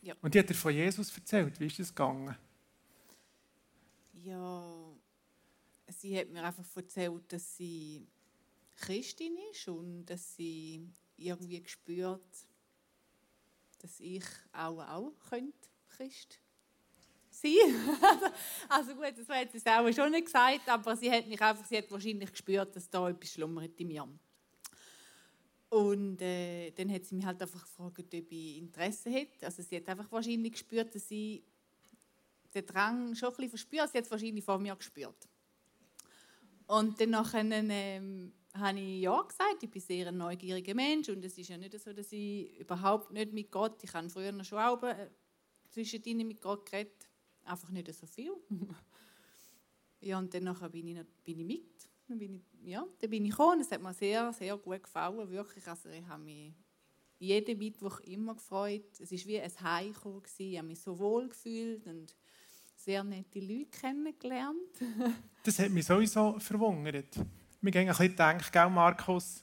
Ja. 0.00 0.14
Und 0.22 0.34
die 0.34 0.38
hat 0.38 0.48
dir 0.48 0.54
von 0.54 0.72
Jesus 0.72 1.14
erzählt. 1.16 1.58
Wie 1.58 1.66
ist 1.66 1.80
es 1.80 1.88
gegangen? 1.88 2.36
Ja, 4.22 4.64
sie 5.88 6.18
hat 6.18 6.30
mir 6.30 6.44
einfach 6.44 6.64
erzählt, 6.76 7.32
dass 7.32 7.56
sie 7.56 8.06
Christin 8.76 9.36
ist 9.50 9.68
und 9.68 10.06
dass 10.06 10.36
sie 10.36 10.88
irgendwie 11.16 11.62
gespürt, 11.62 12.22
dass 13.80 14.00
ich 14.00 14.24
auch, 14.52 14.78
auch 14.78 15.12
könnte 15.28 15.68
Christ 15.88 16.38
sein 17.30 17.52
Also 18.68 18.94
gut, 18.94 19.14
das 19.16 19.28
hat 19.28 19.52
sie 19.52 19.66
auch 19.66 19.92
schon 19.92 20.10
nicht 20.10 20.26
gesagt, 20.26 20.68
aber 20.68 20.96
sie 20.96 21.10
hat 21.10 21.26
mich 21.26 21.40
einfach, 21.40 21.64
sie 21.64 21.78
hat 21.78 21.90
wahrscheinlich 21.90 22.30
gespürt, 22.30 22.74
dass 22.74 22.88
da 22.88 23.08
etwas 23.08 23.32
schlummert 23.32 23.78
in 23.80 23.88
mir. 23.88 24.08
Und 25.74 26.22
äh, 26.22 26.70
dann 26.70 26.88
hat 26.92 27.04
sie 27.04 27.16
mich 27.16 27.24
halt 27.24 27.42
einfach 27.42 27.62
gefragt, 27.62 27.98
ob 27.98 28.30
ich 28.30 28.58
Interesse 28.58 29.10
hätte. 29.10 29.44
Also 29.44 29.60
sie 29.60 29.74
hat 29.74 29.88
einfach 29.88 30.10
wahrscheinlich 30.12 30.52
gespürt, 30.52 30.94
dass 30.94 31.08
sie 31.08 31.42
den 32.54 32.64
Drang 32.64 33.12
schon 33.16 33.30
ein 33.30 33.34
bisschen 33.34 33.50
verspürt. 33.50 33.90
Sie 33.90 33.98
hat 33.98 34.04
es 34.04 34.10
wahrscheinlich 34.12 34.44
vor 34.44 34.60
mir 34.60 34.76
gespürt. 34.76 35.28
Und 36.68 37.00
dann 37.00 37.12
ähm, 37.72 38.32
habe 38.54 38.78
ich 38.78 39.02
ja 39.02 39.20
gesagt, 39.20 39.64
ich 39.64 39.70
bin 39.70 39.82
sehr 39.82 40.06
ein 40.06 40.16
neugieriger 40.16 40.74
Mensch 40.76 41.08
und 41.08 41.24
es 41.24 41.36
ist 41.36 41.48
ja 41.48 41.58
nicht 41.58 41.76
so, 41.76 41.92
dass 41.92 42.12
ich 42.12 42.56
überhaupt 42.56 43.10
nicht 43.10 43.32
mit 43.32 43.50
Gott, 43.50 43.82
ich 43.82 43.92
habe 43.92 44.08
früher 44.08 44.44
schon 44.44 44.58
auch 44.58 44.80
äh, 44.84 45.10
zwischendrin 45.70 46.24
mit 46.24 46.40
Gott 46.40 46.70
geredet, 46.70 47.08
einfach 47.42 47.70
nicht 47.70 47.92
so 47.92 48.06
viel. 48.06 48.32
ja, 50.02 50.20
und 50.20 50.32
dann 50.32 50.56
bin 50.70 50.86
ich, 50.86 51.04
bin 51.24 51.40
ich 51.40 51.46
mit. 51.46 51.88
Dann 52.06 52.18
bin 52.18 52.34
ich, 52.34 52.42
ja, 52.64 52.84
dann 53.00 53.10
bin 53.10 53.24
ich 53.24 53.30
gekommen. 53.30 53.60
Es 53.60 53.70
hat 53.70 53.82
mir 53.82 53.94
sehr, 53.94 54.32
sehr 54.32 54.56
gut 54.56 54.82
gefallen, 54.82 55.30
wirklich. 55.30 55.66
Also 55.66 55.88
ich 55.88 56.06
habe 56.06 56.22
mich 56.22 56.54
jeden 57.18 57.58
Mittwoch 57.58 58.00
immer 58.00 58.34
gefreut. 58.34 59.00
Es 59.00 59.10
war 59.12 59.18
wie 59.26 59.40
ein 59.40 59.60
Heimkommen. 59.62 60.22
Ich 60.38 60.58
habe 60.58 60.66
mich 60.66 60.80
so 60.80 60.98
wohl 60.98 61.28
gefühlt 61.28 61.86
und 61.86 62.14
sehr 62.76 63.04
nette 63.04 63.40
Leute 63.40 63.66
kennengelernt. 63.66 64.58
das 65.44 65.58
hat 65.58 65.70
mich 65.70 65.86
sowieso 65.86 66.38
verwundert 66.38 67.18
wir 67.64 67.70
gehen 67.70 67.88
ein 67.88 67.96
bisschen 67.96 68.52
gell, 68.52 68.68
Markus, 68.68 69.42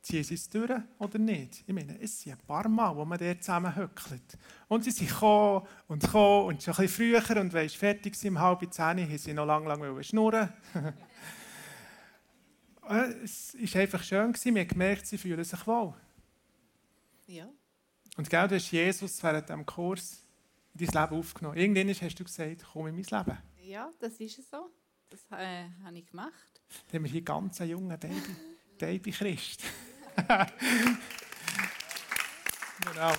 ziehen 0.00 0.22
sie 0.22 0.34
es 0.34 0.48
durch 0.48 0.70
oder 0.98 1.18
nicht? 1.18 1.64
Ich 1.66 1.74
meine, 1.74 2.00
es 2.00 2.20
sind 2.20 2.32
ein 2.32 2.46
paar 2.46 2.68
Mal, 2.68 2.94
wo 2.94 3.04
man 3.04 3.18
dort 3.18 3.42
zusammen 3.42 3.74
hückelt. 3.74 4.38
Und 4.68 4.84
sie 4.84 4.92
sind 4.92 5.08
gekommen 5.08 5.66
und 5.88 6.02
gekommen 6.02 6.46
und 6.46 6.62
schon 6.62 6.74
ein 6.74 6.86
bisschen 6.86 7.24
früher 7.24 7.40
und 7.40 7.52
wenn 7.52 7.68
fertig 7.68 8.14
sind, 8.14 8.36
um 8.36 8.40
halb 8.40 8.72
zehn, 8.72 9.00
haben 9.00 9.18
sie 9.18 9.34
noch 9.34 9.46
lange, 9.46 9.66
lange 9.68 10.04
schnurren 10.04 10.52
Es 12.86 13.54
war 13.54 13.80
einfach 13.80 14.02
schön, 14.02 14.34
man 14.46 14.60
hat 14.60 14.68
gemerkt, 14.68 15.06
sie 15.06 15.18
fühlen 15.18 15.44
sich 15.44 15.66
wohl. 15.66 15.94
Ja. 17.26 17.48
Und 18.16 18.28
gell, 18.30 18.48
du 18.48 18.56
hast 18.56 18.70
Jesus 18.70 19.22
während 19.22 19.48
diesem 19.48 19.64
Kurs 19.66 20.24
in 20.78 20.86
dein 20.86 21.02
Leben 21.02 21.20
aufgenommen. 21.20 21.56
Irgendwann 21.56 21.88
hast 21.88 22.20
du 22.20 22.24
gesagt, 22.24 22.64
komm 22.72 22.88
in 22.88 22.96
mein 22.96 23.04
Leben. 23.04 23.38
Ja, 23.62 23.90
das 23.98 24.20
ist 24.20 24.50
so. 24.50 24.70
Das 25.08 25.20
äh, 25.38 25.68
habe 25.84 25.98
ich 25.98 26.06
gemacht. 26.06 26.32
Dann 26.88 26.98
haben 26.98 27.04
wir 27.04 27.10
hier 27.10 27.22
ganz 27.22 27.60
einen 27.60 27.70
jungen 27.70 27.98
Baby, 27.98 28.36
Baby 28.78 29.10
Christ. 29.18 29.62
genau. 32.80 33.12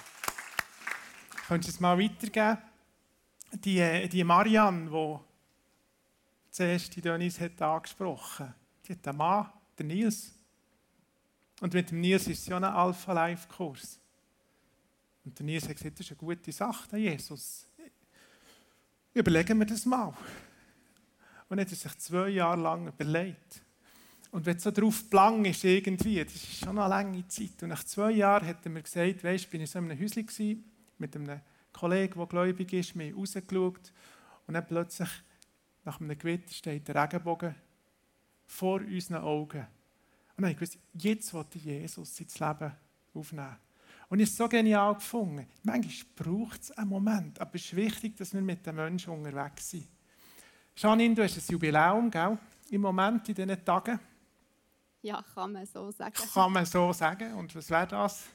Könntest 1.47 1.69
du 1.69 1.75
es 1.75 1.79
mal 1.79 1.97
weitergeben? 1.99 2.57
Die, 3.51 3.79
äh, 3.79 4.07
die 4.07 4.23
Marianne, 4.23 4.89
die 4.89 5.19
zuerst 6.51 6.95
die 6.95 7.01
Denise 7.01 7.41
hat 7.41 7.61
angesprochen 7.61 8.47
hat, 8.49 8.55
die 8.87 8.93
hat 8.93 9.07
einen 9.07 9.17
Mann, 9.17 9.49
der 9.77 9.85
Nils. 9.85 10.31
Und 11.61 11.73
mit 11.73 11.91
dem 11.91 12.01
Nils 12.01 12.27
ist 12.27 12.39
es 12.39 12.45
ja 12.47 12.57
ein 12.57 12.63
Alpha-Life-Kurs. 12.63 13.99
Und 15.23 15.39
der 15.39 15.45
Nils 15.45 15.67
hat 15.67 15.75
gesagt, 15.75 15.99
das 15.99 16.05
ist 16.05 16.11
eine 16.11 16.17
gute 16.17 16.51
Sache, 16.51 16.97
Jesus. 16.97 17.67
Überlegen 19.13 19.57
wir 19.57 19.65
das 19.65 19.85
mal. 19.85 20.13
Und 21.49 21.59
hat 21.59 21.69
er 21.69 21.75
sich 21.75 21.97
zwei 21.97 22.29
Jahre 22.29 22.61
lang 22.61 22.87
überlegt. 22.87 23.61
Und 24.31 24.45
wenn 24.45 24.59
so 24.59 24.69
drauf 24.69 25.09
blang 25.09 25.45
ist 25.45 25.63
irgendwie, 25.63 26.23
das 26.23 26.35
ist 26.35 26.57
schon 26.57 26.77
eine 26.77 26.89
lange 26.89 27.25
Zeit. 27.27 27.63
Und 27.63 27.69
nach 27.69 27.83
zwei 27.85 28.11
Jahren 28.11 28.45
hat 28.45 28.65
er 28.65 28.71
mir 28.71 28.81
gesagt, 28.81 29.23
weißt, 29.23 29.49
bin 29.49 29.61
ich 29.61 29.71
so 29.71 29.79
in 29.79 29.89
einem 29.89 29.99
Häuschen 29.99 30.63
mit 30.97 31.15
einem 31.15 31.39
Kollegen, 31.71 32.19
der 32.19 32.27
gläubig 32.27 32.73
ist, 32.73 32.95
mir 32.95 33.15
rausgeschaut. 33.15 33.93
Und 34.47 34.53
dann 34.53 34.67
plötzlich, 34.67 35.09
nach 35.85 36.01
einem 36.01 36.17
Gewitter, 36.17 36.53
steht 36.53 36.87
der 36.87 37.01
Regenbogen 37.01 37.55
vor 38.45 38.79
unseren 38.79 39.23
Augen. 39.23 39.67
Und 40.37 40.43
dann 40.43 40.45
habe 40.45 40.51
ich 40.51 40.57
gewusst, 40.57 40.79
jetzt 40.93 41.33
wollte 41.33 41.57
Jesus 41.59 42.19
ins 42.19 42.39
Leben 42.39 42.71
aufnehmen. 43.13 43.57
Und 44.09 44.19
ich 44.19 44.27
habe 44.27 44.31
es 44.31 44.37
so 44.37 44.49
genial 44.49 44.95
gefunden. 44.95 45.47
Manchmal 45.63 46.05
braucht 46.15 46.61
es 46.61 46.71
einen 46.71 46.89
Moment, 46.89 47.39
aber 47.41 47.55
es 47.55 47.65
ist 47.65 47.75
wichtig, 47.75 48.15
dass 48.17 48.33
wir 48.33 48.41
mit 48.41 48.65
den 48.65 48.75
Menschen 48.75 49.13
unterwegs 49.13 49.71
sind. 49.71 49.87
Janine, 50.75 51.15
du 51.15 51.23
hast 51.23 51.37
ein 51.37 51.43
Jubiläum, 51.47 52.11
gell? 52.11 52.37
Im 52.69 52.81
Moment, 52.81 53.27
in 53.29 53.35
diesen 53.35 53.65
Tagen. 53.65 53.99
Ja, 55.01 55.23
kann 55.33 55.53
man 55.53 55.65
so 55.65 55.89
sagen. 55.91 56.15
Kann 56.33 56.51
man 56.51 56.65
so 56.65 56.91
sagen. 56.91 57.33
Und 57.35 57.55
was 57.55 57.69
wäre 57.69 57.87
das? 57.87 58.25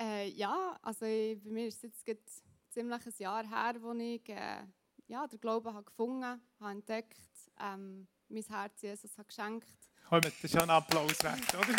Äh, 0.00 0.30
ja, 0.30 0.76
also 0.82 1.06
ich, 1.06 1.40
bei 1.42 1.50
mir 1.50 1.68
ist 1.68 1.84
es 1.84 1.92
jetzt 2.04 2.42
ziemlich 2.70 3.06
ein 3.06 3.12
Jahr 3.18 3.46
her, 3.46 3.74
wo 3.80 3.92
ich 3.92 4.28
äh, 4.28 4.64
ja, 5.06 5.26
den 5.26 5.40
Glauben 5.40 5.72
habe 5.72 5.84
gefunden 5.84 6.24
habe, 6.24 6.70
entdeckt, 6.70 7.16
ähm, 7.60 8.06
mein 8.34 8.42
Herz 8.42 8.82
Jesus 8.82 9.16
hat 9.16 9.28
geschenkt. 9.28 9.68
Komm, 10.08 10.20
das 10.20 10.32
ist 10.42 10.50
schon 10.50 10.62
ein 10.62 10.70
Applaus 10.70 11.22
wert, 11.22 11.54
oder? 11.54 11.78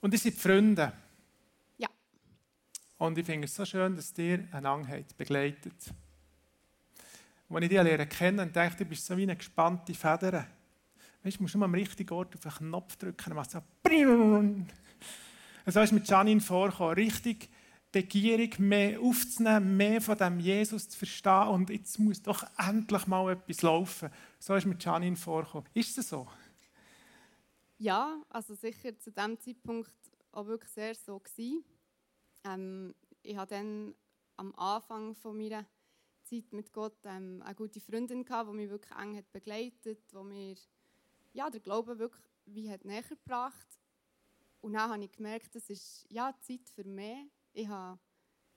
Und 0.00 0.12
ihr 0.12 0.18
seid 0.18 0.34
Freunde. 0.34 0.92
Und 2.98 3.16
ich 3.16 3.24
finde 3.24 3.46
es 3.46 3.54
so 3.54 3.64
schön, 3.64 3.94
dass 3.94 4.16
ihr 4.18 4.48
einander 4.52 5.04
begleitet. 5.16 5.94
Als 7.48 7.62
ich 7.62 7.68
dich 7.68 7.82
lernen 7.82 8.08
kennen, 8.08 8.52
dachte 8.52 8.72
ich, 8.72 8.78
du 8.78 8.84
bist 8.86 9.06
so 9.06 9.16
wie 9.16 9.22
eine 9.22 9.36
gespannte 9.36 9.94
Feder. 9.94 10.46
Weißt, 11.22 11.38
du 11.38 11.42
musst 11.42 11.54
nur 11.54 11.64
am 11.64 11.74
richtigen 11.74 12.12
Ort 12.12 12.34
auf 12.34 12.60
einen 12.60 12.70
Knopf 12.70 12.96
drücken, 12.96 13.24
dann 13.24 13.34
macht 13.34 13.54
es 13.54 13.62
so 15.64 15.70
So 15.70 15.80
ist 15.80 15.92
mit 15.92 16.08
Janine 16.08 16.40
vorgekommen, 16.40 16.94
richtig 16.94 17.48
begierig, 17.92 18.58
mehr 18.58 19.00
aufzunehmen, 19.00 19.76
mehr 19.76 20.00
von 20.00 20.18
dem 20.18 20.40
Jesus 20.40 20.88
zu 20.88 20.98
verstehen 20.98 21.48
und 21.48 21.70
jetzt 21.70 21.98
muss 21.98 22.22
doch 22.22 22.44
endlich 22.58 23.06
mal 23.06 23.32
etwas 23.32 23.62
laufen. 23.62 24.10
So 24.38 24.54
ist 24.54 24.66
mit 24.66 24.82
Janine 24.84 25.16
vorgekommen. 25.16 25.68
Ist 25.74 25.96
es 25.98 26.10
so? 26.10 26.28
Ja, 27.78 28.20
also 28.28 28.54
sicher 28.54 28.98
zu 28.98 29.10
dem 29.12 29.38
Zeitpunkt 29.40 29.92
auch 30.32 30.46
wirklich 30.46 30.70
sehr 30.70 30.94
so 30.94 31.18
gewesen. 31.18 31.64
Ähm, 32.44 32.94
ich 33.22 33.36
hatte 33.36 33.54
dann 33.54 33.94
am 34.36 34.54
Anfang 34.56 35.14
von 35.14 35.36
meiner 35.36 35.64
Zeit 36.24 36.52
mit 36.52 36.72
Gott 36.72 36.96
ähm, 37.04 37.42
eine 37.42 37.54
gute 37.54 37.80
Freundin 37.80 38.24
gehabt, 38.24 38.50
die 38.50 38.54
mich 38.54 38.70
wirklich 38.70 38.96
eng 38.98 39.16
hat 39.16 39.32
begleitet, 39.32 40.00
die 40.12 40.24
mir 40.24 40.56
ja, 41.32 41.50
der 41.50 41.60
Glaube 41.60 41.98
wirklich 41.98 42.22
wie 42.46 42.70
hat 42.70 42.84
näher 42.84 43.02
gebracht. 43.02 43.68
Und 44.60 44.72
dann 44.72 44.90
habe 44.90 45.04
ich 45.04 45.12
gemerkt, 45.12 45.54
das 45.54 45.70
ist 45.70 46.06
ja 46.10 46.34
Zeit 46.40 46.68
für 46.74 46.84
mich. 46.84 47.30
Ich 47.58 47.66
habe 47.66 47.98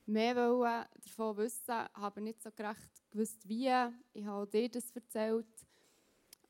mehr 0.06 0.34
davon 0.34 1.36
wissen, 1.36 1.74
habe 1.94 2.20
nicht 2.20 2.40
so 2.40 2.52
gerecht 2.52 3.02
gewusst, 3.10 3.48
wie. 3.48 3.68
Ich 4.12 4.24
habe 4.24 4.46
dir 4.46 4.68
das 4.68 4.92
erzählt. 4.92 5.66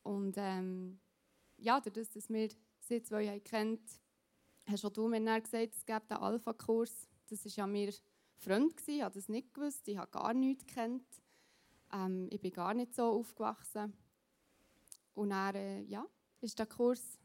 Und 0.03 0.35
ähm, 0.37 1.01
ja, 1.57 1.81
dadurch, 1.81 2.11
dass 2.11 2.29
wir 2.29 2.51
sie 2.81 3.03
zwei 3.03 3.41
kennt, 3.41 3.81
hast 4.69 4.85
auch 4.85 4.91
du 4.91 5.09
mir 5.09 5.25
dann 5.25 5.43
gesagt, 5.43 5.75
es 5.75 5.87
gibt 5.87 6.13
einen 6.13 6.21
Alpha-Kurs. 6.21 7.09
Das 7.31 7.43
war 7.47 7.53
ja 7.53 7.67
mir 7.67 7.95
Freund, 8.37 8.75
ich 8.87 9.01
habe 9.01 9.15
das 9.15 9.31
nicht 9.31 9.55
gewusst, 9.55 9.89
ich 9.89 9.97
habe 9.97 10.11
gar 10.11 10.35
nichts 10.35 10.67
gekannt. 10.67 11.07
Ähm, 11.91 12.29
ich 12.31 12.41
bin 12.41 12.53
gar 12.53 12.75
nicht 12.75 12.95
so 12.95 13.05
aufgewachsen. 13.05 13.95
Und 15.15 15.31
dann, 15.31 15.55
äh, 15.55 15.81
ja, 15.85 16.05
ist 16.43 16.59
der 16.59 16.67
Kurs 16.67 17.19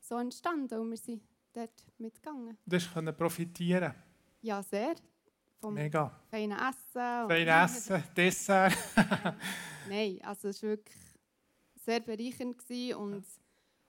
so 0.00 0.16
entstanden 0.16 0.80
und 0.80 0.90
wir 0.90 0.96
sind 0.96 1.22
dort 1.52 1.86
mitgegangen. 1.98 2.58
Du 2.66 2.78
konntest 2.92 3.18
profitieren? 3.18 3.94
Ja, 4.44 4.62
sehr. 4.62 4.94
Vom 5.58 5.72
Mega. 5.72 6.20
feinen 6.28 6.58
Essen. 6.58 7.28
Feinen 7.28 7.64
Essen, 7.64 8.04
Dessert. 8.14 8.74
Nein, 9.88 10.20
also 10.22 10.48
es 10.48 10.62
war 10.62 10.68
wirklich 10.68 10.96
sehr 11.76 12.00
bereichernd 12.00 12.62
und 12.94 13.24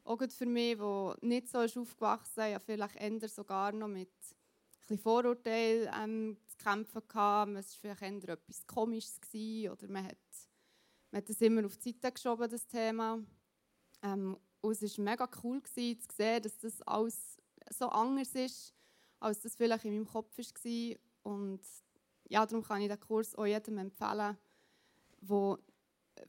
auch 0.05 0.17
gut 0.17 0.31
für 0.31 0.45
mich, 0.45 0.77
der 0.77 1.17
nicht 1.19 1.49
so 1.49 1.59
ist 1.59 1.77
aufgewachsen 1.77 2.51
ja 2.51 2.59
vielleicht 2.59 2.95
ändert 2.95 3.31
sogar 3.31 3.73
noch 3.73 3.89
mit 3.89 4.13
ein 4.89 4.97
Vorurteilen 4.97 5.89
ähm, 5.93 6.37
zu 6.47 6.55
kämpfen 6.55 7.01
gehabt. 7.05 7.51
Es 7.57 7.83
war 7.83 7.95
vielleicht 7.97 8.23
eher 8.23 8.29
etwas 8.35 8.65
Komisches 8.65 9.19
gewesen, 9.19 9.71
oder 9.73 9.87
man 9.89 10.05
hat, 10.05 10.17
man 11.11 11.17
hat 11.17 11.27
das 11.27 11.41
immer 11.41 11.65
auf 11.65 11.75
die 11.75 11.91
Seite 11.91 12.13
geschoben, 12.13 12.49
das 12.49 12.65
Thema. 12.65 13.19
Ähm, 14.01 14.37
und 14.61 14.71
es 14.71 14.97
war 14.97 15.03
mega 15.03 15.29
cool 15.43 15.59
gewesen, 15.59 15.99
zu 15.99 16.15
sehen, 16.15 16.43
dass 16.43 16.57
das 16.59 16.81
alles 16.83 17.35
so 17.71 17.89
anders 17.89 18.33
ist, 18.35 18.73
als 19.25 19.41
das 19.41 19.55
vielleicht 19.55 19.85
in 19.85 19.93
meinem 19.93 20.05
Kopf 20.05 20.37
war. 20.37 20.95
Und 21.23 21.61
ja, 22.29 22.45
darum 22.45 22.63
kann 22.63 22.81
ich 22.81 22.89
den 22.89 22.99
Kurs 22.99 23.35
auch 23.35 23.45
jedem 23.45 23.79
empfehlen, 23.79 24.37
der 25.21 25.57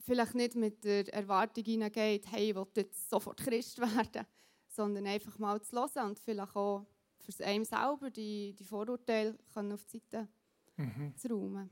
vielleicht 0.01 0.35
nicht 0.35 0.55
mit 0.55 0.83
der 0.85 1.13
Erwartung 1.13 1.65
hineingeht, 1.65 2.31
hey, 2.31 2.51
ich 2.51 2.57
will 2.57 2.67
jetzt 2.77 3.11
sofort 3.11 3.39
Christ 3.39 3.79
werden, 3.79 4.27
sondern 4.69 5.07
einfach 5.07 5.39
mal 5.39 5.61
zu 5.61 5.77
hören 5.77 6.09
und 6.11 6.19
vielleicht 6.19 6.57
auch 6.57 6.87
für 7.19 7.45
einem 7.45 7.65
selber 7.65 8.11
die, 8.11 8.55
die 8.55 8.65
Vorurteile 8.65 9.37
können 9.53 9.73
auf 9.73 9.85
die 9.85 9.99
Seite 9.99 10.29
mhm. 10.77 11.15
zu 11.17 11.29
räumen. 11.29 11.71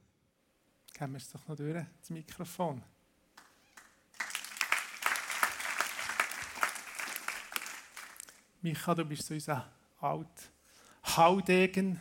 Geben 0.92 1.12
wir 1.12 1.16
es 1.16 1.30
doch 1.30 1.46
noch 1.48 1.56
durch, 1.56 1.86
das 2.00 2.10
Mikrofon. 2.10 2.82
Micha, 8.60 8.94
du 8.94 9.04
bist 9.04 9.26
so 9.26 9.34
unser 9.34 9.72
alt 10.00 10.53
Haudegen, 11.04 12.00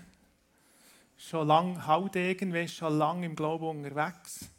schon 1.17 1.47
lang 1.47 1.85
Haudegen, 1.85 2.53
weißt, 2.53 2.75
schon 2.75 2.97
lange 2.97 3.25
im 3.25 3.35
Glauben 3.35 3.67
unterwegs. 3.67 4.49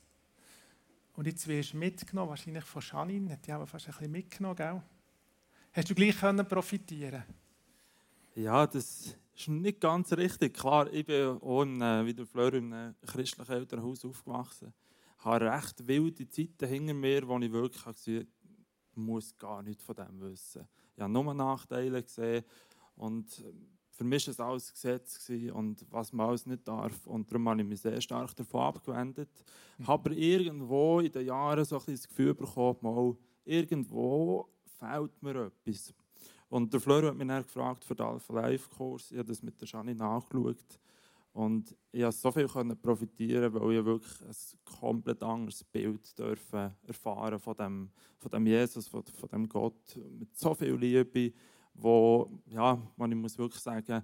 Und 1.17 1.27
jetzt 1.27 1.47
wirst 1.47 1.73
du 1.73 1.77
mitgenommen, 1.77 2.31
wahrscheinlich 2.31 2.65
von 2.65 2.83
Janine, 2.83 3.39
die 3.39 3.53
auch 3.53 3.67
fast 3.67 3.87
ein 3.87 3.93
bisschen 3.93 4.13
mitgenommen, 4.13 4.57
gell? 4.57 4.83
Hast 5.73 5.91
du 5.91 5.95
gleich 5.95 6.19
können 6.19 6.47
profitieren 6.47 7.25
Ja, 8.35 8.67
das 8.67 9.17
ist 9.35 9.49
nicht 9.49 9.81
ganz 9.81 10.13
richtig. 10.13 10.55
Klar, 10.55 10.93
ich 10.93 11.05
bin 11.07 11.39
auch 11.41 11.63
in, 11.63 11.81
äh, 11.81 12.07
wie 12.07 12.15
der 12.15 12.27
Fleur 12.27 12.55
in 12.55 12.73
einem 12.73 12.95
christlichen 13.07 13.53
Elternhaus 13.53 14.05
aufgewachsen. 14.05 14.73
Ich 15.19 15.25
habe 15.25 15.51
recht 15.51 15.87
wilde 15.87 16.29
Zeiten 16.29 16.69
hinter 16.69 16.95
mir, 16.95 17.27
wo 17.27 17.39
ich 17.39 17.51
wirklich 17.51 17.83
gesagt 17.83 18.07
habe, 18.07 18.21
ich 18.21 18.97
muss 18.97 19.37
gar 19.37 19.63
nichts 19.63 19.83
von 19.83 19.97
dem 19.97 20.21
wissen. 20.21 20.69
Ich 20.95 21.03
habe 21.03 21.13
nur 21.13 21.35
Nachteile 21.35 22.03
gesehen 22.03 22.45
und 22.97 23.45
für 23.97 24.05
mich 24.05 24.27
war 24.27 24.33
es 24.33 24.41
alles 24.41 24.73
Gesetz 24.73 25.31
und 25.53 25.87
was 25.91 26.13
man 26.13 26.29
alles 26.29 26.47
nicht 26.47 26.67
darf. 26.67 27.07
Und 27.07 27.31
darum 27.31 27.49
habe 27.49 27.63
ich 27.63 27.69
mich 27.69 27.81
sehr 27.81 28.01
stark 28.01 28.35
davon 28.35 28.63
abgewendet. 28.63 29.29
Mhm. 29.79 29.87
Habe 29.87 30.11
aber 30.11 30.19
irgendwo 30.19 31.01
in 31.01 31.13
den 31.13 31.27
Jahren 31.27 31.65
so 31.65 31.77
ein 31.77 31.83
das 31.87 32.09
Gefühl 32.09 32.35
bekommen, 32.35 32.79
mal, 32.81 33.17
irgendwo 33.45 34.49
fehlt 34.79 35.23
mir 35.23 35.47
etwas. 35.47 35.95
Und 36.49 36.73
der 36.73 36.81
Fleur 36.81 37.09
hat 37.09 37.17
mich 37.17 37.27
dann 37.29 37.43
gefragt 37.43 37.85
für 37.85 37.95
den 37.95 38.07
Alpha 38.07 38.33
Life 38.33 38.69
Kurs. 38.69 39.13
Ich 39.13 39.19
habe 39.19 39.29
das 39.29 39.43
mit 39.43 39.61
der 39.61 39.69
Janine 39.69 39.99
nachgeschaut. 39.99 40.81
Und 41.33 41.75
ich 41.91 42.03
konnte 42.03 42.17
so 42.17 42.31
viel 42.31 42.77
profitieren, 42.77 43.53
weil 43.55 43.79
ich 43.79 43.85
wirklich 43.85 44.21
ein 44.23 44.75
komplett 44.79 45.23
anderes 45.23 45.65
Bild 45.65 46.17
dürfen 46.17 46.73
erfahren 46.87 47.39
von 47.41 47.57
dem, 47.57 47.91
von 48.19 48.31
dem 48.31 48.47
Jesus, 48.47 48.87
von, 48.87 49.05
von 49.05 49.29
dem 49.29 49.49
Gott 49.49 49.99
mit 50.17 50.37
so 50.37 50.55
viel 50.55 50.75
Liebe 50.75 51.33
wo, 51.75 52.31
ja, 52.47 52.79
man, 52.97 53.13
ich 53.13 53.19
muss 53.19 53.37
wirklich 53.37 53.63
sagen, 53.63 54.03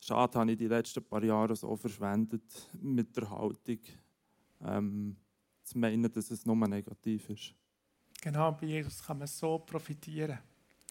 schade 0.00 0.38
habe 0.38 0.52
ich 0.52 0.58
die 0.58 0.66
letzten 0.66 1.02
paar 1.02 1.22
Jahre 1.22 1.56
so 1.56 1.74
verschwendet 1.76 2.42
mit 2.80 3.16
der 3.16 3.30
Haltung, 3.30 3.78
ähm, 4.64 5.16
zu 5.62 5.78
meinen, 5.78 6.10
dass 6.12 6.30
es 6.30 6.44
nur 6.44 6.56
negativ 6.56 7.30
ist. 7.30 7.54
Genau, 8.20 8.52
bei 8.52 8.66
Jesus 8.66 9.02
kann 9.02 9.18
man 9.18 9.26
so 9.26 9.58
profitieren. 9.58 10.38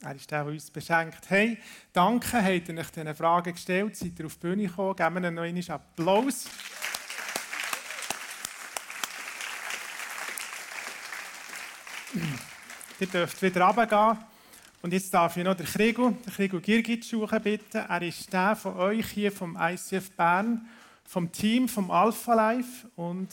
Er 0.01 0.15
ist 0.15 0.29
der, 0.29 0.43
der 0.43 0.53
uns 0.53 0.69
beschenkt. 0.69 1.29
Hey, 1.29 1.57
danke, 1.93 2.43
habt 2.43 2.67
ihr 2.67 2.77
euch 2.77 2.91
diese 2.91 3.15
Frage 3.15 3.53
gestellt, 3.53 3.95
seid 3.95 4.19
ihr 4.19 4.25
auf 4.25 4.35
die 4.35 4.39
Bühne 4.39 4.67
gekommen, 4.67 4.95
geben 4.95 5.23
wir 5.23 5.31
noch 5.31 5.43
einen 5.43 5.69
Applaus. 5.69 6.45
ihr 12.99 13.07
dürft 13.07 13.41
wieder 13.41 13.65
runtergehen. 13.65 14.32
Und 14.83 14.91
jetzt 14.91 15.13
darf 15.13 15.37
ich 15.37 15.45
noch 15.45 15.55
den 15.55 15.65
Krigo, 15.65 16.09
den 16.09 16.33
Krigo 16.33 16.59
Girgit 16.59 17.09
bitten. 17.41 17.77
Er 17.77 18.01
ist 18.01 18.33
der 18.33 18.53
von 18.53 18.75
euch 18.75 19.07
hier 19.11 19.31
vom 19.31 19.57
ICF 19.57 20.11
Bern, 20.11 20.67
vom 21.05 21.31
Team 21.31 21.69
vom 21.69 21.89
Alpha 21.89 22.33
Life. 22.33 22.89
Und 22.97 23.29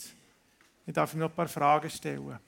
ich 0.87 0.93
darf 0.93 1.13
ihm 1.13 1.19
noch 1.19 1.29
ein 1.29 1.35
paar 1.35 1.49
Fragen 1.49 1.89
stellen. 1.89 2.39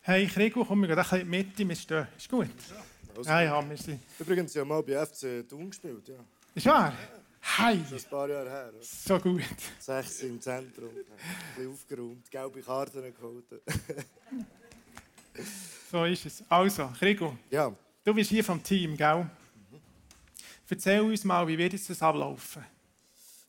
Hey 0.00 0.26
Krigo, 0.28 0.64
komm, 0.64 0.80
wir 0.80 0.88
gehen 0.88 0.98
ein 0.98 1.04
bisschen 1.04 1.28
Mitte, 1.28 1.68
wir 1.68 1.76
stehen. 1.76 2.08
Ist 2.16 2.30
gut? 2.30 2.46
Ja, 2.46 2.84
also, 3.18 3.28
ja, 3.30 3.42
ja, 3.42 3.68
wir 3.68 3.76
sind. 3.76 4.00
Übrigens, 4.18 4.54
ja 4.54 4.64
mal 4.64 4.82
bei 4.82 5.04
FC 5.04 5.46
Thun 5.46 5.68
gespielt, 5.68 6.08
ja. 6.08 6.24
Ist 6.54 6.64
wahr? 6.64 6.94
Hey! 7.42 7.80
Das 7.82 7.92
ist 7.92 8.06
ein 8.06 8.10
paar 8.10 8.30
Jahre 8.30 8.48
her. 8.48 8.70
Oder? 8.74 8.82
So 8.82 9.18
gut. 9.18 9.42
Sechs 9.78 10.22
im 10.22 10.40
Zentrum, 10.40 10.88
ein 10.88 11.04
bisschen 11.54 11.70
aufgeräumt, 11.70 12.30
gelbe 12.30 12.62
Karten 12.62 13.14
geholt. 13.14 13.44
So 15.90 16.04
ist 16.04 16.24
es. 16.24 16.44
Also, 16.48 16.86
Krigo, 16.96 17.36
ja. 17.50 17.74
du 18.04 18.14
bist 18.14 18.30
hier 18.30 18.44
vom 18.44 18.62
Team, 18.62 18.96
gell? 18.96 19.24
Mhm. 19.24 19.80
Erzähl 20.68 21.00
uns 21.00 21.24
mal, 21.24 21.48
wie 21.48 21.58
wird 21.58 21.72
das 21.72 22.00
ablaufen? 22.00 22.64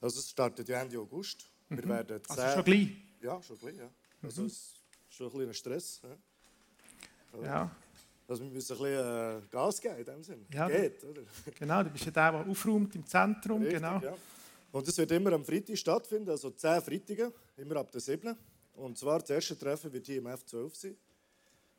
Also 0.02 0.20
es 0.20 0.32
startet 0.32 0.68
ja 0.68 0.82
Ende 0.82 0.98
August. 0.98 1.46
Mhm. 1.70 1.78
Wir 1.78 1.90
werden 1.90 2.22
also 2.28 2.48
schon 2.56 2.64
gleich? 2.64 2.90
Ja, 3.22 3.40
schon 3.44 3.60
gleich, 3.60 3.76
ja. 3.78 3.90
Also 4.24 4.42
mhm. 4.42 4.48
es 4.48 4.54
ist 4.54 4.76
schon 5.08 5.28
ein 5.28 5.38
bisschen 5.38 5.54
Stress. 5.54 6.02
Ja. 7.34 7.44
ja. 7.44 7.72
Also 8.28 8.44
wir 8.44 8.50
müssen 8.50 8.74
ein 8.74 8.80
bisschen 8.80 9.44
äh, 9.44 9.48
Gas 9.52 9.80
geben 9.80 9.98
in 9.98 10.06
dem 10.06 10.24
Sinne. 10.24 10.46
Ja, 10.52 10.68
Geht, 10.68 11.04
oder? 11.04 11.22
Genau, 11.60 11.84
du 11.84 11.90
bist 11.92 12.06
ja 12.06 12.12
der, 12.12 12.32
der 12.32 12.48
aufräumt 12.48 12.96
im 12.96 13.06
Zentrum. 13.06 13.62
Richtig, 13.62 13.82
genau. 13.82 14.00
Ja. 14.00 14.16
Und 14.72 14.88
es 14.88 14.98
wird 14.98 15.12
immer 15.12 15.34
am 15.34 15.46
Freitag 15.46 15.78
stattfinden, 15.78 16.32
also 16.32 16.50
10 16.50 16.82
Freitage, 16.82 17.32
immer 17.58 17.76
ab 17.76 17.92
der 17.92 18.02
7. 18.02 18.36
Und 18.74 18.98
zwar 18.98 19.20
das 19.20 19.30
erste 19.30 19.60
Treffen 19.60 19.94
wird 19.94 20.08
hier 20.08 20.18
im 20.18 20.26
F12 20.26 20.74
sein. 20.74 20.98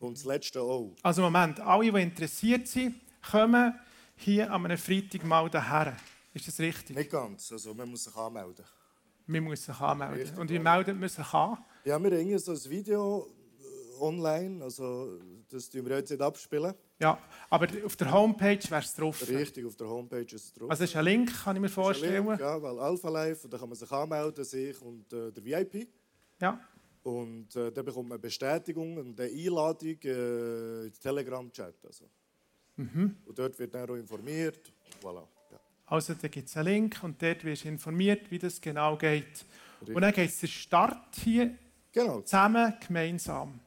Und 0.03 0.19
das 0.19 0.25
letzte 0.25 0.61
auch. 0.61 0.95
Also 1.03 1.23
Moment, 1.23 1.61
alle, 1.61 1.93
die 1.93 2.03
interessiert 2.03 2.67
sind, 2.67 2.97
kommen 3.31 3.75
hier 4.17 4.51
am 4.51 4.67
Freitag 4.77 5.25
mal 5.25 5.49
daher. 5.49 5.97
Ist 6.35 6.49
das 6.49 6.59
richtig? 6.59 6.97
Nicht 6.97 7.11
ganz. 7.11 7.53
Also 7.53 7.73
man 7.75 7.89
muss 7.89 8.05
sich 8.05 8.17
anmelden. 8.17 8.65
Man 9.27 9.45
muss 9.45 9.65
sich 9.65 9.79
anmelden. 9.79 10.19
Richtig, 10.19 10.39
Und 10.39 10.51
wie 10.51 10.59
meldet 10.59 10.99
man 10.99 11.09
sich 11.09 11.33
an? 11.33 11.59
Ja, 11.85 12.03
wir 12.03 12.19
haben 12.19 12.39
so 12.39 12.53
ein 12.53 12.71
Video 12.71 13.29
äh, 13.61 14.01
online. 14.03 14.65
Also 14.65 15.21
das 15.49 15.69
tun 15.69 15.87
wir 15.87 15.97
jetzt 15.97 16.11
nicht 16.11 16.21
abspielen. 16.23 16.75
Ja, 16.99 17.19
aber 17.51 17.69
auf 17.85 17.97
der 17.97 18.13
Homepage 18.13 18.71
wäre 18.71 18.83
es 18.83 18.95
drauf. 18.95 19.29
Richtig, 19.29 19.67
auf 19.67 19.77
der 19.77 19.89
Homepage 19.89 20.23
ist 20.23 20.33
es 20.35 20.53
drauf. 20.53 20.71
Also 20.71 20.85
ist 20.85 20.97
ein 20.97 21.05
Link, 21.05 21.45
kann 21.45 21.57
ich 21.57 21.63
mir 21.63 21.69
vorstellen. 21.69 22.27
Link, 22.27 22.41
ja, 22.41 22.61
weil 22.61 22.79
Alpha 22.79 23.09
Live, 23.09 23.47
da 23.49 23.59
kann 23.59 23.69
man 23.69 23.77
sich 23.79 23.91
anmelden, 23.91 24.45
sich 24.45 24.81
und 24.81 25.13
äh, 25.13 25.31
der 25.31 25.45
VIP. 25.45 25.89
Ja. 26.41 26.61
Und 27.03 27.55
äh, 27.57 27.73
dann 27.73 27.85
bekommt 27.85 28.09
man 28.09 28.21
Bestätigung 28.21 28.97
und 28.97 29.21
eine 29.21 29.31
Einladung 29.31 29.99
äh, 30.05 30.87
ins 30.87 31.01
Telegram-Chat. 31.01 31.75
Also. 31.85 32.05
Mhm. 32.77 33.17
Und 33.27 33.39
dort 33.39 33.59
wird 33.59 33.75
dann 33.75 33.91
auch 33.91 33.95
informiert. 33.97 34.73
Voilà. 35.03 35.27
Ja. 35.51 35.61
Also 35.87 36.15
da 36.15 36.29
gibt 36.29 36.49
es 36.49 36.57
einen 36.57 36.69
Link 36.69 37.01
und 37.03 37.21
dort 37.21 37.45
wirst 37.45 37.65
du 37.65 37.69
informiert, 37.69 38.31
wie 38.31 38.39
das 38.39 38.61
genau 38.61 38.97
geht. 38.97 39.25
Richtig. 39.81 39.97
Und 39.97 40.03
dann 40.03 40.13
geht 40.13 40.31
es 40.31 40.41
der 40.41 40.47
Start 40.47 41.17
hier 41.17 41.57
genau. 41.91 42.21
zusammen, 42.21 42.75
gemeinsam. 42.87 43.59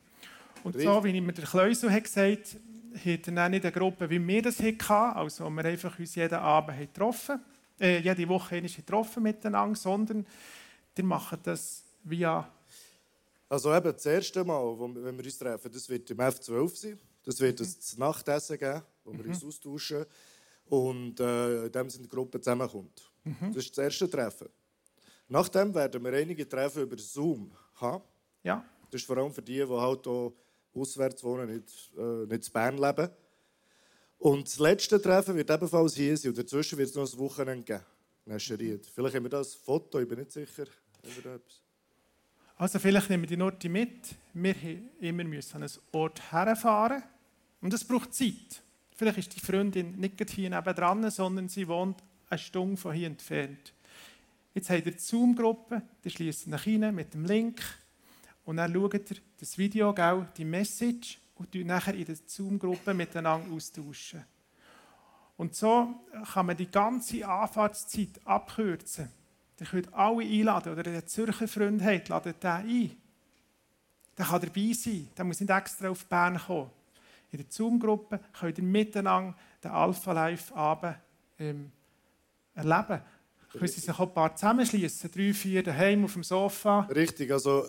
Und 0.63 0.75
Richtig. 0.75 0.91
so, 0.91 1.03
wie 1.03 1.09
ich 1.09 1.21
mir 1.21 1.33
der 1.33 1.45
Kleusel 1.45 1.91
hat 1.91 2.05
gesagt 2.05 2.57
hat, 2.95 3.05
er 3.05 3.17
dann 3.17 3.51
nicht 3.51 3.65
eine 3.65 3.73
Gruppe, 3.73 4.09
wie 4.09 4.25
wir 4.25 4.41
das 4.41 4.59
hatten, 4.59 5.17
also 5.17 5.49
wir 5.49 5.65
einfach 5.65 5.99
uns 5.99 6.15
jeden 6.15 6.35
Abend 6.35 6.79
getroffen 6.79 7.41
äh, 7.79 7.99
jede 7.99 8.27
Woche 8.27 8.61
getroffen 8.61 9.23
miteinander, 9.23 9.75
sondern 9.75 10.25
ihr 10.97 11.03
macht 11.03 11.45
das 11.45 11.83
via... 12.03 12.49
Also 13.47 13.73
eben 13.73 13.93
das 13.93 14.05
erste 14.05 14.43
Mal, 14.43 14.79
wenn 14.79 15.17
wir 15.17 15.25
uns 15.25 15.37
treffen, 15.37 15.71
das 15.71 15.87
wird 15.87 16.09
im 16.09 16.17
F12 16.17 16.75
sein. 16.75 16.99
Das 17.23 17.39
wird 17.39 17.59
mhm. 17.59 17.63
das 17.63 17.97
Nachtessen 17.97 18.57
geben, 18.57 18.81
wo 19.03 19.13
wir 19.13 19.23
mhm. 19.23 19.29
uns 19.29 19.43
austauschen 19.43 20.05
und 20.67 21.19
äh, 21.19 21.65
in 21.65 21.71
dem 21.71 21.89
Sinne 21.89 22.03
die 22.03 22.09
Gruppe 22.09 22.39
zusammenkommt. 22.39 23.11
Mhm. 23.23 23.53
Das 23.53 23.57
ist 23.57 23.77
das 23.77 23.85
erste 23.85 24.09
Treffen. 24.09 24.49
Nachdem 25.27 25.73
werden 25.73 26.03
wir 26.03 26.13
einige 26.13 26.47
Treffen 26.47 26.83
über 26.83 26.97
Zoom 26.97 27.51
haben. 27.75 28.03
Ja. 28.43 28.63
Das 28.91 29.01
ist 29.01 29.07
vor 29.07 29.17
allem 29.17 29.33
für 29.33 29.41
die, 29.41 29.53
die 29.53 29.67
halt 29.67 30.07
auch 30.07 30.33
auswärts 30.73 31.23
wohnen, 31.23 31.47
nicht, 31.55 31.91
äh, 31.97 32.25
nicht 32.25 32.47
in 32.47 32.53
Bern 32.53 32.77
leben. 32.77 33.09
Und 34.19 34.47
das 34.47 34.59
letzte 34.59 35.01
Treffen 35.01 35.35
wird 35.35 35.49
ebenfalls 35.49 35.95
hier 35.95 36.15
sein. 36.17 36.29
Und 36.29 36.37
dazwischen 36.37 36.77
wird 36.77 36.89
es 36.89 36.95
noch 36.95 37.11
ein 37.11 37.19
Wochenende 37.19 37.63
geben. 37.63 37.83
Vielleicht 38.93 39.15
haben 39.15 39.23
wir 39.23 39.29
das 39.29 39.55
Foto, 39.55 39.99
ich 39.99 40.07
bin 40.07 40.19
nicht 40.19 40.31
sicher. 40.31 40.65
Also 42.57 42.79
vielleicht 42.79 43.09
nehmen 43.09 43.23
wir 43.23 43.27
die 43.27 43.37
Norte 43.37 43.67
mit. 43.67 44.15
Wir 44.33 44.55
müssen 44.55 44.89
immer 45.01 45.23
an 45.23 45.63
einen 45.63 45.71
Ort 45.91 46.31
herfahren. 46.31 47.03
Und 47.61 47.73
es 47.73 47.83
braucht 47.83 48.13
Zeit. 48.13 48.61
Vielleicht 48.95 49.17
ist 49.17 49.35
die 49.35 49.39
Freundin 49.41 49.99
nicht 49.99 50.29
hier 50.29 50.49
nebenan, 50.49 51.09
sondern 51.11 51.49
sie 51.49 51.67
wohnt 51.67 52.01
eine 52.29 52.39
Stunde 52.39 52.77
von 52.77 52.93
hier 52.93 53.07
entfernt. 53.07 53.73
Jetzt 54.53 54.69
habt 54.69 54.85
ihr 54.85 54.93
die 54.93 54.97
Zoom-Gruppe, 54.97 55.81
die 56.03 56.09
schließt 56.09 56.47
nach 56.47 56.65
rein 56.65 56.95
mit 56.95 57.13
dem 57.13 57.25
Link 57.25 57.61
und 58.45 58.57
dann 58.57 58.73
schaut 58.73 58.93
ihr 58.93 59.17
das 59.37 59.57
Video, 59.57 59.93
die 60.37 60.45
Message 60.45 61.19
und 61.35 61.53
nachher 61.65 61.93
in 61.93 62.05
der 62.05 62.15
Zoom-Gruppe 62.25 62.93
miteinander 62.93 63.53
austauschen. 63.53 64.23
Und 65.35 65.55
so 65.55 65.93
kann 66.31 66.45
man 66.45 66.55
die 66.55 66.71
ganze 66.71 67.27
Anfahrtszeit 67.27 68.21
abkürzen. 68.23 69.09
Ihr 69.59 69.65
könnt 69.65 69.93
alle 69.93 70.23
einladen 70.23 70.73
oder 70.73 70.83
der 70.83 71.05
Zürcher 71.05 71.47
Freund 71.47 71.81
hat, 71.81 72.09
ladet 72.09 72.43
den 72.43 72.49
ein. 72.49 72.91
Der 74.17 74.25
kann 74.25 74.41
dabei 74.41 74.73
sein, 74.73 75.09
der 75.17 75.25
muss 75.25 75.39
nicht 75.39 75.49
extra 75.49 75.89
auf 75.89 76.05
Bern 76.05 76.37
kommen. 76.37 76.69
In 77.31 77.39
der 77.39 77.47
Zoom-Gruppe 77.49 78.19
könnt 78.39 78.57
ihr 78.57 78.63
miteinander 78.63 79.35
den 79.63 79.71
Alpha 79.71 80.11
Life 80.11 80.53
Abend 80.55 80.95
ähm, 81.39 81.71
erleben. 82.53 83.01
Können 83.51 83.67
Sie 83.67 83.79
sich 83.79 83.89
auch 83.89 83.99
ein 84.01 84.13
paar 84.13 84.35
zusammenschließen, 84.35 85.11
drei, 85.11 85.33
vier 85.33 85.63
daheim 85.63 86.05
auf 86.05 86.13
dem 86.13 86.23
Sofa. 86.23 86.81
Richtig, 86.81 87.31
also 87.31 87.65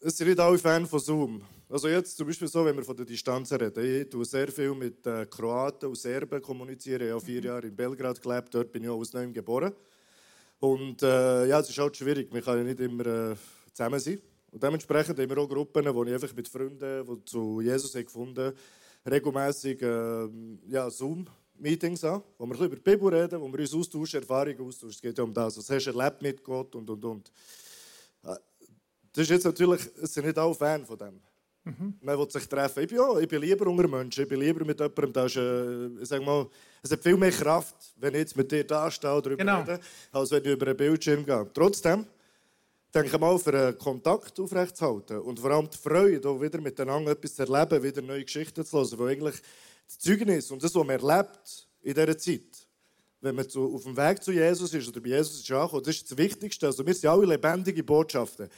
es 0.00 0.16
sind 0.16 0.28
nicht 0.28 0.40
alle 0.40 0.58
Fan 0.58 0.86
von 0.86 1.00
Zoom. 1.00 1.42
Also 1.68 1.88
jetzt 1.88 2.16
zum 2.16 2.26
Beispiel 2.26 2.48
so, 2.48 2.64
wenn 2.64 2.76
wir 2.76 2.84
von 2.84 2.96
der 2.96 3.06
Distanz 3.06 3.52
reden. 3.52 4.02
Ich 4.02 4.08
tue 4.08 4.24
sehr 4.24 4.48
viel 4.48 4.74
mit 4.74 5.06
äh, 5.06 5.26
Kroaten 5.26 5.88
und 5.88 5.96
Serben 5.96 6.42
kommunizieren. 6.42 7.06
Ich 7.06 7.12
habe 7.12 7.20
vier 7.20 7.40
mhm. 7.40 7.46
Jahre 7.46 7.66
in 7.66 7.76
Belgrad 7.76 8.20
gelebt, 8.20 8.54
dort 8.54 8.72
bin 8.72 8.82
ich 8.82 8.88
auch 8.88 8.98
aus 8.98 9.12
Neuem 9.12 9.32
geboren. 9.32 9.72
Und 10.60 11.02
äh, 11.02 11.46
ja, 11.46 11.60
es 11.60 11.70
ist 11.70 11.78
halt 11.78 11.96
schwierig, 11.96 12.32
man 12.32 12.42
kann 12.42 12.58
ja 12.58 12.64
nicht 12.64 12.80
immer 12.80 13.06
äh, 13.06 13.36
zusammen 13.72 13.98
sein. 13.98 14.20
Und 14.52 14.62
dementsprechend 14.62 15.18
haben 15.18 15.30
wir 15.30 15.38
auch 15.38 15.48
Gruppen, 15.48 15.94
wo 15.94 16.04
ich 16.04 16.12
einfach 16.12 16.34
mit 16.34 16.48
Freunden, 16.48 17.04
die 17.04 17.24
zu 17.24 17.60
Jesus 17.60 17.94
haben 17.94 18.04
gefunden 18.04 18.52
regelmäßig 19.08 19.80
äh, 19.82 20.28
ja, 20.68 20.90
Zoom-Meetings 20.90 22.04
an, 22.04 22.22
wo 22.38 22.46
wir 22.46 22.54
ein 22.54 22.66
über 22.66 22.76
die 22.76 22.82
Bibel 22.82 23.14
reden, 23.14 23.40
wo 23.40 23.50
wir 23.50 23.60
uns 23.60 23.74
austauschen, 23.74 24.20
Erfahrungen 24.20 24.60
austauschen. 24.60 24.90
Es 24.90 25.00
geht 25.00 25.16
ja 25.16 25.24
um 25.24 25.32
das, 25.32 25.56
was 25.56 25.70
hast 25.70 25.84
du 25.84 25.90
erlebt 25.90 26.22
mit 26.22 26.42
Gott 26.42 26.74
und 26.74 26.88
und 26.90 27.04
und. 27.04 27.32
Äh, 28.24 28.36
das 29.12 29.22
ist 29.24 29.30
jetzt 29.30 29.44
natürlich, 29.44 29.80
es 30.00 30.14
sind 30.14 30.26
nicht 30.26 30.38
alle 30.38 30.54
Fan 30.54 30.84
von 30.84 30.98
dem. 30.98 31.20
Mhm. 31.64 31.94
Man 32.00 32.18
will 32.18 32.30
sich 32.30 32.48
treffen. 32.48 32.82
Ich 32.82 32.88
bin, 32.88 32.98
ja, 32.98 33.18
ich 33.18 33.28
bin 33.28 33.40
lieber 33.40 33.66
unter 33.66 33.86
Menschen. 33.86 34.22
Ich 34.22 34.28
bin 34.28 34.40
lieber 34.40 34.64
mit 34.64 34.80
jemandem, 34.80 35.12
der 35.12 35.24
ist, 35.26 35.36
äh, 35.36 36.04
sag 36.04 36.24
mal, 36.24 36.48
es 36.82 36.90
hat 36.90 37.02
viel 37.02 37.16
mehr 37.16 37.30
Kraft, 37.30 37.76
wenn 37.96 38.14
ich 38.14 38.20
jetzt 38.20 38.36
mit 38.36 38.50
dir 38.50 38.64
da 38.64 38.90
stehe 38.90 39.12
oder 39.12 39.22
darüber 39.22 39.44
genau. 39.44 39.60
rede, 39.60 39.80
als 40.12 40.30
wenn 40.30 40.44
ich 40.44 40.50
über 40.50 40.66
einen 40.66 40.76
Bildschirm 40.76 41.24
gehe. 41.24 41.50
Trotzdem 41.52 42.06
denke 42.94 43.18
mal, 43.18 43.38
für 43.38 43.54
einen 43.54 43.78
Kontakt 43.78 44.38
aufrechtzuerhalten 44.40 45.20
und 45.20 45.38
vor 45.38 45.50
allem 45.50 45.68
die 45.70 45.76
Freude, 45.76 46.28
auch 46.28 46.40
wieder 46.40 46.60
miteinander 46.60 47.12
etwas 47.12 47.34
zu 47.34 47.42
erleben, 47.42 47.82
wieder 47.82 48.02
neue 48.02 48.24
Geschichten 48.24 48.64
zu 48.64 48.78
hören, 48.78 48.98
wo 48.98 49.04
eigentlich 49.04 49.36
das 49.86 49.98
Zeugnis 49.98 50.50
und 50.50 50.62
das, 50.62 50.74
was 50.74 50.86
man 50.86 50.98
erlebt 50.98 51.68
in 51.82 51.94
dieser 51.94 52.18
Zeit, 52.18 52.68
wenn 53.20 53.34
man 53.34 53.44
auf 53.44 53.82
dem 53.82 53.96
Weg 53.96 54.22
zu 54.22 54.32
Jesus 54.32 54.72
ist 54.72 54.88
oder 54.88 55.00
bei 55.00 55.10
Jesus 55.10 55.40
ist 55.40 55.50
angekommen, 55.50 55.82
das 55.84 55.96
ist 55.96 56.10
das 56.10 56.16
Wichtigste. 56.16 56.66
Also 56.66 56.86
wir 56.86 56.94
sind 56.94 57.10
alle 57.10 57.26
lebendige 57.26 57.84
Botschaften. 57.84 58.48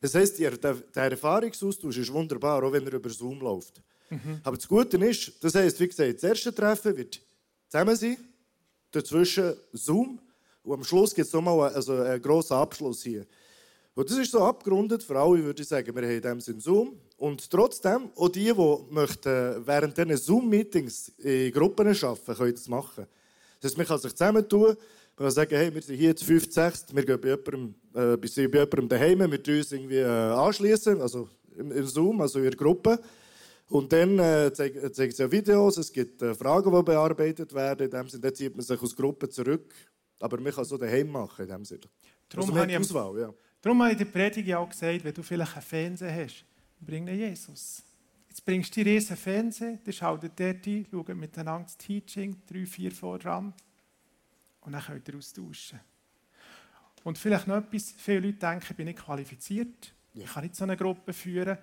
Das 0.00 0.14
heisst, 0.14 0.38
der, 0.38 0.56
der 0.56 0.82
Erfahrungsaustausch 0.94 1.98
ist 1.98 2.12
wunderbar, 2.12 2.62
auch 2.62 2.72
wenn 2.72 2.86
er 2.86 2.94
über 2.94 3.10
Zoom 3.10 3.40
läuft. 3.40 3.80
Mhm. 4.10 4.40
Aber 4.44 4.56
das 4.56 4.66
Gute 4.66 4.96
ist, 5.04 5.32
das 5.42 5.54
heisst, 5.54 5.80
wie 5.80 5.88
gesagt, 5.88 6.14
das 6.14 6.22
erste 6.22 6.54
Treffen 6.54 6.96
wird 6.96 7.20
zusammen 7.68 7.96
sein, 7.96 8.16
dazwischen 8.90 9.54
Zoom 9.72 10.18
und 10.62 10.74
am 10.74 10.84
Schluss 10.84 11.14
gibt 11.14 11.26
es 11.26 11.32
nochmal 11.32 11.72
also 11.72 11.94
einen 11.94 12.20
grossen 12.20 12.54
Abschluss 12.54 13.02
hier. 13.02 13.26
Und 13.94 14.08
das 14.08 14.18
ist 14.18 14.30
so 14.30 14.40
abgerundet 14.40 15.02
für 15.02 15.18
alle, 15.18 15.42
würde 15.42 15.62
ich 15.62 15.68
sagen, 15.68 15.94
wir 15.94 16.02
haben 16.02 16.10
in 16.10 16.22
dem 16.22 16.40
Sinn 16.40 16.60
Zoom. 16.60 16.96
Und 17.16 17.50
trotzdem, 17.50 18.10
auch 18.14 18.28
die, 18.28 18.44
die 18.44 18.76
möchten 18.90 19.66
während 19.66 19.96
diesen 19.96 20.16
Zoom-Meetings 20.16 21.12
in 21.18 21.52
Gruppen 21.52 21.88
arbeiten, 21.88 22.34
können 22.34 22.54
das 22.54 22.68
machen. 22.68 23.06
Das 23.60 23.70
heißt, 23.70 23.78
man 23.78 23.86
kann 23.86 23.98
sich 23.98 24.12
zusammentun, 24.12 24.76
man 25.18 25.26
kann 25.26 25.34
sagen, 25.34 25.56
hey, 25.56 25.74
wir 25.74 25.82
sind 25.82 25.96
hier 25.96 26.14
zu 26.14 26.24
5, 26.24 26.52
6, 26.52 26.94
wir 26.94 27.04
gehen 27.04 27.20
bei 27.20 27.28
jemandem, 27.28 27.74
äh, 27.92 28.16
bei 28.16 28.28
jemandem 28.28 28.88
daheim, 28.88 29.30
wir 29.30 29.42
tun 29.42 29.56
uns 29.56 29.72
irgendwie 29.72 29.96
äh, 29.96 30.04
anschließen, 30.04 31.00
also 31.00 31.28
im, 31.56 31.86
Zoom, 31.86 32.20
also 32.20 32.38
in 32.38 32.44
der 32.44 32.54
Gruppe. 32.54 33.00
Und 33.68 33.92
dann 33.92 34.18
äh, 34.18 34.52
zeigen 34.52 35.10
sie 35.10 35.22
ja 35.22 35.30
Videos, 35.30 35.76
es 35.76 35.92
gibt 35.92 36.22
äh, 36.22 36.34
Fragen, 36.34 36.72
die 36.72 36.82
bearbeitet 36.84 37.52
werden. 37.52 37.86
In 37.86 37.90
dem 37.90 38.08
Sinne, 38.08 38.22
dann 38.22 38.34
zieht 38.34 38.54
man 38.54 38.64
sich 38.64 38.80
aus 38.80 38.94
Gruppe 38.94 39.28
zurück. 39.28 39.74
Aber 40.20 40.40
man 40.40 40.52
kann 40.52 40.62
es 40.62 40.68
so 40.68 40.78
daheim 40.78 41.10
machen, 41.10 41.42
in 41.42 41.50
dem 41.50 41.64
Sinne. 41.64 41.80
Darum 42.28 42.50
also, 42.50 42.60
habe 42.60 42.70
ich, 42.70 42.78
Auswahl, 42.78 43.20
ja. 43.20 43.34
darum 43.60 43.82
habe 43.82 43.92
ich 43.92 43.98
der 43.98 44.04
Predigt 44.04 44.54
auch 44.54 44.68
gesagt, 44.68 45.04
wenn 45.04 45.14
du 45.14 45.22
vielleicht 45.22 45.54
einen 45.54 45.62
Fernseher 45.62 46.24
hast, 46.24 46.44
bring 46.80 47.08
ihn 47.08 47.18
Jesus. 47.18 47.82
Jetzt 48.28 48.44
bringst 48.44 48.76
du 48.76 48.84
die 48.84 48.90
riesen 48.90 49.16
Fernseher, 49.16 49.78
dann 49.84 49.92
schaltet 49.92 50.38
dort 50.38 50.66
ein, 50.66 50.86
schaut 50.88 51.08
miteinander 51.08 51.64
das 51.64 51.76
Teaching, 51.76 52.36
drei, 52.46 52.66
vier 52.66 52.92
vor 52.92 53.18
dran. 53.18 53.52
Und 54.60 54.72
dann 54.72 54.82
könnt 54.82 55.08
ihr 55.08 55.16
austauschen. 55.16 55.80
Und 57.04 57.16
vielleicht 57.16 57.46
noch 57.46 57.56
etwas, 57.56 57.94
viele 57.96 58.20
Leute 58.20 58.38
denken, 58.38 58.66
ich 58.68 58.76
bin 58.76 58.86
nicht 58.86 58.98
qualifiziert, 58.98 59.94
ich 60.14 60.26
kann 60.26 60.42
nicht 60.42 60.56
so 60.56 60.64
eine 60.64 60.76
Gruppe 60.76 61.12
führen. 61.12 61.58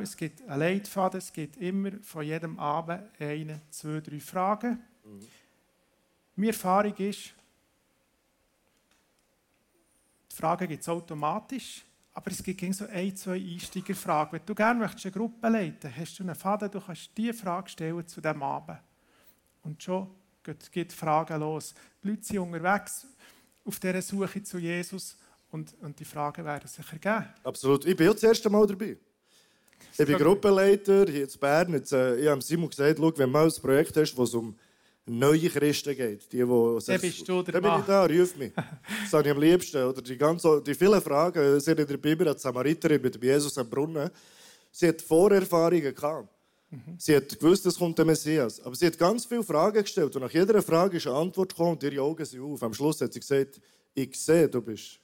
Es 0.00 0.16
gibt 0.16 0.42
einen 0.42 0.60
Leitfaden, 0.60 1.18
es 1.18 1.32
gibt 1.32 1.56
immer 1.56 1.90
von 2.02 2.24
jedem 2.24 2.58
Abend 2.58 3.02
eine, 3.18 3.60
zwei, 3.70 4.00
drei 4.00 4.20
Fragen. 4.20 4.82
Mhm. 5.04 5.26
Meine 6.36 6.52
Erfahrung 6.52 6.96
ist, 6.96 7.34
die 10.30 10.36
Fragen 10.36 10.68
gibt 10.68 10.82
es 10.82 10.88
automatisch, 10.88 11.84
aber 12.12 12.30
es 12.30 12.42
gibt 12.42 12.74
so 12.74 12.86
ein, 12.86 13.16
zwei 13.16 13.34
Einsteigerfragen. 13.34 14.38
Wenn 14.38 14.46
du 14.46 14.54
gerne 14.54 14.78
möchtest 14.78 15.06
eine 15.06 15.12
Gruppe 15.12 15.48
leiten 15.48 15.96
hast 15.96 16.18
du 16.18 16.22
einen 16.22 16.34
Faden, 16.36 16.70
du 16.70 16.80
kannst 16.80 17.10
diese 17.16 17.34
Frage 17.34 17.68
stellen 17.68 18.06
zu 18.06 18.20
diesem 18.20 18.42
Abend. 18.42 18.78
Und 19.62 19.82
schon 19.82 20.08
geht 20.44 20.92
die 20.92 20.94
Fragen 20.94 21.40
los. 21.40 21.74
Die 22.02 22.08
Leute 22.08 22.24
sind 22.24 22.38
unterwegs 22.38 23.06
auf 23.64 23.80
dieser 23.80 24.02
Suche 24.02 24.42
zu 24.42 24.58
Jesus 24.58 25.16
und, 25.50 25.74
und 25.80 25.98
die 25.98 26.04
Fragen 26.04 26.44
werden 26.44 26.68
sich 26.68 26.84
ergeben. 26.92 27.28
Absolut. 27.42 27.86
Ich 27.86 27.96
bin 27.96 28.06
ja 28.06 28.12
das 28.12 28.22
erste 28.22 28.50
Mal 28.50 28.66
dabei. 28.66 28.96
Ich 29.96 30.06
bin 30.06 30.18
Gruppenleiter 30.18 31.06
hier 31.06 31.24
in 31.24 31.40
Bern. 31.40 31.72
Jetzt, 31.72 31.92
äh, 31.92 32.16
ich 32.16 32.28
habe 32.28 32.42
Simon 32.42 32.68
gesagt, 32.68 32.98
schau, 32.98 33.12
wenn 33.16 33.26
du 33.26 33.26
mal 33.26 33.46
ein 33.46 33.62
Projekt 33.62 33.96
hast, 33.96 34.16
wo 34.16 34.24
es 34.24 34.34
um 34.34 34.56
neue 35.06 35.48
Christen 35.48 35.94
geht, 35.94 36.32
die, 36.32 36.44
die 36.44 36.80
sich, 36.80 37.00
bist 37.00 37.28
du 37.28 37.42
der 37.42 37.60
Dann 37.60 37.62
bin 37.62 37.80
ich 37.80 37.86
da, 37.86 38.04
ruf 38.04 38.36
mich. 38.36 38.52
Das 39.02 39.10
sage 39.10 39.28
ich 39.28 39.34
am 39.34 39.40
liebsten. 39.40 39.84
Oder 39.84 40.02
die, 40.02 40.16
ganze, 40.16 40.62
die 40.62 40.74
vielen 40.74 41.00
Fragen, 41.00 41.60
sie 41.60 41.70
in 41.70 41.86
der 41.86 41.96
Bibel, 41.96 42.32
die 42.32 42.40
Samariterin 42.40 43.00
mit 43.00 43.22
Jesus 43.22 43.56
am 43.58 43.68
Brunnen, 43.68 44.10
sie 44.72 44.88
hat 44.88 45.02
Vorerfahrungen 45.02 45.94
gehabt. 45.94 46.28
Mhm. 46.74 46.96
Sie 46.98 47.16
hat 47.16 47.38
gewusst, 47.38 47.64
es 47.66 47.78
kommt 47.78 47.98
der 47.98 48.04
Messias. 48.04 48.60
Aber 48.60 48.74
sie 48.74 48.86
hat 48.86 48.98
ganz 48.98 49.24
viele 49.24 49.42
Fragen 49.42 49.82
gestellt 49.82 50.14
und 50.16 50.22
nach 50.22 50.30
jeder 50.30 50.62
Frage 50.62 50.96
ist 50.96 51.06
eine 51.06 51.16
Antwort 51.16 51.50
gekommen 51.50 51.72
und 51.72 51.82
ihre 51.82 52.02
Augen 52.02 52.24
sind 52.24 52.40
auf. 52.40 52.62
Am 52.62 52.74
Schluss 52.74 53.00
hat 53.00 53.12
sie 53.12 53.20
gesagt, 53.20 53.60
ich 53.94 54.18
sehe, 54.20 54.48
du 54.48 54.60
bist. 54.60 54.98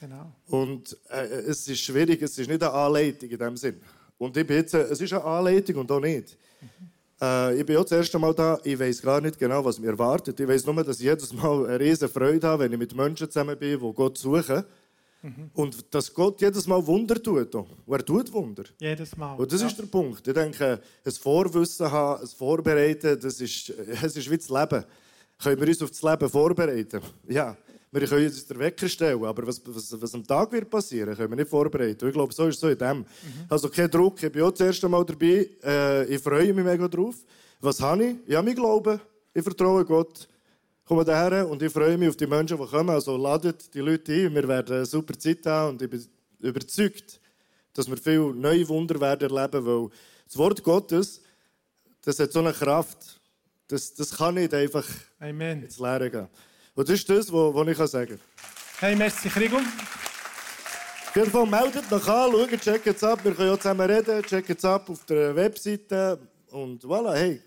Genau. 0.00 0.32
Und 0.48 0.96
äh, 1.08 1.24
es 1.48 1.66
ist 1.68 1.80
schwierig, 1.80 2.20
es 2.20 2.36
ist 2.38 2.48
nicht 2.48 2.62
eine 2.62 2.72
Anleitung 2.72 3.30
in 3.30 3.38
dem 3.38 3.56
Sinn. 3.56 3.80
Und 4.18 4.36
ich 4.36 4.46
bin 4.46 4.56
jetzt, 4.56 4.74
es 4.74 5.00
ist 5.00 5.12
eine 5.12 5.24
Anleitung 5.24 5.76
und 5.76 5.90
auch 5.90 6.00
nicht. 6.00 6.36
Mhm. 6.60 6.90
Äh, 7.20 7.60
ich 7.60 7.66
bin 7.66 7.76
auch 7.76 7.84
das 7.84 7.92
erste 7.92 8.18
Mal 8.18 8.34
da, 8.34 8.58
ich 8.62 8.78
weiß 8.78 9.00
gar 9.00 9.20
nicht 9.20 9.38
genau, 9.38 9.64
was 9.64 9.78
mir 9.78 9.88
erwartet. 9.88 10.38
Ich 10.38 10.48
weiß 10.48 10.66
nur, 10.66 10.84
dass 10.84 10.98
ich 10.98 11.04
jedes 11.04 11.32
Mal 11.32 11.66
eine 11.66 11.80
riesige 11.80 12.08
Freude 12.08 12.46
habe, 12.46 12.64
wenn 12.64 12.72
ich 12.72 12.78
mit 12.78 12.94
Menschen 12.94 13.30
zusammen 13.30 13.58
bin, 13.58 13.80
die 13.80 13.92
Gott 13.94 14.18
suchen. 14.18 14.64
Mhm. 15.26 15.50
Und 15.54 15.94
dass 15.94 16.12
Gott 16.14 16.40
jedes 16.40 16.66
Mal 16.66 16.86
Wunder 16.86 17.20
tut. 17.20 17.52
Und 17.54 17.68
er 17.88 18.04
tut 18.04 18.32
Wunder. 18.32 18.64
Jedes 18.80 19.16
Mal. 19.16 19.34
Und 19.34 19.52
das 19.52 19.60
ja. 19.60 19.66
ist 19.66 19.76
der 19.76 19.86
Punkt. 19.86 20.26
Ich 20.26 20.34
denke, 20.34 20.80
ein 21.04 21.12
Vorwissen 21.12 21.90
haben, 21.90 22.22
ein 22.22 22.28
Vorbereiten, 22.28 23.18
das 23.20 23.40
ist, 23.40 23.70
es 23.70 24.16
ist 24.16 24.30
wie 24.30 24.36
das 24.36 24.48
Leben. 24.48 24.84
Können 25.42 25.60
wir 25.60 25.68
uns 25.68 25.82
auf 25.82 25.90
das 25.90 26.02
Leben 26.02 26.28
vorbereiten? 26.30 27.00
Ja. 27.28 27.56
Wir 27.90 28.06
können 28.06 28.26
uns 28.26 28.46
den 28.46 28.58
Wecker 28.58 28.88
stellen, 28.88 29.24
aber 29.24 29.46
was, 29.46 29.62
was, 29.64 30.00
was 30.00 30.14
am 30.14 30.26
Tag 30.26 30.52
wird 30.52 30.68
passieren, 30.68 31.16
können 31.16 31.30
wir 31.30 31.36
nicht 31.36 31.48
vorbereiten. 31.48 32.06
Ich 32.06 32.12
glaube, 32.12 32.32
so 32.32 32.46
ist 32.46 32.56
es 32.56 32.60
so 32.60 32.68
in 32.68 32.76
dem. 32.76 32.98
Mhm. 32.98 33.04
Also 33.48 33.68
kein 33.68 33.90
Druck, 33.90 34.22
ich 34.22 34.30
bin 34.30 34.42
auch 34.42 34.50
das 34.50 34.60
erste 34.60 34.88
Mal 34.88 35.04
dabei. 35.04 35.48
Äh, 35.64 36.04
ich 36.14 36.20
freue 36.20 36.52
mich 36.52 36.64
mega 36.64 36.86
drauf. 36.88 37.14
Was 37.60 37.80
habe 37.80 38.04
ich? 38.04 38.16
Ja, 38.26 38.42
mein 38.42 38.54
Glauben. 38.54 39.00
Ich 39.32 39.42
vertraue 39.42 39.84
Gott. 39.84 40.28
Komme 40.86 41.04
daher 41.04 41.48
und 41.48 41.60
ich 41.62 41.72
freue 41.72 41.98
mich 41.98 42.08
auf 42.08 42.16
die 42.16 42.26
Menschen, 42.26 42.56
die 42.56 42.66
kommen. 42.66 42.90
Also 42.90 43.16
ladet 43.16 43.74
die 43.74 43.80
Leute 43.80 44.12
ein. 44.12 44.34
Wir 44.34 44.48
werden 44.48 44.76
eine 44.76 44.86
super 44.86 45.18
Zeit 45.18 45.44
haben 45.44 45.70
und 45.70 45.82
ich 45.82 45.90
bin 45.90 46.06
überzeugt, 46.40 47.20
dass 47.74 47.88
wir 47.88 47.96
viele 47.96 48.32
neue 48.34 48.66
Wunder 48.68 48.98
werden 49.00 49.30
erleben, 49.30 49.66
weil 49.66 49.90
das 50.26 50.36
Wort 50.36 50.62
Gottes, 50.62 51.20
das 52.02 52.18
hat 52.18 52.32
so 52.32 52.38
eine 52.38 52.52
Kraft, 52.52 53.20
das, 53.68 53.92
das 53.94 54.16
kann 54.16 54.34
nicht 54.34 54.54
einfach 54.54 54.86
Amen. 55.18 55.64
ins 55.64 55.78
Leere 55.78 56.10
gehen. 56.10 56.28
Und 56.74 56.88
das 56.88 56.94
ist 56.94 57.08
das, 57.08 57.32
was 57.32 57.68
ich 57.68 57.90
sagen 57.90 58.08
kann. 58.08 58.20
Hey, 58.78 58.94
merci, 58.94 59.28
Krigo. 59.28 59.56
Auf 59.56 61.16
jeden 61.16 61.30
Fall 61.30 61.46
meldet 61.46 61.90
noch 61.90 62.06
an, 62.06 62.30
schaut, 62.30 62.60
checkt 62.60 62.86
es 62.86 63.02
ab. 63.02 63.20
Wir 63.24 63.34
können 63.34 63.50
auch 63.50 63.56
zusammen 63.56 63.90
reden, 63.90 64.22
checkt 64.22 64.50
es 64.50 64.64
ab 64.64 64.88
auf 64.90 65.04
der 65.06 65.34
Webseite. 65.34 66.18
Und 66.50 66.84
voilà, 66.84 67.14
hey, 67.14 67.42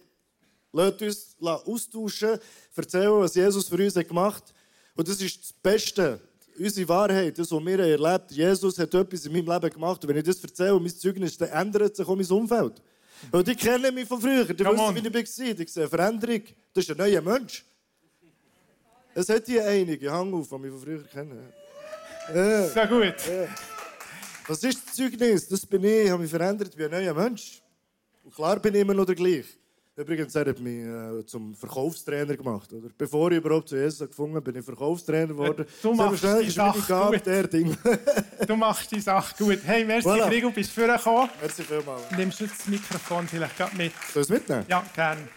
lasst 0.72 1.02
uns 1.02 1.36
austauschen, 1.40 2.40
erzählen, 2.76 3.12
was 3.14 3.36
Jesus 3.36 3.68
für 3.68 3.76
uns 3.76 3.94
gemacht 3.94 4.44
hat. 4.44 4.54
Und 4.96 5.08
das 5.08 5.22
ist 5.22 5.42
das 5.42 5.54
Beste, 5.54 6.20
unsere 6.58 6.90
Wahrheit, 6.90 7.38
das, 7.38 7.52
was 7.52 7.66
wir 7.66 7.80
erlebt 7.80 8.04
haben. 8.04 8.36
Jesus 8.36 8.78
hat 8.78 8.94
etwas 8.94 9.26
in 9.26 9.32
meinem 9.32 9.48
Leben 9.48 9.70
gemacht. 9.74 10.04
Und 10.04 10.10
wenn 10.10 10.18
ich 10.18 10.24
das 10.24 10.44
erzähle, 10.44 10.80
mein 10.80 10.90
Zeugnis, 10.90 11.38
dann 11.38 11.50
ändert 11.50 11.96
sich 11.96 12.08
auch 12.08 12.16
mein 12.16 12.28
Umfeld. 12.28 12.82
Und 13.32 13.48
die 13.48 13.56
kennen 13.56 13.94
mich 13.94 14.08
von 14.08 14.22
früher, 14.22 14.46
die 14.46 14.60
wissen, 14.60 14.96
wie 14.96 15.08
ich 15.08 15.14
war. 15.14 15.60
Ich 15.60 15.74
sehe 15.74 15.88
Veränderung. 15.88 16.42
Das 16.74 16.84
ist 16.84 16.92
ein 16.92 16.98
neuer 16.98 17.22
Mensch. 17.22 17.66
Es 19.14 19.28
hat 19.28 19.46
hier 19.46 19.66
einige 19.66 20.12
Hang 20.12 20.34
auf, 20.34 20.48
die 20.48 20.58
mich 20.58 20.72
von 20.72 20.82
früher 20.82 21.04
kennen. 21.04 21.54
Ja. 22.34 22.68
Sehr 22.68 22.88
gut. 22.88 23.16
Ja. 23.28 23.48
Was 24.48 24.64
ist 24.64 24.86
das 24.86 24.96
Zeugnis? 24.96 25.48
Das 25.48 25.66
bin 25.66 25.84
ich, 25.84 26.06
ich 26.06 26.10
habe 26.10 26.22
mich 26.22 26.32
verändert 26.32 26.78
wie 26.78 26.86
ein 26.86 26.92
neuer 26.92 27.14
Mensch. 27.14 27.62
Und 28.24 28.34
klar 28.34 28.60
bin 28.60 28.76
ich 28.76 28.82
immer 28.82 28.94
noch 28.94 29.06
der 29.06 29.16
gleiche. 29.16 29.59
Übrigens, 30.00 30.34
er 30.34 30.46
hat 30.46 30.60
mich 30.62 30.82
äh, 30.82 31.26
zum 31.26 31.54
Verkaufstrainer 31.54 32.38
gemacht. 32.38 32.72
Oder? 32.72 32.88
Bevor 32.98 33.32
ich 33.32 33.38
überhaupt 33.40 33.68
zu 33.68 33.76
Jesus 33.76 34.08
gefunden 34.08 34.38
habe, 34.38 34.50
bin 34.50 34.62
ich 34.62 34.66
Verkaufstrainer 34.66 35.28
geworden. 35.28 35.66
Du 35.82 35.94
machst 35.94 36.24
die 36.24 36.50
Sache 36.50 36.80
Gabe, 36.88 37.18
gut. 37.18 37.26
Der 37.26 37.48
Ding. 37.48 37.78
du 38.48 38.56
machst 38.56 38.90
die 38.94 39.02
Sache 39.02 39.36
gut. 39.38 39.60
Hey, 39.66 39.84
merci, 39.84 40.08
Voilà. 40.08 40.30
Krigo, 40.30 40.52
bist 40.52 40.76
du 40.78 40.82
vorgekommen. 40.86 41.30
Merci 41.42 41.64
vielmals. 41.64 42.12
Nimmst 42.16 42.40
du 42.40 42.48
das 42.48 42.66
Mikrofon 42.68 43.28
vielleicht 43.28 43.58
gerade 43.58 43.76
mit? 43.76 43.92
Soll 44.14 44.22
ich 44.22 44.30
es 44.30 44.30
mitnehmen? 44.30 44.66
Ja, 44.70 44.86
gerne. 44.96 45.28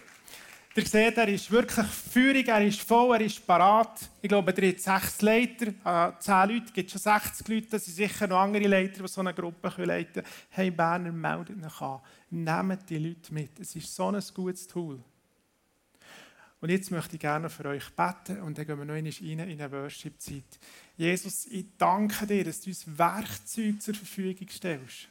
Ihr 0.75 0.87
seht, 0.87 1.17
er 1.17 1.27
ist 1.27 1.51
wirklich 1.51 1.85
Führung, 1.85 2.45
er 2.45 2.65
ist 2.65 2.81
voll, 2.81 3.15
er 3.15 3.21
ist 3.21 3.45
parat. 3.45 4.09
Ich 4.23 4.27
glaube, 4.27 4.59
er 4.59 4.69
hat 4.69 4.79
sechs 4.79 5.21
Leiter, 5.21 5.67
äh, 5.67 6.19
zehn 6.19 6.49
Leute, 6.49 6.65
es 6.65 6.73
gibt 6.73 6.89
schon 6.89 6.99
60 6.99 7.47
Leute, 7.47 7.67
das 7.69 7.85
sind 7.85 7.95
sicher 7.95 8.25
noch 8.25 8.39
andere 8.39 8.67
Leiter, 8.67 9.03
die 9.03 9.07
so 9.07 9.21
eine 9.21 9.35
Gruppe 9.35 9.71
leiten 9.83 10.13
können. 10.13 10.27
Hey 10.49 10.71
Berner, 10.71 11.11
meldet 11.11 11.63
euch 11.63 11.81
an. 11.81 11.99
Nehmt 12.31 12.89
die 12.89 12.97
Leute 12.97 13.31
mit. 13.31 13.59
Es 13.59 13.75
ist 13.75 13.93
so 13.93 14.07
ein 14.07 14.19
gutes 14.33 14.67
Tool. 14.67 14.99
Und 16.59 16.69
jetzt 16.69 16.89
möchte 16.89 17.17
ich 17.17 17.21
gerne 17.21 17.51
für 17.51 17.65
euch 17.65 17.91
beten 17.91 18.41
und 18.41 18.57
dann 18.57 18.65
gehen 18.65 18.79
wir 18.79 18.85
noch 18.85 18.95
rein 18.95 19.05
in 19.05 19.41
eine 19.41 19.71
Worship-Zeit. 19.71 20.59
Jesus, 20.97 21.45
ich 21.45 21.65
danke 21.77 22.25
dir, 22.25 22.45
dass 22.45 22.61
du 22.61 22.71
uns 22.71 22.85
Werkzeuge 22.97 23.77
zur 23.77 23.93
Verfügung 23.93 24.47
stellst. 24.49 25.09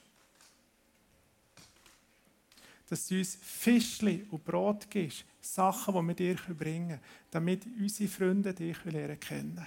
Dass 2.93 3.07
du 3.07 3.17
uns 3.17 3.39
Fischli 3.41 4.27
und 4.31 4.45
Brot 4.45 4.91
gibst, 4.91 5.25
Sachen, 5.41 5.95
die 5.95 6.09
wir 6.09 6.15
dir 6.15 6.55
bringen 6.55 6.89
können, 6.89 7.01
damit 7.31 7.65
unsere 7.81 8.07
Freunde 8.07 8.53
dich 8.53 8.85
lernen 8.85 9.19
kennen. 9.19 9.67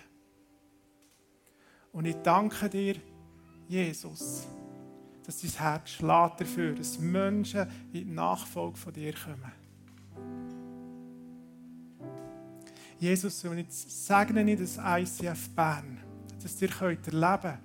Und 1.91 2.05
ich 2.05 2.17
danke 2.17 2.69
dir, 2.69 2.97
Jesus, 3.67 4.45
dass 5.23 5.41
dein 5.41 5.49
Herz 5.49 5.89
schlägt 5.89 6.41
dafür, 6.41 6.75
dass 6.75 6.99
Menschen 6.99 7.67
in 7.93 7.93
die 7.93 8.05
Nachfolge 8.05 8.77
von 8.77 8.93
dir 8.93 9.15
kommen. 9.15 9.51
Jesus, 12.99 13.43
und 13.43 13.57
jetzt 13.57 14.05
segne 14.05 14.51
ich 14.51 14.59
das 14.59 14.77
ICF 14.77 15.49
Bern, 15.55 15.97
dass 16.43 16.61
ihr 16.61 16.67
könnt 16.67 17.07
erleben 17.07 17.41
könnt, 17.41 17.59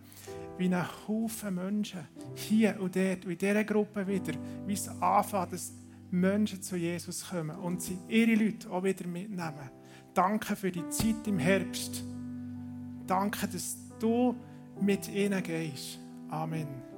wie 0.60 0.66
ein 0.66 1.08
Haufen 1.08 1.54
Menschen 1.54 2.06
hier 2.34 2.76
und 2.80 2.94
dort 2.94 3.24
und 3.24 3.32
in 3.32 3.38
dieser 3.38 3.64
Gruppe 3.64 4.06
wieder, 4.06 4.34
wie 4.66 4.74
es 4.74 4.88
anfängt, 4.88 5.52
dass 5.52 5.72
Menschen 6.10 6.62
zu 6.62 6.76
Jesus 6.76 7.28
kommen 7.28 7.56
und 7.56 7.80
sie 7.82 7.98
ihre 8.08 8.34
Leute 8.34 8.70
auch 8.70 8.84
wieder 8.84 9.06
mitnehmen. 9.06 9.70
Danke 10.14 10.54
für 10.56 10.70
die 10.70 10.88
Zeit 10.90 11.26
im 11.26 11.38
Herbst. 11.38 12.04
Danke, 13.06 13.48
dass 13.48 13.76
du 13.98 14.36
mit 14.80 15.08
ihnen 15.08 15.42
gehst. 15.42 15.98
Amen. 16.28 16.89